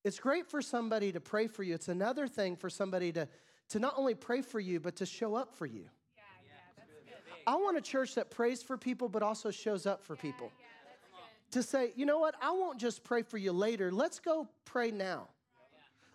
It's 0.04 0.20
great 0.20 0.46
for 0.46 0.62
somebody 0.62 1.12
to 1.12 1.20
pray 1.20 1.46
for 1.46 1.62
you. 1.62 1.74
It's 1.74 1.88
another 1.88 2.28
thing 2.28 2.56
for 2.56 2.70
somebody 2.70 3.10
to 3.12 3.26
to 3.70 3.78
not 3.78 3.94
only 3.96 4.14
pray 4.14 4.42
for 4.42 4.60
you, 4.60 4.80
but 4.80 4.96
to 4.96 5.06
show 5.06 5.34
up 5.34 5.54
for 5.54 5.66
you. 5.66 5.84
Yeah, 6.16 6.22
yeah, 7.06 7.42
I 7.46 7.56
want 7.56 7.76
a 7.76 7.80
church 7.80 8.14
that 8.16 8.30
prays 8.30 8.62
for 8.62 8.76
people, 8.76 9.08
but 9.08 9.22
also 9.22 9.50
shows 9.50 9.86
up 9.86 10.02
for 10.02 10.14
yeah, 10.14 10.22
people. 10.22 10.52
to 11.52 11.62
say, 11.62 11.92
you 11.96 12.06
know 12.06 12.18
what, 12.18 12.34
I 12.40 12.50
won't 12.50 12.78
just 12.78 13.04
pray 13.04 13.22
for 13.22 13.38
you 13.38 13.52
later. 13.52 13.90
Let's 13.90 14.20
go 14.20 14.48
pray 14.64 14.90
now. 14.90 15.28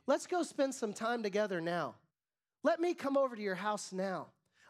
Let's 0.05 0.25
go 0.25 0.43
spend 0.43 0.73
some 0.73 0.93
time 0.93 1.21
together 1.21 1.59
now. 1.59 1.95
Let 2.63 2.79
me 2.79 2.93
come 2.93 3.17
over 3.17 3.35
to 3.35 3.41
your 3.41 3.55
house 3.55 3.91
now. 3.91 4.27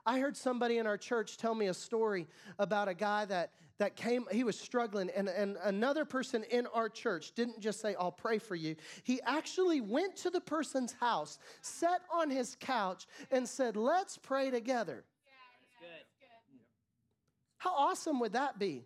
I 0.08 0.20
heard 0.20 0.38
somebody 0.38 0.78
in 0.78 0.88
our 0.88 0.98
church 0.98 1.36
tell 1.36 1.54
me 1.54 1.68
a 1.68 1.74
story 1.74 2.28
about 2.58 2.88
a 2.88 2.94
guy 2.94 3.26
that 3.26 3.52
that 3.78 3.96
came, 3.96 4.26
he 4.32 4.44
was 4.44 4.58
struggling, 4.58 5.12
and, 5.16 5.30
and 5.30 5.56
another 5.64 6.04
person 6.04 6.44
in 6.50 6.66
our 6.68 6.90
church 6.90 7.34
didn't 7.36 7.60
just 7.60 7.80
say, 7.80 7.94
I'll 8.00 8.12
pray 8.12 8.40
for 8.40 8.56
you. 8.56 8.76
He 9.04 9.22
actually 9.22 9.82
went 9.82 10.16
to 10.18 10.32
the 10.32 10.42
person's 10.42 10.94
house, 10.94 11.38
sat 11.62 12.02
on 12.12 12.32
his 12.32 12.58
couch, 12.60 13.06
and 13.30 13.48
said, 13.48 13.76
Let's 13.76 14.18
pray 14.18 14.50
together. 14.50 15.04
How 17.58 17.76
awesome 17.76 18.20
would 18.20 18.34
that 18.34 18.58
be? 18.58 18.86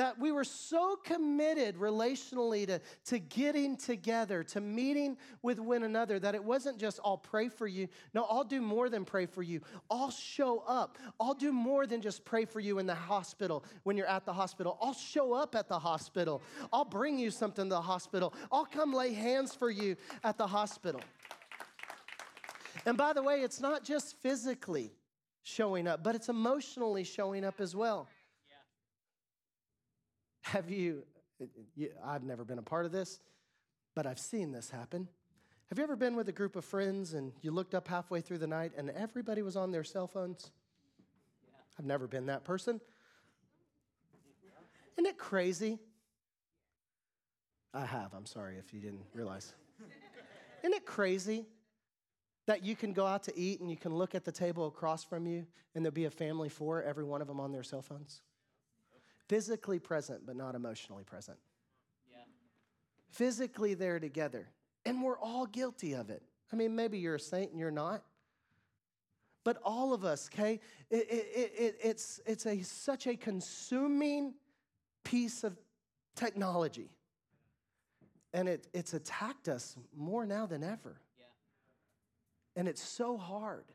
That 0.00 0.18
we 0.18 0.32
were 0.32 0.44
so 0.44 0.96
committed 0.96 1.76
relationally 1.76 2.66
to, 2.66 2.80
to 3.04 3.18
getting 3.18 3.76
together, 3.76 4.42
to 4.42 4.58
meeting 4.58 5.14
with 5.42 5.58
one 5.58 5.82
another, 5.82 6.18
that 6.18 6.34
it 6.34 6.42
wasn't 6.42 6.78
just 6.78 6.98
I'll 7.04 7.18
pray 7.18 7.50
for 7.50 7.66
you. 7.66 7.86
No, 8.14 8.24
I'll 8.24 8.42
do 8.42 8.62
more 8.62 8.88
than 8.88 9.04
pray 9.04 9.26
for 9.26 9.42
you. 9.42 9.60
I'll 9.90 10.10
show 10.10 10.64
up. 10.66 10.96
I'll 11.20 11.34
do 11.34 11.52
more 11.52 11.86
than 11.86 12.00
just 12.00 12.24
pray 12.24 12.46
for 12.46 12.60
you 12.60 12.78
in 12.78 12.86
the 12.86 12.94
hospital 12.94 13.62
when 13.82 13.98
you're 13.98 14.06
at 14.06 14.24
the 14.24 14.32
hospital. 14.32 14.78
I'll 14.80 14.94
show 14.94 15.34
up 15.34 15.54
at 15.54 15.68
the 15.68 15.78
hospital. 15.78 16.40
I'll 16.72 16.86
bring 16.86 17.18
you 17.18 17.30
something 17.30 17.66
to 17.66 17.74
the 17.74 17.82
hospital. 17.82 18.32
I'll 18.50 18.64
come 18.64 18.94
lay 18.94 19.12
hands 19.12 19.54
for 19.54 19.70
you 19.70 19.96
at 20.24 20.38
the 20.38 20.46
hospital. 20.46 21.02
And 22.86 22.96
by 22.96 23.12
the 23.12 23.22
way, 23.22 23.42
it's 23.42 23.60
not 23.60 23.84
just 23.84 24.16
physically 24.22 24.94
showing 25.42 25.86
up, 25.86 26.02
but 26.02 26.14
it's 26.14 26.30
emotionally 26.30 27.04
showing 27.04 27.44
up 27.44 27.60
as 27.60 27.76
well. 27.76 28.08
Have 30.52 30.68
you, 30.68 31.04
I've 32.04 32.24
never 32.24 32.44
been 32.44 32.58
a 32.58 32.62
part 32.62 32.84
of 32.84 32.90
this, 32.90 33.20
but 33.94 34.04
I've 34.04 34.18
seen 34.18 34.50
this 34.50 34.68
happen. 34.68 35.06
Have 35.68 35.78
you 35.78 35.84
ever 35.84 35.94
been 35.94 36.16
with 36.16 36.28
a 36.28 36.32
group 36.32 36.56
of 36.56 36.64
friends 36.64 37.14
and 37.14 37.32
you 37.40 37.52
looked 37.52 37.72
up 37.72 37.86
halfway 37.86 38.20
through 38.20 38.38
the 38.38 38.48
night 38.48 38.72
and 38.76 38.90
everybody 38.90 39.42
was 39.42 39.54
on 39.54 39.70
their 39.70 39.84
cell 39.84 40.08
phones? 40.08 40.50
Yeah. 41.46 41.54
I've 41.78 41.84
never 41.84 42.08
been 42.08 42.26
that 42.26 42.42
person. 42.42 42.80
Isn't 44.98 45.06
it 45.06 45.18
crazy? 45.18 45.78
I 47.72 47.86
have, 47.86 48.12
I'm 48.12 48.26
sorry 48.26 48.56
if 48.58 48.74
you 48.74 48.80
didn't 48.80 49.04
realize. 49.14 49.54
Isn't 50.64 50.74
it 50.74 50.84
crazy 50.84 51.46
that 52.46 52.64
you 52.64 52.74
can 52.74 52.92
go 52.92 53.06
out 53.06 53.22
to 53.22 53.38
eat 53.38 53.60
and 53.60 53.70
you 53.70 53.76
can 53.76 53.94
look 53.94 54.16
at 54.16 54.24
the 54.24 54.32
table 54.32 54.66
across 54.66 55.04
from 55.04 55.28
you 55.28 55.46
and 55.76 55.84
there'll 55.84 55.94
be 55.94 56.06
a 56.06 56.10
family 56.10 56.48
for 56.48 56.82
every 56.82 57.04
one 57.04 57.22
of 57.22 57.28
them 57.28 57.38
on 57.38 57.52
their 57.52 57.62
cell 57.62 57.82
phones? 57.82 58.22
Physically 59.30 59.78
present, 59.78 60.26
but 60.26 60.34
not 60.34 60.56
emotionally 60.56 61.04
present. 61.04 61.38
Yeah. 62.10 62.16
Physically 63.10 63.74
there 63.74 64.00
together. 64.00 64.48
And 64.84 65.04
we're 65.04 65.20
all 65.20 65.46
guilty 65.46 65.92
of 65.92 66.10
it. 66.10 66.24
I 66.52 66.56
mean, 66.56 66.74
maybe 66.74 66.98
you're 66.98 67.14
a 67.14 67.20
saint 67.20 67.52
and 67.52 67.60
you're 67.60 67.70
not. 67.70 68.02
But 69.44 69.58
all 69.64 69.94
of 69.94 70.04
us, 70.04 70.28
okay, 70.34 70.58
it, 70.90 71.06
it, 71.08 71.52
it, 71.56 71.76
it's, 71.80 72.20
it's 72.26 72.44
a, 72.44 72.60
such 72.62 73.06
a 73.06 73.14
consuming 73.14 74.34
piece 75.04 75.44
of 75.44 75.56
technology. 76.16 76.90
And 78.34 78.48
it, 78.48 78.66
it's 78.74 78.94
attacked 78.94 79.48
us 79.48 79.76
more 79.96 80.26
now 80.26 80.46
than 80.46 80.64
ever. 80.64 81.00
Yeah. 81.20 81.24
And 82.56 82.66
it's 82.66 82.82
so 82.82 83.16
hard. 83.16 83.66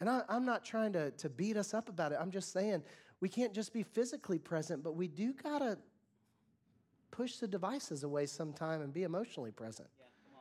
And 0.00 0.08
I, 0.08 0.22
am 0.30 0.46
not 0.46 0.64
trying 0.64 0.94
to, 0.94 1.10
to 1.10 1.28
beat 1.28 1.58
us 1.58 1.74
up 1.74 1.90
about 1.90 2.12
it. 2.12 2.18
I'm 2.18 2.30
just 2.30 2.54
saying 2.54 2.82
we 3.20 3.28
can't 3.28 3.52
just 3.52 3.72
be 3.72 3.82
physically 3.82 4.38
present, 4.38 4.82
but 4.82 4.96
we 4.96 5.08
do 5.08 5.32
gotta 5.32 5.78
push 7.10 7.36
the 7.36 7.48
devices 7.48 8.02
away 8.02 8.26
sometime 8.26 8.82
and 8.82 8.92
be 8.92 9.02
emotionally 9.02 9.50
present. 9.50 9.88
Yeah, 9.98 10.38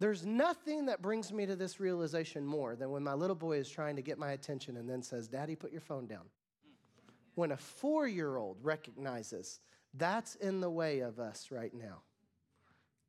There's 0.00 0.26
nothing 0.26 0.86
that 0.86 1.00
brings 1.00 1.32
me 1.32 1.46
to 1.46 1.56
this 1.56 1.80
realization 1.80 2.44
more 2.44 2.76
than 2.76 2.90
when 2.90 3.02
my 3.02 3.14
little 3.14 3.36
boy 3.36 3.58
is 3.58 3.70
trying 3.70 3.96
to 3.96 4.02
get 4.02 4.18
my 4.18 4.32
attention 4.32 4.76
and 4.76 4.88
then 4.88 5.02
says, 5.02 5.28
Daddy, 5.28 5.56
put 5.56 5.72
your 5.72 5.80
phone 5.80 6.06
down. 6.06 6.24
Mm. 6.24 7.12
When 7.36 7.52
a 7.52 7.56
four 7.56 8.06
year 8.06 8.36
old 8.36 8.58
recognizes 8.62 9.60
that's 9.94 10.36
in 10.36 10.60
the 10.60 10.70
way 10.70 11.00
of 11.00 11.18
us 11.18 11.50
right 11.50 11.72
now, 11.74 12.02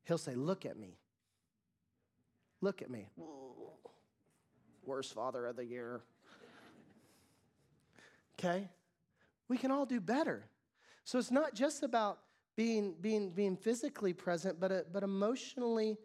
he'll 0.04 0.17
say, 0.17 0.36
Look 0.36 0.65
at 0.65 0.78
me. 0.78 0.97
Look 2.62 2.82
at 2.82 2.89
me. 2.89 3.10
Worst 4.86 5.13
father 5.13 5.45
of 5.45 5.56
the 5.56 5.65
year 5.65 6.02
okay? 8.38 8.69
We 9.48 9.58
can 9.58 9.72
all 9.72 9.86
do 9.86 10.00
better. 10.00 10.46
So 11.04 11.19
it's 11.19 11.32
not 11.32 11.54
just 11.54 11.84
about 11.84 12.19
being, 12.56 12.96
being, 13.02 13.30
being 13.32 13.56
physically 13.56 14.13
present, 14.13 14.60
but, 14.60 14.72
uh, 14.72 14.82
but 14.91 15.04
emotionally 15.04 15.98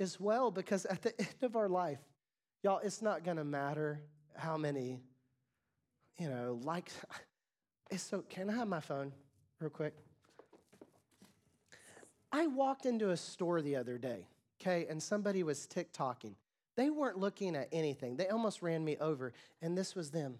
as 0.00 0.18
well, 0.20 0.50
because 0.50 0.84
at 0.86 1.02
the 1.02 1.18
end 1.18 1.42
of 1.42 1.56
our 1.56 1.68
life, 1.68 2.00
y'all, 2.62 2.80
it's 2.82 3.02
not 3.02 3.24
gonna 3.24 3.44
matter 3.44 4.00
how 4.36 4.56
many, 4.56 5.00
you 6.18 6.28
know, 6.28 6.58
likes. 6.62 6.94
It's 7.90 8.04
so, 8.04 8.24
can 8.30 8.48
I 8.48 8.54
have 8.54 8.68
my 8.68 8.80
phone 8.80 9.12
real 9.60 9.68
quick? 9.68 9.92
I 12.32 12.46
walked 12.46 12.86
into 12.86 13.10
a 13.10 13.16
store 13.18 13.60
the 13.60 13.76
other 13.76 13.98
day, 13.98 14.26
okay, 14.58 14.86
and 14.88 15.02
somebody 15.02 15.42
was 15.42 15.66
TikToking. 15.66 16.34
They 16.74 16.88
weren't 16.88 17.18
looking 17.18 17.54
at 17.54 17.68
anything. 17.70 18.16
They 18.16 18.28
almost 18.28 18.62
ran 18.62 18.82
me 18.82 18.96
over, 18.98 19.34
and 19.60 19.76
this 19.76 19.94
was 19.94 20.10
them. 20.10 20.38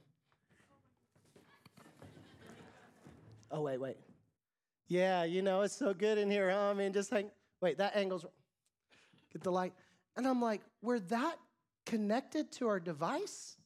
Oh, 3.53 3.61
wait, 3.61 3.79
wait. 3.79 3.97
Yeah, 4.89 5.25
you 5.25 5.43
know, 5.43 5.61
it's 5.61 5.77
so 5.77 5.93
good 5.93 6.19
in 6.19 6.31
here, 6.31 6.51
huh? 6.51 6.71
I 6.71 6.73
mean, 6.73 6.93
just 6.93 7.13
like, 7.13 7.31
wait, 7.61 7.79
that 7.79 7.95
angle's, 7.95 8.25
get 9.33 9.43
the 9.43 9.53
light. 9.53 9.75
And 10.17 10.27
I'm 10.27 10.41
like, 10.41 10.63
we're 10.81 11.01
that 11.01 11.37
connected 11.87 12.51
to 12.53 12.69
our 12.69 12.81
device? 12.81 13.57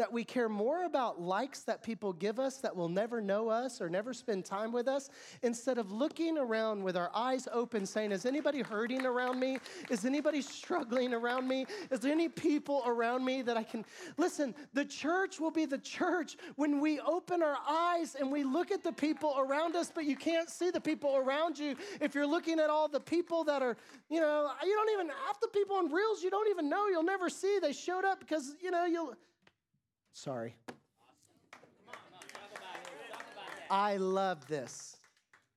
That 0.00 0.10
we 0.10 0.24
care 0.24 0.48
more 0.48 0.86
about 0.86 1.20
likes 1.20 1.60
that 1.60 1.82
people 1.82 2.14
give 2.14 2.38
us 2.38 2.56
that 2.56 2.74
will 2.74 2.88
never 2.88 3.20
know 3.20 3.50
us 3.50 3.82
or 3.82 3.90
never 3.90 4.14
spend 4.14 4.46
time 4.46 4.72
with 4.72 4.88
us 4.88 5.10
instead 5.42 5.76
of 5.76 5.92
looking 5.92 6.38
around 6.38 6.82
with 6.82 6.96
our 6.96 7.10
eyes 7.14 7.46
open 7.52 7.84
saying, 7.84 8.10
Is 8.10 8.24
anybody 8.24 8.62
hurting 8.62 9.04
around 9.04 9.38
me? 9.38 9.58
Is 9.90 10.06
anybody 10.06 10.40
struggling 10.40 11.12
around 11.12 11.46
me? 11.46 11.66
Is 11.90 12.00
there 12.00 12.12
any 12.12 12.30
people 12.30 12.82
around 12.86 13.26
me 13.26 13.42
that 13.42 13.58
I 13.58 13.62
can? 13.62 13.84
Listen, 14.16 14.54
the 14.72 14.86
church 14.86 15.38
will 15.38 15.50
be 15.50 15.66
the 15.66 15.76
church 15.76 16.38
when 16.56 16.80
we 16.80 16.98
open 17.00 17.42
our 17.42 17.58
eyes 17.68 18.14
and 18.18 18.32
we 18.32 18.42
look 18.42 18.70
at 18.70 18.82
the 18.82 18.92
people 18.92 19.34
around 19.36 19.76
us, 19.76 19.92
but 19.94 20.06
you 20.06 20.16
can't 20.16 20.48
see 20.48 20.70
the 20.70 20.80
people 20.80 21.14
around 21.14 21.58
you 21.58 21.76
if 22.00 22.14
you're 22.14 22.26
looking 22.26 22.58
at 22.58 22.70
all 22.70 22.88
the 22.88 23.00
people 23.00 23.44
that 23.44 23.60
are, 23.60 23.76
you 24.08 24.20
know, 24.20 24.50
you 24.64 24.74
don't 24.74 24.90
even, 24.94 25.08
half 25.26 25.38
the 25.40 25.48
people 25.48 25.76
on 25.76 25.92
Reels 25.92 26.22
you 26.22 26.30
don't 26.30 26.48
even 26.48 26.70
know, 26.70 26.88
you'll 26.88 27.02
never 27.02 27.28
see. 27.28 27.58
They 27.60 27.74
showed 27.74 28.06
up 28.06 28.18
because, 28.18 28.54
you 28.62 28.70
know, 28.70 28.86
you'll, 28.86 29.14
Sorry. 30.12 30.54
I 33.70 33.96
love 33.96 34.46
this. 34.48 34.96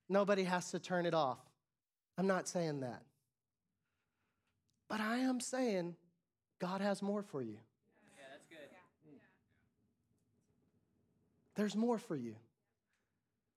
Nobody 0.07 0.43
has 0.43 0.71
to 0.71 0.79
turn 0.79 1.05
it 1.05 1.13
off. 1.13 1.39
I'm 2.17 2.27
not 2.27 2.47
saying 2.47 2.81
that. 2.81 3.01
But 4.87 5.01
I 5.01 5.19
am 5.19 5.39
saying 5.39 5.95
God 6.59 6.81
has 6.81 7.01
more 7.01 7.23
for 7.23 7.41
you. 7.41 7.57
Yeah, 8.15 8.25
that's 8.31 8.45
good. 8.45 8.59
There's 11.55 11.75
more 11.75 11.97
for 11.97 12.15
you. 12.15 12.35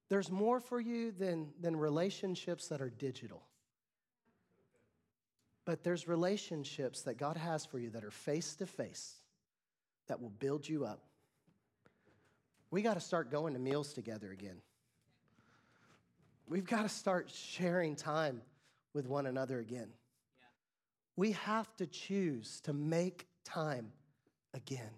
There's 0.09 0.31
more 0.31 0.61
for 0.61 0.81
you 0.81 1.13
than, 1.13 1.49
than 1.61 1.77
relationships 1.77 2.69
that 2.69 2.81
are 2.81 2.91
digital. 2.91 3.43
But 5.65 5.83
there's 5.83 6.07
relationships 6.07 7.03
that 7.03 7.19
God 7.19 7.37
has 7.37 7.67
for 7.67 7.79
you 7.79 7.91
that 7.91 8.05
are 8.05 8.11
face 8.11 8.55
to 8.57 8.67
face 8.67 9.17
that 10.07 10.21
will 10.21 10.31
build 10.31 10.69
you 10.69 10.85
up. 10.85 11.01
We 12.71 12.83
got 12.83 12.95
to 12.95 13.01
start 13.01 13.31
going 13.31 13.55
to 13.55 13.61
meals 13.61 13.93
together 13.93 14.33
again. 14.33 14.57
We've 16.49 16.67
got 16.67 16.83
to 16.83 16.89
start 16.89 17.31
sharing 17.31 17.97
time 17.97 18.41
with 18.93 19.07
one 19.07 19.27
another 19.27 19.59
again. 19.59 19.89
Yeah. 20.39 20.47
We 21.17 21.33
have 21.33 21.75
to 21.77 21.87
choose 21.87 22.61
to 22.63 22.73
make 22.73 23.27
time 23.45 23.93
again. 24.55 24.91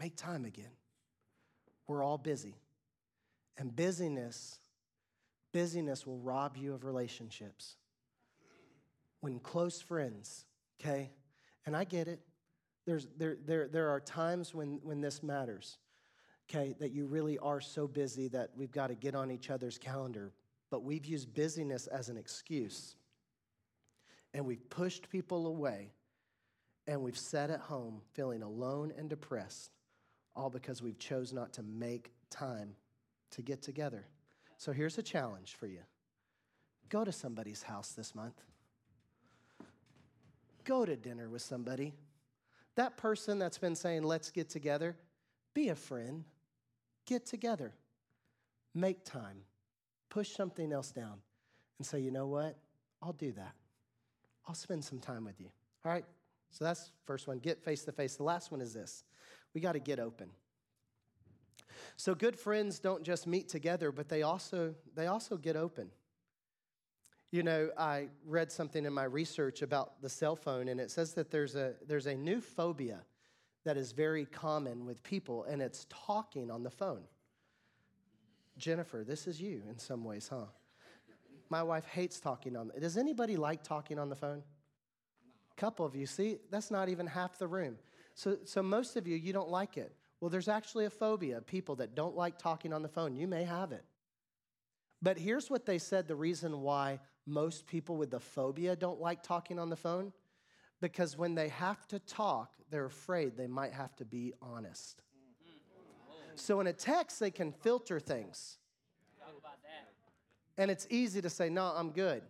Make 0.00 0.16
time 0.16 0.44
again. 0.44 0.70
We're 1.86 2.02
all 2.02 2.18
busy. 2.18 2.56
And 3.58 3.74
busyness, 3.74 4.58
busyness 5.52 6.06
will 6.06 6.18
rob 6.18 6.56
you 6.56 6.74
of 6.74 6.84
relationships. 6.84 7.76
When 9.20 9.38
close 9.38 9.80
friends, 9.80 10.46
okay, 10.80 11.10
and 11.66 11.76
I 11.76 11.84
get 11.84 12.08
it, 12.08 12.20
there's, 12.84 13.08
there, 13.16 13.36
there, 13.46 13.68
there 13.68 13.88
are 13.90 14.00
times 14.00 14.54
when, 14.54 14.80
when 14.82 15.00
this 15.00 15.22
matters, 15.22 15.78
okay, 16.50 16.74
that 16.80 16.92
you 16.92 17.06
really 17.06 17.38
are 17.38 17.60
so 17.60 17.86
busy 17.86 18.28
that 18.28 18.50
we've 18.56 18.72
got 18.72 18.88
to 18.88 18.94
get 18.94 19.14
on 19.14 19.30
each 19.30 19.50
other's 19.50 19.78
calendar. 19.78 20.32
But 20.70 20.82
we've 20.82 21.04
used 21.04 21.34
busyness 21.34 21.86
as 21.86 22.08
an 22.08 22.16
excuse. 22.16 22.96
And 24.34 24.46
we've 24.46 24.68
pushed 24.70 25.10
people 25.10 25.46
away. 25.46 25.92
And 26.86 27.02
we've 27.02 27.18
sat 27.18 27.50
at 27.50 27.60
home 27.60 28.00
feeling 28.14 28.42
alone 28.42 28.92
and 28.98 29.08
depressed, 29.08 29.70
all 30.34 30.50
because 30.50 30.82
we've 30.82 30.98
chose 30.98 31.32
not 31.32 31.52
to 31.52 31.62
make 31.62 32.12
time 32.30 32.74
to 33.30 33.42
get 33.42 33.62
together. 33.62 34.06
So 34.56 34.72
here's 34.72 34.98
a 34.98 35.02
challenge 35.02 35.54
for 35.58 35.66
you 35.66 35.80
go 36.88 37.04
to 37.04 37.12
somebody's 37.12 37.62
house 37.62 37.92
this 37.92 38.14
month, 38.14 38.42
go 40.64 40.84
to 40.84 40.96
dinner 40.96 41.28
with 41.28 41.42
somebody. 41.42 41.94
That 42.76 42.96
person 42.96 43.38
that's 43.38 43.58
been 43.58 43.74
saying, 43.74 44.02
let's 44.02 44.30
get 44.30 44.48
together, 44.48 44.96
be 45.54 45.68
a 45.68 45.74
friend, 45.74 46.24
get 47.06 47.26
together, 47.26 47.74
make 48.74 49.04
time, 49.04 49.42
push 50.08 50.30
something 50.30 50.72
else 50.72 50.90
down, 50.90 51.18
and 51.78 51.86
say, 51.86 52.00
you 52.00 52.10
know 52.10 52.26
what? 52.26 52.56
I'll 53.02 53.12
do 53.12 53.32
that. 53.32 53.54
I'll 54.46 54.54
spend 54.54 54.84
some 54.84 54.98
time 54.98 55.24
with 55.24 55.40
you. 55.40 55.48
All 55.84 55.92
right? 55.92 56.04
So 56.50 56.64
that's 56.64 56.92
first 57.04 57.26
one, 57.26 57.38
get 57.38 57.62
face 57.62 57.84
to 57.84 57.92
face. 57.92 58.16
The 58.16 58.22
last 58.24 58.50
one 58.50 58.60
is 58.60 58.72
this. 58.72 59.04
We 59.54 59.60
got 59.60 59.72
to 59.72 59.78
get 59.78 59.98
open. 59.98 60.30
So 61.96 62.14
good 62.14 62.38
friends 62.38 62.78
don't 62.78 63.02
just 63.02 63.26
meet 63.26 63.48
together, 63.48 63.92
but 63.92 64.08
they 64.08 64.22
also 64.22 64.74
they 64.94 65.06
also 65.06 65.36
get 65.36 65.56
open. 65.56 65.90
You 67.32 67.42
know, 67.42 67.70
I 67.78 68.08
read 68.26 68.52
something 68.52 68.84
in 68.84 68.92
my 68.92 69.04
research 69.04 69.62
about 69.62 70.02
the 70.02 70.08
cell 70.10 70.36
phone, 70.36 70.68
and 70.68 70.78
it 70.78 70.90
says 70.90 71.14
that 71.14 71.30
there's 71.30 71.56
a 71.56 71.72
there's 71.88 72.06
a 72.06 72.14
new 72.14 72.42
phobia 72.42 73.00
that 73.64 73.78
is 73.78 73.92
very 73.92 74.26
common 74.26 74.84
with 74.84 75.02
people, 75.02 75.44
and 75.44 75.62
it's 75.62 75.86
talking 75.88 76.50
on 76.50 76.62
the 76.62 76.70
phone. 76.70 77.04
Jennifer, 78.58 79.02
this 79.02 79.26
is 79.26 79.40
you 79.40 79.62
in 79.70 79.78
some 79.78 80.04
ways, 80.04 80.28
huh? 80.28 80.44
My 81.48 81.62
wife 81.62 81.86
hates 81.86 82.20
talking 82.20 82.54
on. 82.54 82.70
The 82.74 82.80
Does 82.80 82.98
anybody 82.98 83.38
like 83.38 83.62
talking 83.62 83.98
on 83.98 84.10
the 84.10 84.16
phone? 84.16 84.42
A 85.56 85.60
couple 85.60 85.86
of 85.86 85.96
you. 85.96 86.04
See, 86.04 86.38
that's 86.50 86.70
not 86.70 86.90
even 86.90 87.06
half 87.06 87.38
the 87.38 87.46
room. 87.46 87.78
So, 88.14 88.36
so 88.44 88.62
most 88.62 88.96
of 88.96 89.06
you, 89.06 89.16
you 89.16 89.32
don't 89.32 89.48
like 89.48 89.78
it. 89.78 89.94
Well, 90.20 90.28
there's 90.28 90.48
actually 90.48 90.84
a 90.84 90.90
phobia 90.90 91.38
of 91.38 91.46
people 91.46 91.76
that 91.76 91.94
don't 91.94 92.14
like 92.14 92.38
talking 92.38 92.74
on 92.74 92.82
the 92.82 92.88
phone. 92.88 93.16
You 93.16 93.26
may 93.26 93.44
have 93.44 93.72
it. 93.72 93.84
But 95.00 95.18
here's 95.18 95.50
what 95.50 95.66
they 95.66 95.78
said 95.78 96.06
the 96.06 96.14
reason 96.14 96.60
why 96.60 97.00
most 97.26 97.66
people 97.66 97.96
with 97.96 98.10
the 98.10 98.20
phobia 98.20 98.74
don't 98.76 99.00
like 99.00 99.22
talking 99.22 99.58
on 99.58 99.70
the 99.70 99.76
phone 99.76 100.12
because 100.80 101.16
when 101.16 101.34
they 101.34 101.48
have 101.48 101.86
to 101.88 101.98
talk, 102.00 102.54
they're 102.70 102.86
afraid 102.86 103.36
they 103.36 103.46
might 103.46 103.72
have 103.72 103.94
to 103.96 104.04
be 104.04 104.32
honest. 104.42 105.02
So 106.34 106.60
in 106.60 106.66
a 106.66 106.72
text, 106.72 107.20
they 107.20 107.30
can 107.30 107.52
filter 107.52 108.00
things. 108.00 108.58
And 110.58 110.70
it's 110.70 110.86
easy 110.90 111.22
to 111.22 111.30
say, 111.30 111.48
no, 111.48 111.72
I'm 111.76 111.90
good. 111.90 112.22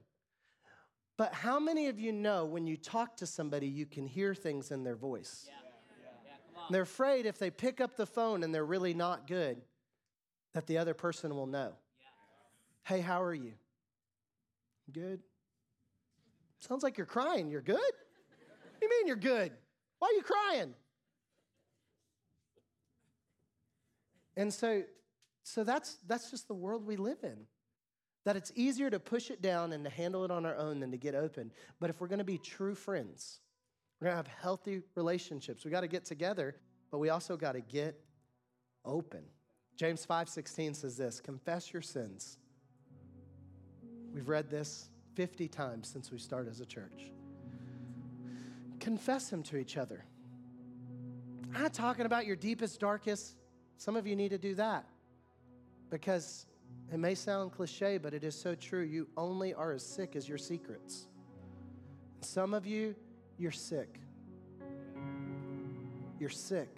But 1.16 1.34
how 1.34 1.58
many 1.58 1.88
of 1.88 1.98
you 1.98 2.12
know 2.12 2.44
when 2.44 2.66
you 2.66 2.76
talk 2.76 3.16
to 3.18 3.26
somebody, 3.26 3.66
you 3.66 3.86
can 3.86 4.06
hear 4.06 4.34
things 4.34 4.70
in 4.70 4.84
their 4.84 4.96
voice? 4.96 5.46
Yeah. 5.48 5.54
Yeah, 6.02 6.62
they're 6.70 6.82
afraid 6.82 7.26
if 7.26 7.38
they 7.38 7.50
pick 7.50 7.80
up 7.80 7.96
the 7.96 8.06
phone 8.06 8.42
and 8.42 8.54
they're 8.54 8.64
really 8.64 8.94
not 8.94 9.26
good, 9.26 9.60
that 10.52 10.66
the 10.66 10.78
other 10.78 10.94
person 10.94 11.34
will 11.34 11.46
know. 11.46 11.72
Hey, 12.84 13.00
how 13.00 13.22
are 13.22 13.34
you? 13.34 13.52
Good. 14.90 15.20
Sounds 16.60 16.82
like 16.82 16.96
you're 16.96 17.06
crying. 17.06 17.50
You're 17.50 17.60
good? 17.60 17.76
What 17.76 18.80
do 18.80 18.86
you 18.86 18.90
mean 18.90 19.06
you're 19.06 19.16
good? 19.16 19.52
Why 19.98 20.08
are 20.08 20.16
you 20.16 20.22
crying? 20.22 20.74
And 24.36 24.52
so, 24.52 24.82
so 25.42 25.64
that's, 25.64 25.98
that's 26.06 26.30
just 26.30 26.48
the 26.48 26.54
world 26.54 26.86
we 26.86 26.96
live 26.96 27.18
in. 27.22 27.46
That 28.24 28.36
it's 28.36 28.52
easier 28.54 28.88
to 28.90 29.00
push 29.00 29.30
it 29.30 29.42
down 29.42 29.72
and 29.72 29.84
to 29.84 29.90
handle 29.90 30.24
it 30.24 30.30
on 30.30 30.46
our 30.46 30.56
own 30.56 30.80
than 30.80 30.90
to 30.92 30.96
get 30.96 31.14
open. 31.14 31.52
But 31.80 31.90
if 31.90 32.00
we're 32.00 32.06
gonna 32.06 32.24
be 32.24 32.38
true 32.38 32.74
friends, 32.74 33.40
we're 34.00 34.06
gonna 34.06 34.16
have 34.16 34.28
healthy 34.28 34.82
relationships, 34.94 35.64
we 35.64 35.70
gotta 35.70 35.88
get 35.88 36.04
together, 36.04 36.56
but 36.90 36.98
we 36.98 37.08
also 37.08 37.36
gotta 37.36 37.60
get 37.60 38.00
open. 38.84 39.24
James 39.76 40.06
5:16 40.06 40.74
says 40.74 40.96
this, 40.96 41.20
confess 41.20 41.72
your 41.72 41.82
sins. 41.82 42.38
We've 44.14 44.28
read 44.28 44.50
this 44.50 44.88
50 45.14 45.48
times 45.48 45.88
since 45.88 46.10
we 46.10 46.18
started 46.18 46.50
as 46.50 46.60
a 46.60 46.66
church. 46.66 47.10
Confess 48.80 49.28
them 49.28 49.42
to 49.44 49.56
each 49.56 49.76
other. 49.76 50.04
I'm 51.54 51.62
not 51.62 51.72
talking 51.72 52.06
about 52.06 52.26
your 52.26 52.36
deepest, 52.36 52.80
darkest. 52.80 53.36
Some 53.76 53.96
of 53.96 54.06
you 54.06 54.16
need 54.16 54.30
to 54.30 54.38
do 54.38 54.54
that 54.54 54.86
because 55.90 56.46
it 56.92 56.98
may 56.98 57.14
sound 57.14 57.52
cliche, 57.52 57.98
but 57.98 58.14
it 58.14 58.24
is 58.24 58.38
so 58.38 58.54
true. 58.54 58.82
You 58.82 59.08
only 59.16 59.54
are 59.54 59.72
as 59.72 59.84
sick 59.84 60.16
as 60.16 60.28
your 60.28 60.38
secrets. 60.38 61.06
Some 62.20 62.54
of 62.54 62.66
you, 62.66 62.94
you're 63.38 63.50
sick. 63.50 63.98
You're 66.18 66.30
sick. 66.30 66.68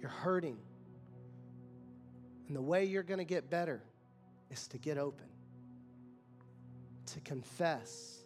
You're 0.00 0.10
hurting. 0.10 0.58
And 2.46 2.56
the 2.56 2.62
way 2.62 2.84
you're 2.84 3.02
going 3.02 3.18
to 3.18 3.24
get 3.24 3.50
better 3.50 3.82
is 4.50 4.66
to 4.68 4.78
get 4.78 4.98
open, 4.98 5.26
to 7.06 7.20
confess. 7.20 8.24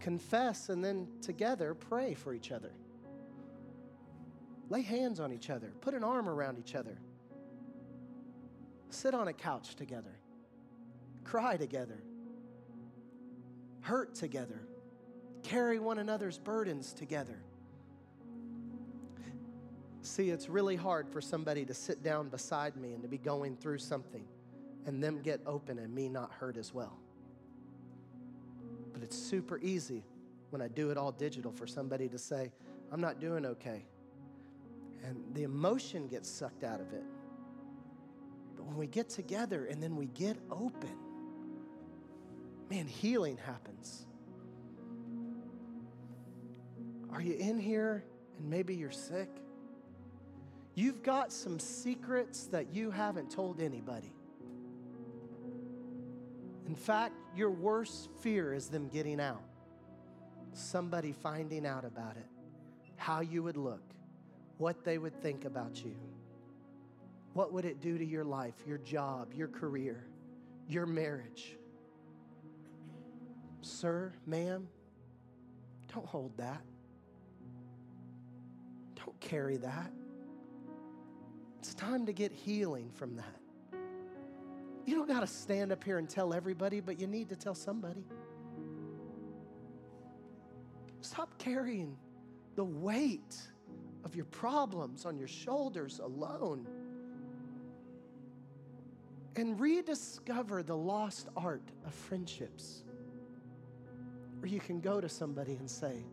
Confess 0.00 0.68
and 0.68 0.84
then 0.84 1.08
together 1.20 1.74
pray 1.74 2.14
for 2.14 2.32
each 2.32 2.52
other. 2.52 2.72
Lay 4.70 4.82
hands 4.82 5.18
on 5.18 5.32
each 5.32 5.50
other, 5.50 5.72
put 5.80 5.94
an 5.94 6.04
arm 6.04 6.28
around 6.28 6.58
each 6.58 6.74
other, 6.74 6.98
sit 8.90 9.14
on 9.14 9.28
a 9.28 9.32
couch 9.32 9.76
together, 9.76 10.18
cry 11.24 11.56
together, 11.56 12.02
hurt 13.80 14.14
together, 14.14 14.60
carry 15.42 15.78
one 15.78 15.98
another's 15.98 16.38
burdens 16.38 16.92
together. 16.92 17.42
See, 20.08 20.30
it's 20.30 20.48
really 20.48 20.74
hard 20.74 21.06
for 21.06 21.20
somebody 21.20 21.66
to 21.66 21.74
sit 21.74 22.02
down 22.02 22.30
beside 22.30 22.78
me 22.78 22.94
and 22.94 23.02
to 23.02 23.08
be 23.08 23.18
going 23.18 23.56
through 23.56 23.76
something 23.76 24.24
and 24.86 25.04
them 25.04 25.20
get 25.20 25.42
open 25.46 25.78
and 25.78 25.94
me 25.94 26.08
not 26.08 26.32
hurt 26.32 26.56
as 26.56 26.72
well. 26.72 26.98
But 28.94 29.02
it's 29.02 29.16
super 29.18 29.58
easy 29.58 30.02
when 30.48 30.62
I 30.62 30.68
do 30.68 30.90
it 30.90 30.96
all 30.96 31.12
digital 31.12 31.52
for 31.52 31.66
somebody 31.66 32.08
to 32.08 32.18
say, 32.18 32.50
I'm 32.90 33.02
not 33.02 33.20
doing 33.20 33.44
okay 33.44 33.84
and 35.04 35.22
the 35.34 35.42
emotion 35.42 36.08
gets 36.08 36.28
sucked 36.30 36.64
out 36.64 36.80
of 36.80 36.90
it. 36.94 37.04
But 38.56 38.64
when 38.64 38.78
we 38.78 38.86
get 38.86 39.10
together 39.10 39.66
and 39.66 39.82
then 39.82 39.94
we 39.94 40.06
get 40.06 40.38
open, 40.50 40.96
man, 42.70 42.86
healing 42.86 43.36
happens. 43.36 44.06
Are 47.12 47.20
you 47.20 47.34
in 47.34 47.58
here 47.60 48.04
and 48.38 48.48
maybe 48.48 48.74
you're 48.74 48.90
sick? 48.90 49.28
You've 50.78 51.02
got 51.02 51.32
some 51.32 51.58
secrets 51.58 52.46
that 52.52 52.72
you 52.72 52.92
haven't 52.92 53.32
told 53.32 53.60
anybody. 53.60 54.12
In 56.68 56.76
fact, 56.76 57.16
your 57.34 57.50
worst 57.50 58.08
fear 58.20 58.54
is 58.54 58.68
them 58.68 58.86
getting 58.86 59.20
out, 59.20 59.42
somebody 60.52 61.10
finding 61.10 61.66
out 61.66 61.84
about 61.84 62.16
it, 62.16 62.28
how 62.94 63.22
you 63.22 63.42
would 63.42 63.56
look 63.56 63.82
what 64.58 64.84
they 64.84 64.98
would 64.98 65.20
think 65.20 65.46
about 65.46 65.84
you. 65.84 65.96
What 67.32 67.52
would 67.52 67.64
it 67.64 67.80
do 67.80 67.98
to 67.98 68.04
your 68.04 68.22
life, 68.22 68.54
your 68.64 68.78
job, 68.78 69.34
your 69.34 69.48
career, 69.48 70.06
your 70.68 70.86
marriage? 70.86 71.56
Sir, 73.62 74.12
ma'am, 74.26 74.68
don't 75.92 76.06
hold 76.06 76.36
that. 76.36 76.62
Don't 78.94 79.18
carry 79.18 79.56
that. 79.56 79.90
It's 81.58 81.74
time 81.74 82.06
to 82.06 82.12
get 82.12 82.32
healing 82.32 82.90
from 82.94 83.16
that. 83.16 83.78
You 84.86 84.94
don't 84.94 85.08
got 85.08 85.20
to 85.20 85.26
stand 85.26 85.70
up 85.72 85.84
here 85.84 85.98
and 85.98 86.08
tell 86.08 86.32
everybody, 86.32 86.80
but 86.80 86.98
you 86.98 87.06
need 87.06 87.28
to 87.28 87.36
tell 87.36 87.54
somebody. 87.54 88.04
Stop 91.00 91.36
carrying 91.38 91.96
the 92.54 92.64
weight 92.64 93.36
of 94.04 94.16
your 94.16 94.24
problems 94.26 95.04
on 95.04 95.18
your 95.18 95.28
shoulders 95.28 96.00
alone. 96.02 96.66
And 99.36 99.60
rediscover 99.60 100.62
the 100.62 100.76
lost 100.76 101.28
art 101.36 101.62
of 101.86 101.94
friendships 101.94 102.82
where 104.40 104.48
you 104.48 104.58
can 104.58 104.80
go 104.80 105.00
to 105.00 105.08
somebody 105.08 105.54
and 105.56 105.70
say, 105.70 106.04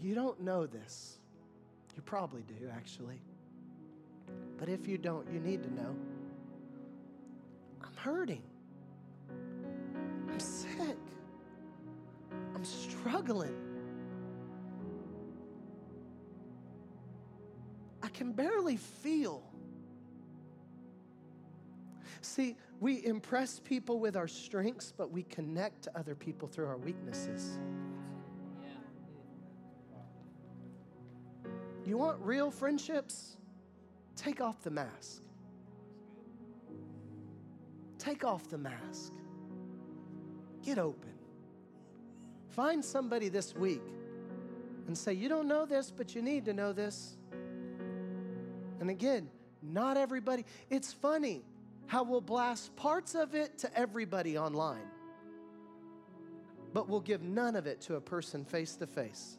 You 0.00 0.14
don't 0.14 0.40
know 0.40 0.66
this. 0.66 1.18
You 1.94 2.02
probably 2.02 2.42
do, 2.42 2.70
actually. 2.74 3.20
But 4.58 4.68
if 4.68 4.88
you 4.88 4.98
don't, 4.98 5.26
you 5.32 5.40
need 5.40 5.62
to 5.62 5.74
know. 5.74 5.94
I'm 7.82 7.94
hurting. 7.96 8.42
I'm 10.30 10.40
sick. 10.40 10.96
I'm 12.54 12.64
struggling. 12.64 13.54
I 18.02 18.08
can 18.08 18.32
barely 18.32 18.76
feel. 18.76 19.42
See, 22.22 22.56
we 22.80 23.04
impress 23.04 23.60
people 23.60 23.98
with 24.00 24.16
our 24.16 24.28
strengths, 24.28 24.92
but 24.96 25.10
we 25.10 25.22
connect 25.24 25.82
to 25.82 25.98
other 25.98 26.14
people 26.14 26.48
through 26.48 26.66
our 26.66 26.76
weaknesses. 26.76 27.58
You 31.84 31.96
want 31.96 32.18
real 32.20 32.50
friendships? 32.50 33.36
Take 34.16 34.40
off 34.40 34.62
the 34.62 34.70
mask. 34.70 35.22
Take 37.98 38.24
off 38.24 38.48
the 38.48 38.58
mask. 38.58 39.12
Get 40.62 40.78
open. 40.78 41.12
Find 42.50 42.84
somebody 42.84 43.28
this 43.28 43.54
week 43.54 43.82
and 44.86 44.96
say, 44.96 45.12
You 45.12 45.28
don't 45.28 45.46
know 45.46 45.66
this, 45.66 45.92
but 45.94 46.14
you 46.14 46.22
need 46.22 46.46
to 46.46 46.52
know 46.52 46.72
this. 46.72 47.16
And 48.80 48.90
again, 48.90 49.28
not 49.62 49.96
everybody. 49.96 50.44
It's 50.70 50.92
funny 50.92 51.42
how 51.86 52.02
we'll 52.02 52.20
blast 52.20 52.74
parts 52.76 53.14
of 53.14 53.34
it 53.34 53.58
to 53.58 53.78
everybody 53.78 54.38
online, 54.38 54.88
but 56.72 56.88
we'll 56.88 57.00
give 57.00 57.22
none 57.22 57.56
of 57.56 57.66
it 57.66 57.80
to 57.82 57.96
a 57.96 58.00
person 58.00 58.44
face 58.44 58.76
to 58.76 58.86
face. 58.86 59.38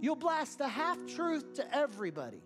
You'll 0.00 0.16
blast 0.16 0.58
the 0.58 0.68
half 0.68 0.98
truth 1.06 1.54
to 1.54 1.74
everybody. 1.74 2.42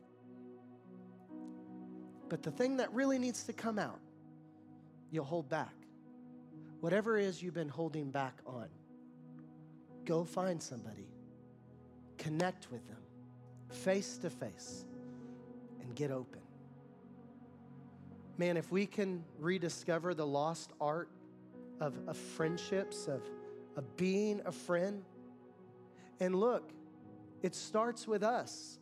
But 2.29 2.43
the 2.43 2.51
thing 2.51 2.79
that 2.79 2.93
really 2.93 3.19
needs 3.19 3.45
to 3.45 3.53
come 3.53 3.79
out, 3.79 4.01
you'll 5.11 5.25
hold 5.25 5.49
back. 5.49 5.75
Whatever 6.81 7.19
it 7.19 7.25
is 7.25 7.43
you've 7.43 7.55
been 7.55 7.69
holding 7.69 8.11
back 8.11 8.41
on, 8.47 8.69
go 10.05 10.25
find 10.25 10.63
somebody, 10.63 11.09
connect 12.19 12.71
with 12.71 12.87
them 12.89 12.99
face 13.75 14.19
to 14.19 14.31
face, 14.31 14.85
and 15.81 15.95
get 15.95 16.11
open. 16.11 16.41
Man, 18.39 18.57
if 18.57 18.71
we 18.71 18.87
can 18.87 19.25
rediscover 19.39 20.15
the 20.15 20.27
lost 20.27 20.73
art 20.81 21.09
of, 21.81 21.95
of 22.07 22.17
friendships, 22.17 23.07
of, 23.07 23.23
of 23.77 23.97
being 23.97 24.41
a 24.45 24.53
friend, 24.53 25.05
and 26.21 26.35
look, 26.35 26.73
it 27.45 27.55
starts 27.55 28.09
with 28.09 28.23
us. 28.23 28.79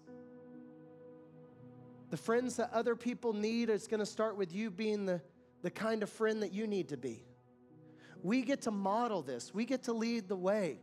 The 2.11 2.17
friends 2.17 2.55
that 2.57 2.73
other 2.73 2.95
people 2.95 3.33
need 3.33 3.69
is 3.69 3.89
going 3.89 3.99
to 3.99 4.07
start 4.07 4.37
with 4.37 4.55
you 4.55 4.71
being 4.71 5.05
the, 5.05 5.21
the 5.63 5.71
kind 5.71 6.01
of 6.01 6.09
friend 6.09 6.41
that 6.45 6.53
you 6.53 6.69
need 6.69 6.91
to 6.91 6.97
be. 6.97 7.25
We 8.23 8.43
get 8.43 8.63
to 8.63 8.71
model 8.71 9.21
this, 9.21 9.53
we 9.53 9.65
get 9.65 9.83
to 9.85 9.93
lead 9.93 10.29
the 10.29 10.37
way. 10.37 10.79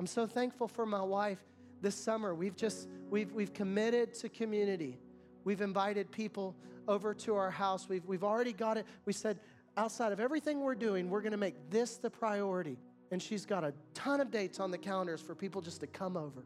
I'm 0.00 0.08
so 0.08 0.26
thankful 0.26 0.66
for 0.66 0.84
my 0.84 1.02
wife 1.02 1.38
this 1.80 1.94
summer. 1.94 2.34
We've 2.34 2.56
just 2.56 2.88
we've 3.10 3.30
we've 3.30 3.54
committed 3.54 4.12
to 4.14 4.28
community. 4.28 4.98
We've 5.44 5.60
invited 5.60 6.10
people 6.10 6.56
over 6.88 7.14
to 7.14 7.36
our 7.36 7.50
house. 7.50 7.88
We've 7.88 8.04
we've 8.06 8.24
already 8.24 8.52
got 8.52 8.76
it. 8.76 8.86
We 9.04 9.12
said 9.12 9.38
outside 9.76 10.10
of 10.10 10.18
everything 10.18 10.62
we're 10.62 10.74
doing, 10.74 11.08
we're 11.08 11.22
going 11.22 11.30
to 11.30 11.38
make 11.38 11.70
this 11.70 11.96
the 11.96 12.10
priority. 12.10 12.76
And 13.12 13.22
she's 13.22 13.46
got 13.46 13.62
a 13.62 13.72
ton 13.94 14.20
of 14.20 14.32
dates 14.32 14.58
on 14.58 14.72
the 14.72 14.78
calendars 14.78 15.20
for 15.20 15.36
people 15.36 15.60
just 15.60 15.80
to 15.82 15.86
come 15.86 16.16
over. 16.16 16.42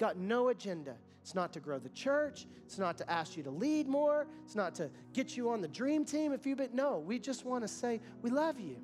Got 0.00 0.16
no 0.16 0.48
agenda. 0.48 0.96
It's 1.20 1.34
not 1.34 1.52
to 1.52 1.60
grow 1.60 1.78
the 1.78 1.90
church. 1.90 2.46
It's 2.64 2.78
not 2.78 2.96
to 2.98 3.10
ask 3.10 3.36
you 3.36 3.42
to 3.42 3.50
lead 3.50 3.86
more. 3.86 4.26
It's 4.46 4.54
not 4.54 4.74
to 4.76 4.88
get 5.12 5.36
you 5.36 5.50
on 5.50 5.60
the 5.60 5.68
dream 5.68 6.06
team 6.06 6.32
if 6.32 6.46
you've 6.46 6.56
been. 6.56 6.70
No, 6.72 7.00
we 7.00 7.18
just 7.18 7.44
want 7.44 7.62
to 7.62 7.68
say, 7.68 8.00
we 8.22 8.30
love 8.30 8.58
you. 8.58 8.78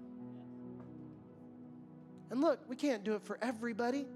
And 2.31 2.43
look, 2.43 2.61
we 2.69 2.77
can't 2.77 3.03
do 3.03 3.15
it 3.15 3.23
for 3.23 3.39
everybody. 3.41 4.07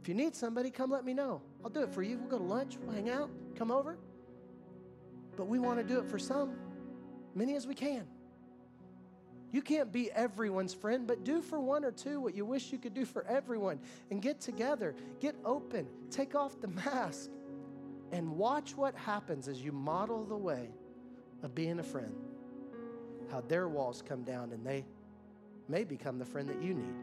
If 0.00 0.08
you 0.08 0.14
need 0.14 0.34
somebody, 0.34 0.70
come 0.70 0.90
let 0.90 1.04
me 1.04 1.12
know. 1.12 1.42
I'll 1.62 1.70
do 1.70 1.82
it 1.82 1.92
for 1.92 2.02
you. 2.02 2.16
We'll 2.16 2.30
go 2.30 2.38
to 2.38 2.44
lunch, 2.44 2.78
we'll 2.80 2.94
hang 2.94 3.10
out, 3.10 3.28
come 3.54 3.70
over. 3.70 3.98
But 5.36 5.48
we 5.48 5.58
want 5.58 5.78
to 5.78 5.84
do 5.84 6.00
it 6.00 6.06
for 6.06 6.18
some, 6.18 6.54
many 7.34 7.56
as 7.56 7.66
we 7.66 7.74
can. 7.74 8.06
You 9.52 9.62
can't 9.62 9.90
be 9.90 10.10
everyone's 10.12 10.72
friend, 10.72 11.06
but 11.06 11.24
do 11.24 11.42
for 11.42 11.60
one 11.60 11.84
or 11.84 11.90
two 11.90 12.20
what 12.20 12.36
you 12.36 12.44
wish 12.44 12.70
you 12.72 12.78
could 12.78 12.94
do 12.94 13.04
for 13.04 13.26
everyone 13.26 13.80
and 14.10 14.22
get 14.22 14.40
together, 14.40 14.94
get 15.18 15.34
open, 15.44 15.86
take 16.10 16.34
off 16.34 16.60
the 16.60 16.68
mask, 16.68 17.30
and 18.12 18.36
watch 18.36 18.76
what 18.76 18.94
happens 18.94 19.48
as 19.48 19.60
you 19.60 19.72
model 19.72 20.24
the 20.24 20.36
way 20.36 20.70
of 21.42 21.54
being 21.54 21.78
a 21.80 21.82
friend. 21.82 22.14
How 23.30 23.40
their 23.42 23.68
walls 23.68 24.02
come 24.06 24.22
down 24.22 24.52
and 24.52 24.64
they 24.64 24.84
may 25.68 25.84
become 25.84 26.18
the 26.18 26.24
friend 26.24 26.48
that 26.48 26.62
you 26.62 26.74
need. 26.74 26.94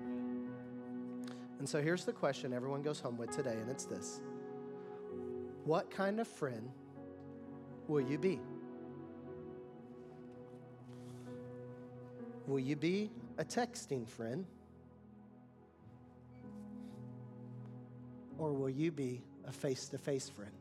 And 1.60 1.68
so 1.68 1.82
here's 1.82 2.06
the 2.06 2.14
question 2.14 2.54
everyone 2.54 2.82
goes 2.82 3.00
home 3.00 3.18
with 3.18 3.32
today, 3.32 3.56
and 3.60 3.70
it's 3.70 3.86
this 3.86 4.22
What 5.64 5.90
kind 5.90 6.20
of 6.20 6.28
friend 6.28 6.70
will 7.88 8.02
you 8.02 8.18
be? 8.18 8.40
Will 12.48 12.60
you 12.60 12.78
be 12.78 13.12
a 13.38 13.44
texting 13.44 14.08
friend? 14.08 14.46
Or 18.38 18.54
will 18.54 18.70
you 18.70 18.90
be 18.92 19.22
a 19.46 19.52
face 19.52 19.90
to 19.90 19.98
face 19.98 20.30
friend 20.30 20.52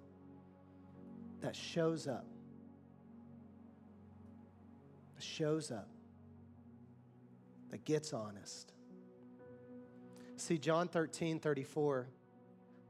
that 1.40 1.54
shows 1.54 2.08
up? 2.08 2.26
That 5.14 5.22
shows 5.22 5.70
up, 5.70 5.88
that 7.70 7.84
gets 7.84 8.12
honest. 8.12 8.72
See, 10.36 10.58
John 10.58 10.88
13 10.88 11.38
34 11.38 12.08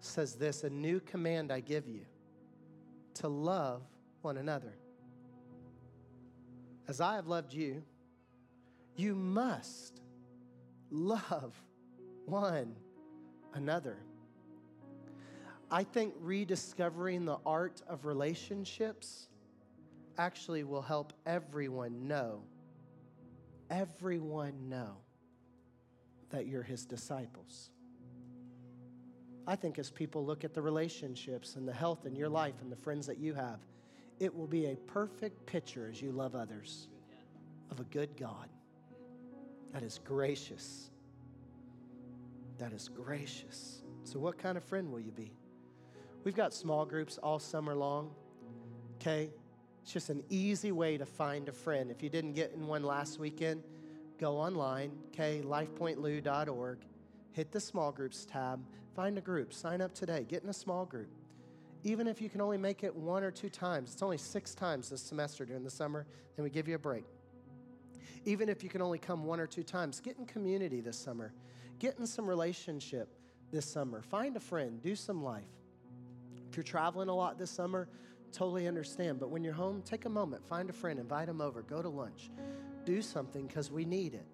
says 0.01 0.35
this 0.35 0.65
A 0.65 0.71
new 0.71 1.01
command 1.01 1.53
I 1.53 1.61
give 1.61 1.87
you 1.87 2.07
to 3.15 3.29
love 3.29 3.83
one 4.23 4.39
another. 4.39 4.75
As 6.89 7.01
I 7.01 7.17
have 7.17 7.27
loved 7.27 7.53
you, 7.53 7.83
you 8.97 9.15
must 9.15 10.01
love 10.91 11.55
one 12.25 12.75
another. 13.55 13.99
I 15.71 15.83
think 15.83 16.15
rediscovering 16.21 17.25
the 17.25 17.39
art 17.45 17.83
of 17.89 18.05
relationships 18.05 19.29
actually 20.17 20.65
will 20.65 20.83
help 20.83 21.13
everyone 21.27 22.07
know, 22.07 22.43
everyone 23.69 24.69
know 24.69 24.97
that 26.31 26.47
you're 26.47 26.63
his 26.63 26.87
disciples. 26.87 27.71
I 29.47 29.57
think 29.57 29.79
as 29.79 29.91
people 29.91 30.25
look 30.25 30.45
at 30.45 30.55
the 30.55 30.63
relationships 30.63 31.57
and 31.57 31.69
the 31.69 31.73
health 31.73 32.07
in 32.07 32.17
your 32.17 32.29
life 32.29 32.55
and 32.63 32.71
the 32.71 32.77
friends 32.77 33.07
that 33.07 33.19
you 33.19 33.35
have, 33.35 33.61
it 34.19 34.35
will 34.35 34.47
be 34.47 34.67
a 34.67 34.77
perfect 34.77 35.47
picture 35.47 35.89
as 35.91 36.01
you 36.01 36.11
love 36.11 36.35
others 36.35 36.89
of 37.71 37.81
a 37.81 37.85
good 37.85 38.17
God 38.17 38.49
that 39.73 39.83
is 39.83 40.01
gracious. 40.05 40.91
That 42.59 42.73
is 42.73 42.89
gracious. 42.89 43.83
So, 44.05 44.19
what 44.19 44.39
kind 44.39 44.57
of 44.57 44.65
friend 44.65 44.91
will 44.91 45.01
you 45.01 45.13
be? 45.13 45.33
We've 46.25 46.37
got 46.37 46.55
small 46.55 46.85
groups 46.85 47.19
all 47.19 47.39
summer 47.39 47.75
long. 47.75 48.11
Okay? 49.01 49.31
It's 49.83 49.93
just 49.93 50.11
an 50.11 50.25
easy 50.29 50.73
way 50.73 50.99
to 50.99 51.07
find 51.07 51.49
a 51.49 51.53
friend. 51.53 51.93
If 51.93 52.03
you 52.03 52.09
didn't 52.09 52.33
get 52.33 52.51
in 52.53 52.67
one 52.67 52.83
last 52.83 53.21
weekend, 53.21 53.63
go 54.19 54.37
online, 54.37 54.91
okay, 55.09 55.43
lifepointlou.org, 55.45 56.79
hit 57.31 57.53
the 57.53 57.61
small 57.61 57.93
groups 57.93 58.25
tab, 58.25 58.61
find 58.97 59.17
a 59.17 59.21
group, 59.21 59.53
sign 59.53 59.81
up 59.81 59.95
today, 59.95 60.27
get 60.29 60.43
in 60.43 60.49
a 60.49 60.53
small 60.53 60.85
group. 60.85 61.09
Even 61.85 62.09
if 62.09 62.21
you 62.21 62.29
can 62.29 62.41
only 62.41 62.59
make 62.59 62.83
it 62.83 62.93
one 62.97 63.23
or 63.23 63.31
two 63.31 63.49
times, 63.49 63.93
it's 63.93 64.03
only 64.03 64.19
six 64.19 64.57
times 64.57 64.91
this 64.91 65.03
semester 65.03 65.45
during 65.45 65.63
the 65.63 65.71
summer, 65.71 66.05
then 66.35 66.43
we 66.43 66.51
give 66.51 66.67
you 66.67 66.75
a 66.75 66.79
break. 66.81 67.05
Even 68.25 68.49
if 68.49 68.63
you 68.63 68.69
can 68.69 68.83
only 68.83 68.99
come 68.99 69.25
one 69.25 69.41
or 69.41 69.47
two 69.47 69.63
times, 69.63 70.01
get 70.01 70.19
in 70.19 70.27
community 70.27 70.81
this 70.81 70.99
summer. 70.99 71.33
Get 71.79 71.99
in 71.99 72.07
some 72.07 72.27
relationship 72.27 73.15
this 73.51 73.67
summer. 73.67 74.03
Find 74.03 74.37
a 74.37 74.41
friend, 74.41 74.81
do 74.83 74.97
some 74.97 75.23
life. 75.23 75.45
If 76.51 76.57
you're 76.57 76.65
traveling 76.65 77.09
a 77.09 77.15
lot 77.15 77.39
this 77.39 77.51
summer, 77.51 77.89
totally 78.33 78.67
understand. 78.67 79.21
But 79.21 79.31
when 79.31 79.45
you're 79.45 79.53
home, 79.53 79.83
take 79.83 80.05
a 80.05 80.11
moment, 80.11 80.47
find 80.47 80.71
a 80.71 80.73
friend, 80.73 80.99
invite 80.99 81.27
them 81.27 81.41
over, 81.41 81.63
go 81.63 81.83
to 81.83 81.89
lunch. 81.89 82.31
Do 82.85 83.03
something 83.03 83.47
because 83.47 83.71
we 83.71 83.85
need 83.85 84.15
it. 84.15 84.27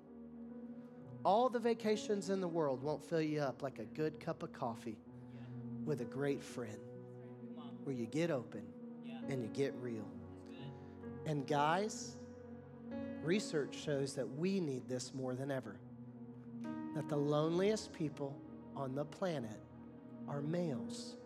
All 1.24 1.48
the 1.48 1.58
vacations 1.58 2.30
in 2.30 2.40
the 2.40 2.48
world 2.48 2.82
won't 2.82 3.04
fill 3.04 3.20
you 3.20 3.40
up 3.40 3.62
like 3.62 3.78
a 3.78 3.84
good 3.84 4.18
cup 4.18 4.42
of 4.42 4.52
coffee 4.52 4.98
with 5.84 6.00
a 6.00 6.04
great 6.04 6.42
friend 6.42 6.78
where 7.84 7.94
you 7.94 8.06
get 8.06 8.30
open 8.30 8.62
and 9.28 9.42
you 9.42 9.48
get 9.48 9.74
real. 9.80 10.08
And 11.26 11.46
guys, 11.46 12.16
Research 13.22 13.76
shows 13.76 14.14
that 14.14 14.28
we 14.28 14.58
need 14.60 14.88
this 14.88 15.14
more 15.14 15.34
than 15.34 15.50
ever. 15.50 15.76
That 16.94 17.08
the 17.08 17.16
loneliest 17.16 17.92
people 17.92 18.36
on 18.76 18.94
the 18.94 19.04
planet 19.04 19.60
are 20.28 20.42
males. 20.42 21.16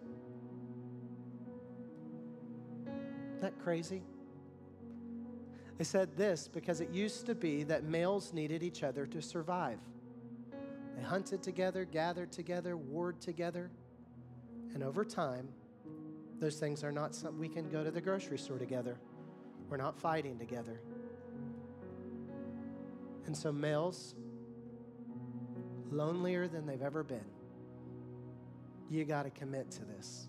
Isn't 2.87 3.41
that 3.41 3.59
crazy? 3.59 4.03
They 5.79 5.85
said 5.85 6.17
this 6.17 6.49
because 6.49 6.81
it 6.81 6.91
used 6.91 7.27
to 7.27 7.35
be 7.35 7.63
that 7.65 7.85
males 7.85 8.33
needed 8.33 8.63
each 8.63 8.83
other 8.83 9.07
to 9.07 9.21
survive. 9.21 9.79
They 10.97 11.03
hunted 11.03 11.43
together, 11.43 11.85
gathered 11.85 12.33
together, 12.33 12.77
warred 12.77 13.21
together. 13.21 13.71
And 14.73 14.83
over 14.83 15.05
time, 15.05 15.49
those 16.39 16.57
things 16.57 16.83
are 16.83 16.93
not 16.93 17.15
something 17.15 17.39
we 17.39 17.49
can 17.49 17.69
go 17.71 17.85
to 17.85 17.91
the 17.91 18.01
grocery 18.01 18.39
store 18.39 18.59
together. 18.59 18.99
We're 19.69 19.77
not 19.77 19.99
fighting 19.99 20.39
together. 20.39 20.81
And 23.27 23.37
so, 23.37 23.53
males, 23.53 24.15
lonelier 25.91 26.47
than 26.49 26.67
they've 26.67 26.83
ever 26.83 27.03
been, 27.03 27.25
you 28.89 29.05
got 29.05 29.25
to 29.25 29.31
commit 29.31 29.71
to 29.73 29.85
this. 29.85 30.29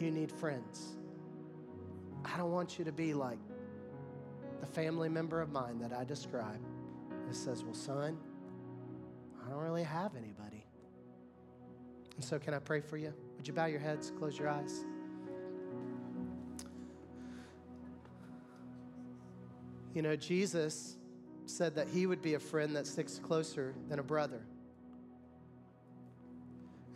You 0.00 0.10
need 0.10 0.30
friends. 0.30 0.96
I 2.24 2.36
don't 2.36 2.50
want 2.50 2.78
you 2.78 2.84
to 2.84 2.92
be 2.92 3.14
like 3.14 3.38
the 4.60 4.66
family 4.66 5.08
member 5.08 5.40
of 5.40 5.50
mine 5.50 5.78
that 5.78 5.92
I 5.92 6.04
describe 6.04 6.60
that 7.28 7.36
says, 7.36 7.62
Well, 7.62 7.74
son, 7.74 8.18
I 9.44 9.50
don't 9.50 9.60
really 9.60 9.84
have 9.84 10.16
anybody. 10.16 10.66
And 12.16 12.24
so, 12.24 12.38
can 12.38 12.54
I 12.54 12.58
pray 12.58 12.80
for 12.80 12.96
you? 12.96 13.12
Would 13.36 13.46
you 13.46 13.54
bow 13.54 13.66
your 13.66 13.80
heads, 13.80 14.12
close 14.18 14.38
your 14.38 14.48
eyes? 14.48 14.84
You 19.94 20.02
know, 20.02 20.16
Jesus 20.16 20.96
said 21.46 21.76
that 21.76 21.86
he 21.86 22.06
would 22.06 22.20
be 22.20 22.34
a 22.34 22.40
friend 22.40 22.74
that 22.74 22.84
sticks 22.84 23.20
closer 23.22 23.74
than 23.88 24.00
a 24.00 24.02
brother. 24.02 24.44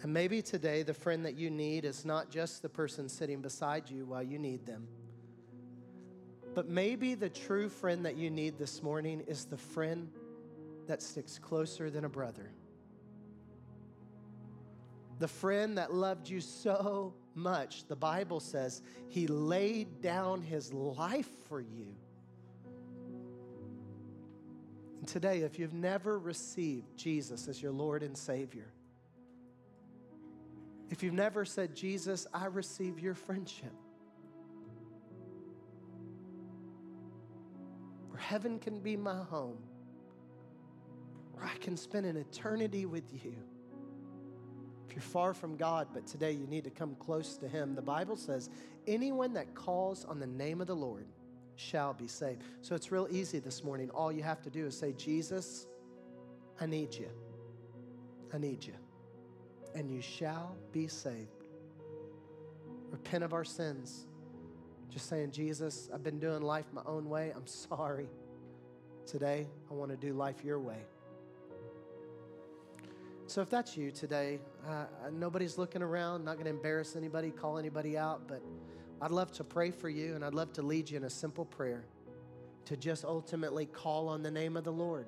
And 0.03 0.13
maybe 0.13 0.43
today 0.43 0.83
the 0.83 0.95
friend 0.95 1.25
that 1.25 1.37
you 1.37 1.49
need 1.49 1.85
is 1.85 2.05
not 2.05 2.29
just 2.29 2.61
the 2.61 2.69
person 2.69 3.09
sitting 3.09 3.41
beside 3.41 3.89
you 3.89 4.05
while 4.05 4.23
you 4.23 4.39
need 4.39 4.67
them. 4.67 4.89
But 6.55 6.69
maybe 6.69 7.15
the 7.15 7.29
true 7.29 7.69
friend 7.69 8.05
that 8.05 8.17
you 8.17 8.31
need 8.31 8.59
this 8.59 8.83
morning 8.83 9.23
is 9.29 9.45
the 9.45 9.57
friend 9.57 10.11
that 10.89 11.01
sticks 11.01 11.39
closer 11.39 11.91
than 11.91 12.05
a 12.05 12.09
brother. 12.09 12.51
The 15.21 15.29
friend 15.29 15.79
that 15.79 15.95
loved 15.95 16.29
you 16.29 16.41
so 16.41 17.15
much, 17.37 17.87
the 17.87 17.97
Bible 17.97 18.41
says 18.41 18.83
he 19.09 19.29
laid 19.29 20.01
down 20.01 20.43
his 20.43 20.73
life 20.73 21.29
for 21.49 21.61
you. 21.61 21.95
And 24.99 25.07
today, 25.07 25.41
if 25.41 25.59
you've 25.59 25.75
never 25.75 26.19
received 26.19 26.97
Jesus 26.97 27.49
as 27.49 27.63
your 27.63 27.73
Lord 27.73 28.03
and 28.03 28.17
Savior, 28.17 28.73
if 30.91 31.03
you've 31.03 31.15
never 31.15 31.45
said, 31.45 31.75
Jesus, 31.75 32.27
I 32.33 32.47
receive 32.47 32.99
your 32.99 33.15
friendship, 33.15 33.73
where 38.09 38.19
heaven 38.19 38.59
can 38.59 38.81
be 38.81 38.97
my 38.97 39.23
home, 39.25 39.59
where 41.33 41.45
I 41.45 41.57
can 41.59 41.77
spend 41.77 42.07
an 42.07 42.17
eternity 42.17 42.87
with 42.87 43.13
you. 43.13 43.35
If 44.89 44.95
you're 44.95 45.03
far 45.03 45.35
from 45.35 45.57
God, 45.57 45.89
but 45.93 46.07
today 46.07 46.33
you 46.33 46.47
need 46.47 46.65
to 46.65 46.71
come 46.71 46.97
close 46.97 47.37
to 47.37 47.49
Him, 47.49 47.75
the 47.75 47.83
Bible 47.83 48.17
says, 48.17 48.49
anyone 48.87 49.35
that 49.35 49.55
calls 49.55 50.07
on 50.07 50.19
the 50.19 50.27
name 50.27 50.63
of 50.63 50.67
the 50.67 50.75
Lord 50.75 51.07
shall 51.59 51.93
be 51.93 52.07
saved. 52.07 52.43
So 52.63 52.77
it's 52.77 52.93
real 52.93 53.09
easy 53.11 53.41
this 53.41 53.65
morning. 53.65 53.91
All 53.91 54.13
you 54.13 54.23
have 54.23 54.41
to 54.43 54.51
do 54.51 54.67
is 54.67 54.79
say, 54.79 54.93
Jesus, 54.93 55.67
I 56.61 56.67
need 56.67 56.95
you. 56.95 57.09
I 58.33 58.39
need 58.39 58.65
you. 58.65 58.75
And 59.75 59.91
you 59.91 60.01
shall 60.01 60.55
be 60.71 60.87
saved. 60.87 61.49
Repent 62.91 63.25
of 63.25 63.33
our 63.33 63.45
sins. 63.45 64.07
Just 64.89 65.09
saying, 65.09 65.33
Jesus, 65.33 65.91
I've 65.93 66.05
been 66.05 66.21
doing 66.21 66.43
life 66.43 66.67
my 66.73 66.83
own 66.87 67.09
way. 67.09 67.33
I'm 67.35 67.47
sorry. 67.47 68.09
Today, 69.05 69.49
I 69.69 69.75
want 69.75 69.91
to 69.91 69.97
do 69.97 70.13
life 70.13 70.45
your 70.45 70.61
way. 70.61 70.85
So 73.27 73.43
if 73.43 73.51
that's 73.51 73.77
you 73.77 73.91
today, 73.91 74.39
uh, 74.67 74.85
nobody's 75.13 75.59
looking 75.59 75.83
around, 75.83 76.25
not 76.25 76.35
going 76.35 76.45
to 76.45 76.51
embarrass 76.51 76.95
anybody, 76.95 77.31
call 77.31 77.59
anybody 77.59 77.99
out, 77.99 78.29
but 78.29 78.43
I'd 79.01 79.13
love 79.13 79.31
to 79.33 79.45
pray 79.45 79.71
for 79.71 79.89
you 79.89 80.15
and 80.15 80.25
I'd 80.25 80.35
love 80.35 80.53
to 80.55 80.63
lead 80.63 80.91
you 80.91 80.97
in 80.97 81.05
a 81.05 81.11
simple 81.11 81.45
prayer 81.45 81.85
to 82.65 82.77
just 82.77 83.05
ultimately 83.05 83.67
call 83.67 84.09
on 84.09 84.23
the 84.23 84.31
name 84.31 84.57
of 84.57 84.65
the 84.65 84.73
Lord. 84.73 85.07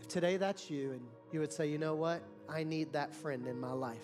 If 0.00 0.08
today 0.08 0.36
that's 0.36 0.70
you 0.70 0.92
and 0.92 1.02
you 1.32 1.40
would 1.40 1.52
say, 1.52 1.68
you 1.68 1.78
know 1.78 1.94
what? 1.94 2.22
I 2.48 2.64
need 2.64 2.92
that 2.94 3.14
friend 3.14 3.46
in 3.46 3.60
my 3.60 3.72
life. 3.72 3.98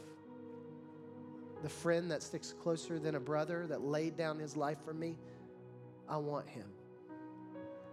The 1.62 1.68
friend 1.70 2.11
that 2.11 2.22
sticks 2.22 2.52
closer 2.52 2.98
than 2.98 3.14
a 3.14 3.20
brother, 3.20 3.66
that 3.68 3.80
laid 3.80 4.16
down 4.16 4.38
his 4.38 4.55
life 4.55 4.78
for 4.84 4.92
me, 4.92 5.16
I 6.07 6.18
want 6.18 6.46
him. 6.46 6.66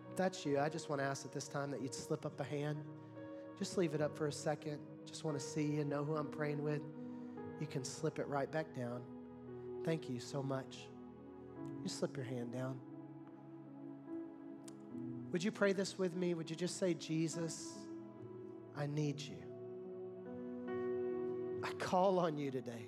If 0.09 0.17
that's 0.17 0.45
you, 0.45 0.59
I 0.59 0.67
just 0.67 0.89
want 0.89 1.01
to 1.01 1.05
ask 1.05 1.25
at 1.25 1.31
this 1.31 1.47
time 1.47 1.71
that 1.71 1.81
you'd 1.81 1.95
slip 1.95 2.25
up 2.25 2.37
a 2.41 2.43
hand. 2.43 2.83
Just 3.57 3.77
leave 3.77 3.93
it 3.93 4.01
up 4.01 4.17
for 4.17 4.27
a 4.27 4.31
second. 4.31 4.79
Just 5.05 5.23
want 5.23 5.39
to 5.39 5.43
see 5.43 5.63
you, 5.63 5.85
know 5.85 6.03
who 6.03 6.17
I'm 6.17 6.27
praying 6.27 6.61
with. 6.61 6.81
You 7.61 7.67
can 7.67 7.85
slip 7.85 8.19
it 8.19 8.27
right 8.27 8.51
back 8.51 8.75
down. 8.75 9.01
Thank 9.83 10.09
you 10.09 10.19
so 10.19 10.43
much. 10.43 10.87
You 11.83 11.89
slip 11.89 12.15
your 12.15 12.25
hand 12.25 12.53
down. 12.53 12.79
Would 15.31 15.43
you 15.43 15.51
pray 15.51 15.73
this 15.73 15.97
with 15.97 16.15
me? 16.15 16.33
Would 16.33 16.49
you 16.49 16.55
just 16.55 16.77
say, 16.77 16.93
Jesus, 16.93 17.69
I 18.77 18.85
need 18.85 19.19
you? 19.19 19.37
I 21.63 21.71
call 21.73 22.19
on 22.19 22.37
you 22.37 22.51
today. 22.51 22.87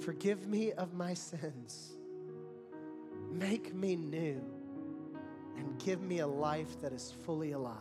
Forgive 0.00 0.46
me 0.46 0.72
of 0.72 0.94
my 0.94 1.14
sins. 1.14 1.92
Make 3.30 3.74
me 3.74 3.96
new 3.96 4.42
and 5.56 5.78
give 5.78 6.00
me 6.00 6.20
a 6.20 6.26
life 6.26 6.80
that 6.80 6.92
is 6.92 7.12
fully 7.24 7.52
alive. 7.52 7.76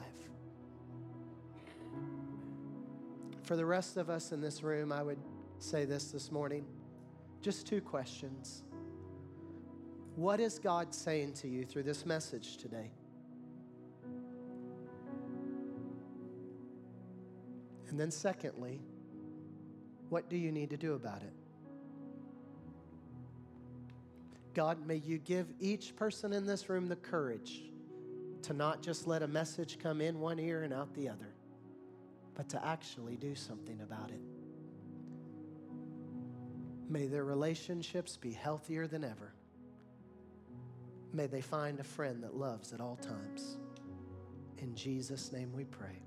For 3.44 3.56
the 3.56 3.66
rest 3.66 3.98
of 3.98 4.10
us 4.10 4.32
in 4.32 4.42
this 4.42 4.62
room, 4.62 4.92
I 4.92 5.02
would 5.02 5.18
say 5.60 5.86
this 5.86 6.12
this 6.12 6.32
morning 6.32 6.66
just 7.42 7.66
two 7.66 7.82
questions. 7.82 8.64
What 10.16 10.40
is 10.40 10.60
God 10.60 10.94
saying 10.94 11.34
to 11.34 11.48
you 11.48 11.66
through 11.66 11.84
this 11.84 12.06
message 12.06 12.58
today? 12.58 12.92
And 17.88 18.00
then, 18.00 18.12
secondly, 18.12 18.82
what 20.10 20.30
do 20.30 20.38
you 20.38 20.52
need 20.52 20.70
to 20.70 20.78
do 20.78 20.94
about 20.94 21.24
it? 21.24 21.34
God, 24.54 24.86
may 24.86 24.98
you 24.98 25.18
give 25.18 25.48
each 25.60 25.96
person 25.96 26.34
in 26.34 26.46
this 26.46 26.70
room 26.70 26.88
the 26.88 26.96
courage 26.96 27.64
to 28.44 28.54
not 28.54 28.82
just 28.82 29.08
let 29.08 29.24
a 29.24 29.28
message 29.28 29.80
come 29.80 30.02
in 30.02 30.20
one 30.20 30.40
ear 30.40 30.64
and 30.64 30.74
out 30.74 30.94
the 30.94 31.08
other 31.08 31.34
but 32.40 32.48
to 32.48 32.66
actually 32.66 33.18
do 33.18 33.36
something 33.36 33.82
about 33.82 34.12
it. 34.12 34.39
May 36.90 37.06
their 37.06 37.24
relationships 37.24 38.18
be 38.18 38.32
healthier 38.32 38.88
than 38.88 39.04
ever. 39.04 39.34
May 41.14 41.28
they 41.28 41.42
find 41.42 41.80
a 41.80 41.84
friend 41.84 42.24
that 42.24 42.36
loves 42.36 42.74
at 42.74 42.82
all 42.82 42.96
times. 42.96 43.58
In 44.58 44.76
Jesus' 44.76 45.32
name 45.32 45.54
we 45.54 45.66
pray. 45.66 46.02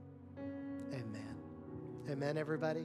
Amen. 0.93 1.37
Amen, 2.11 2.37
everybody. 2.37 2.85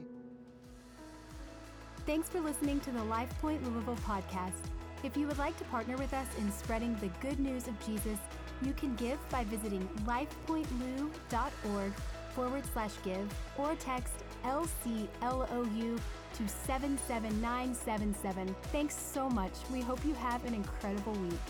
Thanks 2.06 2.28
for 2.28 2.40
listening 2.40 2.80
to 2.80 2.90
the 2.92 3.00
LifePoint 3.00 3.64
Louisville 3.66 3.98
podcast. 4.06 4.54
If 5.02 5.16
you 5.16 5.26
would 5.26 5.38
like 5.38 5.56
to 5.58 5.64
partner 5.64 5.96
with 5.96 6.14
us 6.14 6.26
in 6.38 6.50
spreading 6.52 6.96
the 6.96 7.08
good 7.20 7.38
news 7.38 7.68
of 7.68 7.78
Jesus, 7.84 8.18
you 8.62 8.72
can 8.72 8.94
give 8.94 9.18
by 9.28 9.44
visiting 9.44 9.86
lifepointlou.org 10.06 11.92
forward 12.34 12.62
slash 12.72 12.92
give 13.04 13.28
or 13.58 13.74
text 13.74 14.14
LCLOU 14.44 16.00
to 16.38 16.48
77977. 16.48 18.54
Thanks 18.70 18.96
so 18.96 19.28
much. 19.28 19.50
We 19.72 19.80
hope 19.80 20.04
you 20.04 20.14
have 20.14 20.44
an 20.44 20.54
incredible 20.54 21.14
week. 21.14 21.40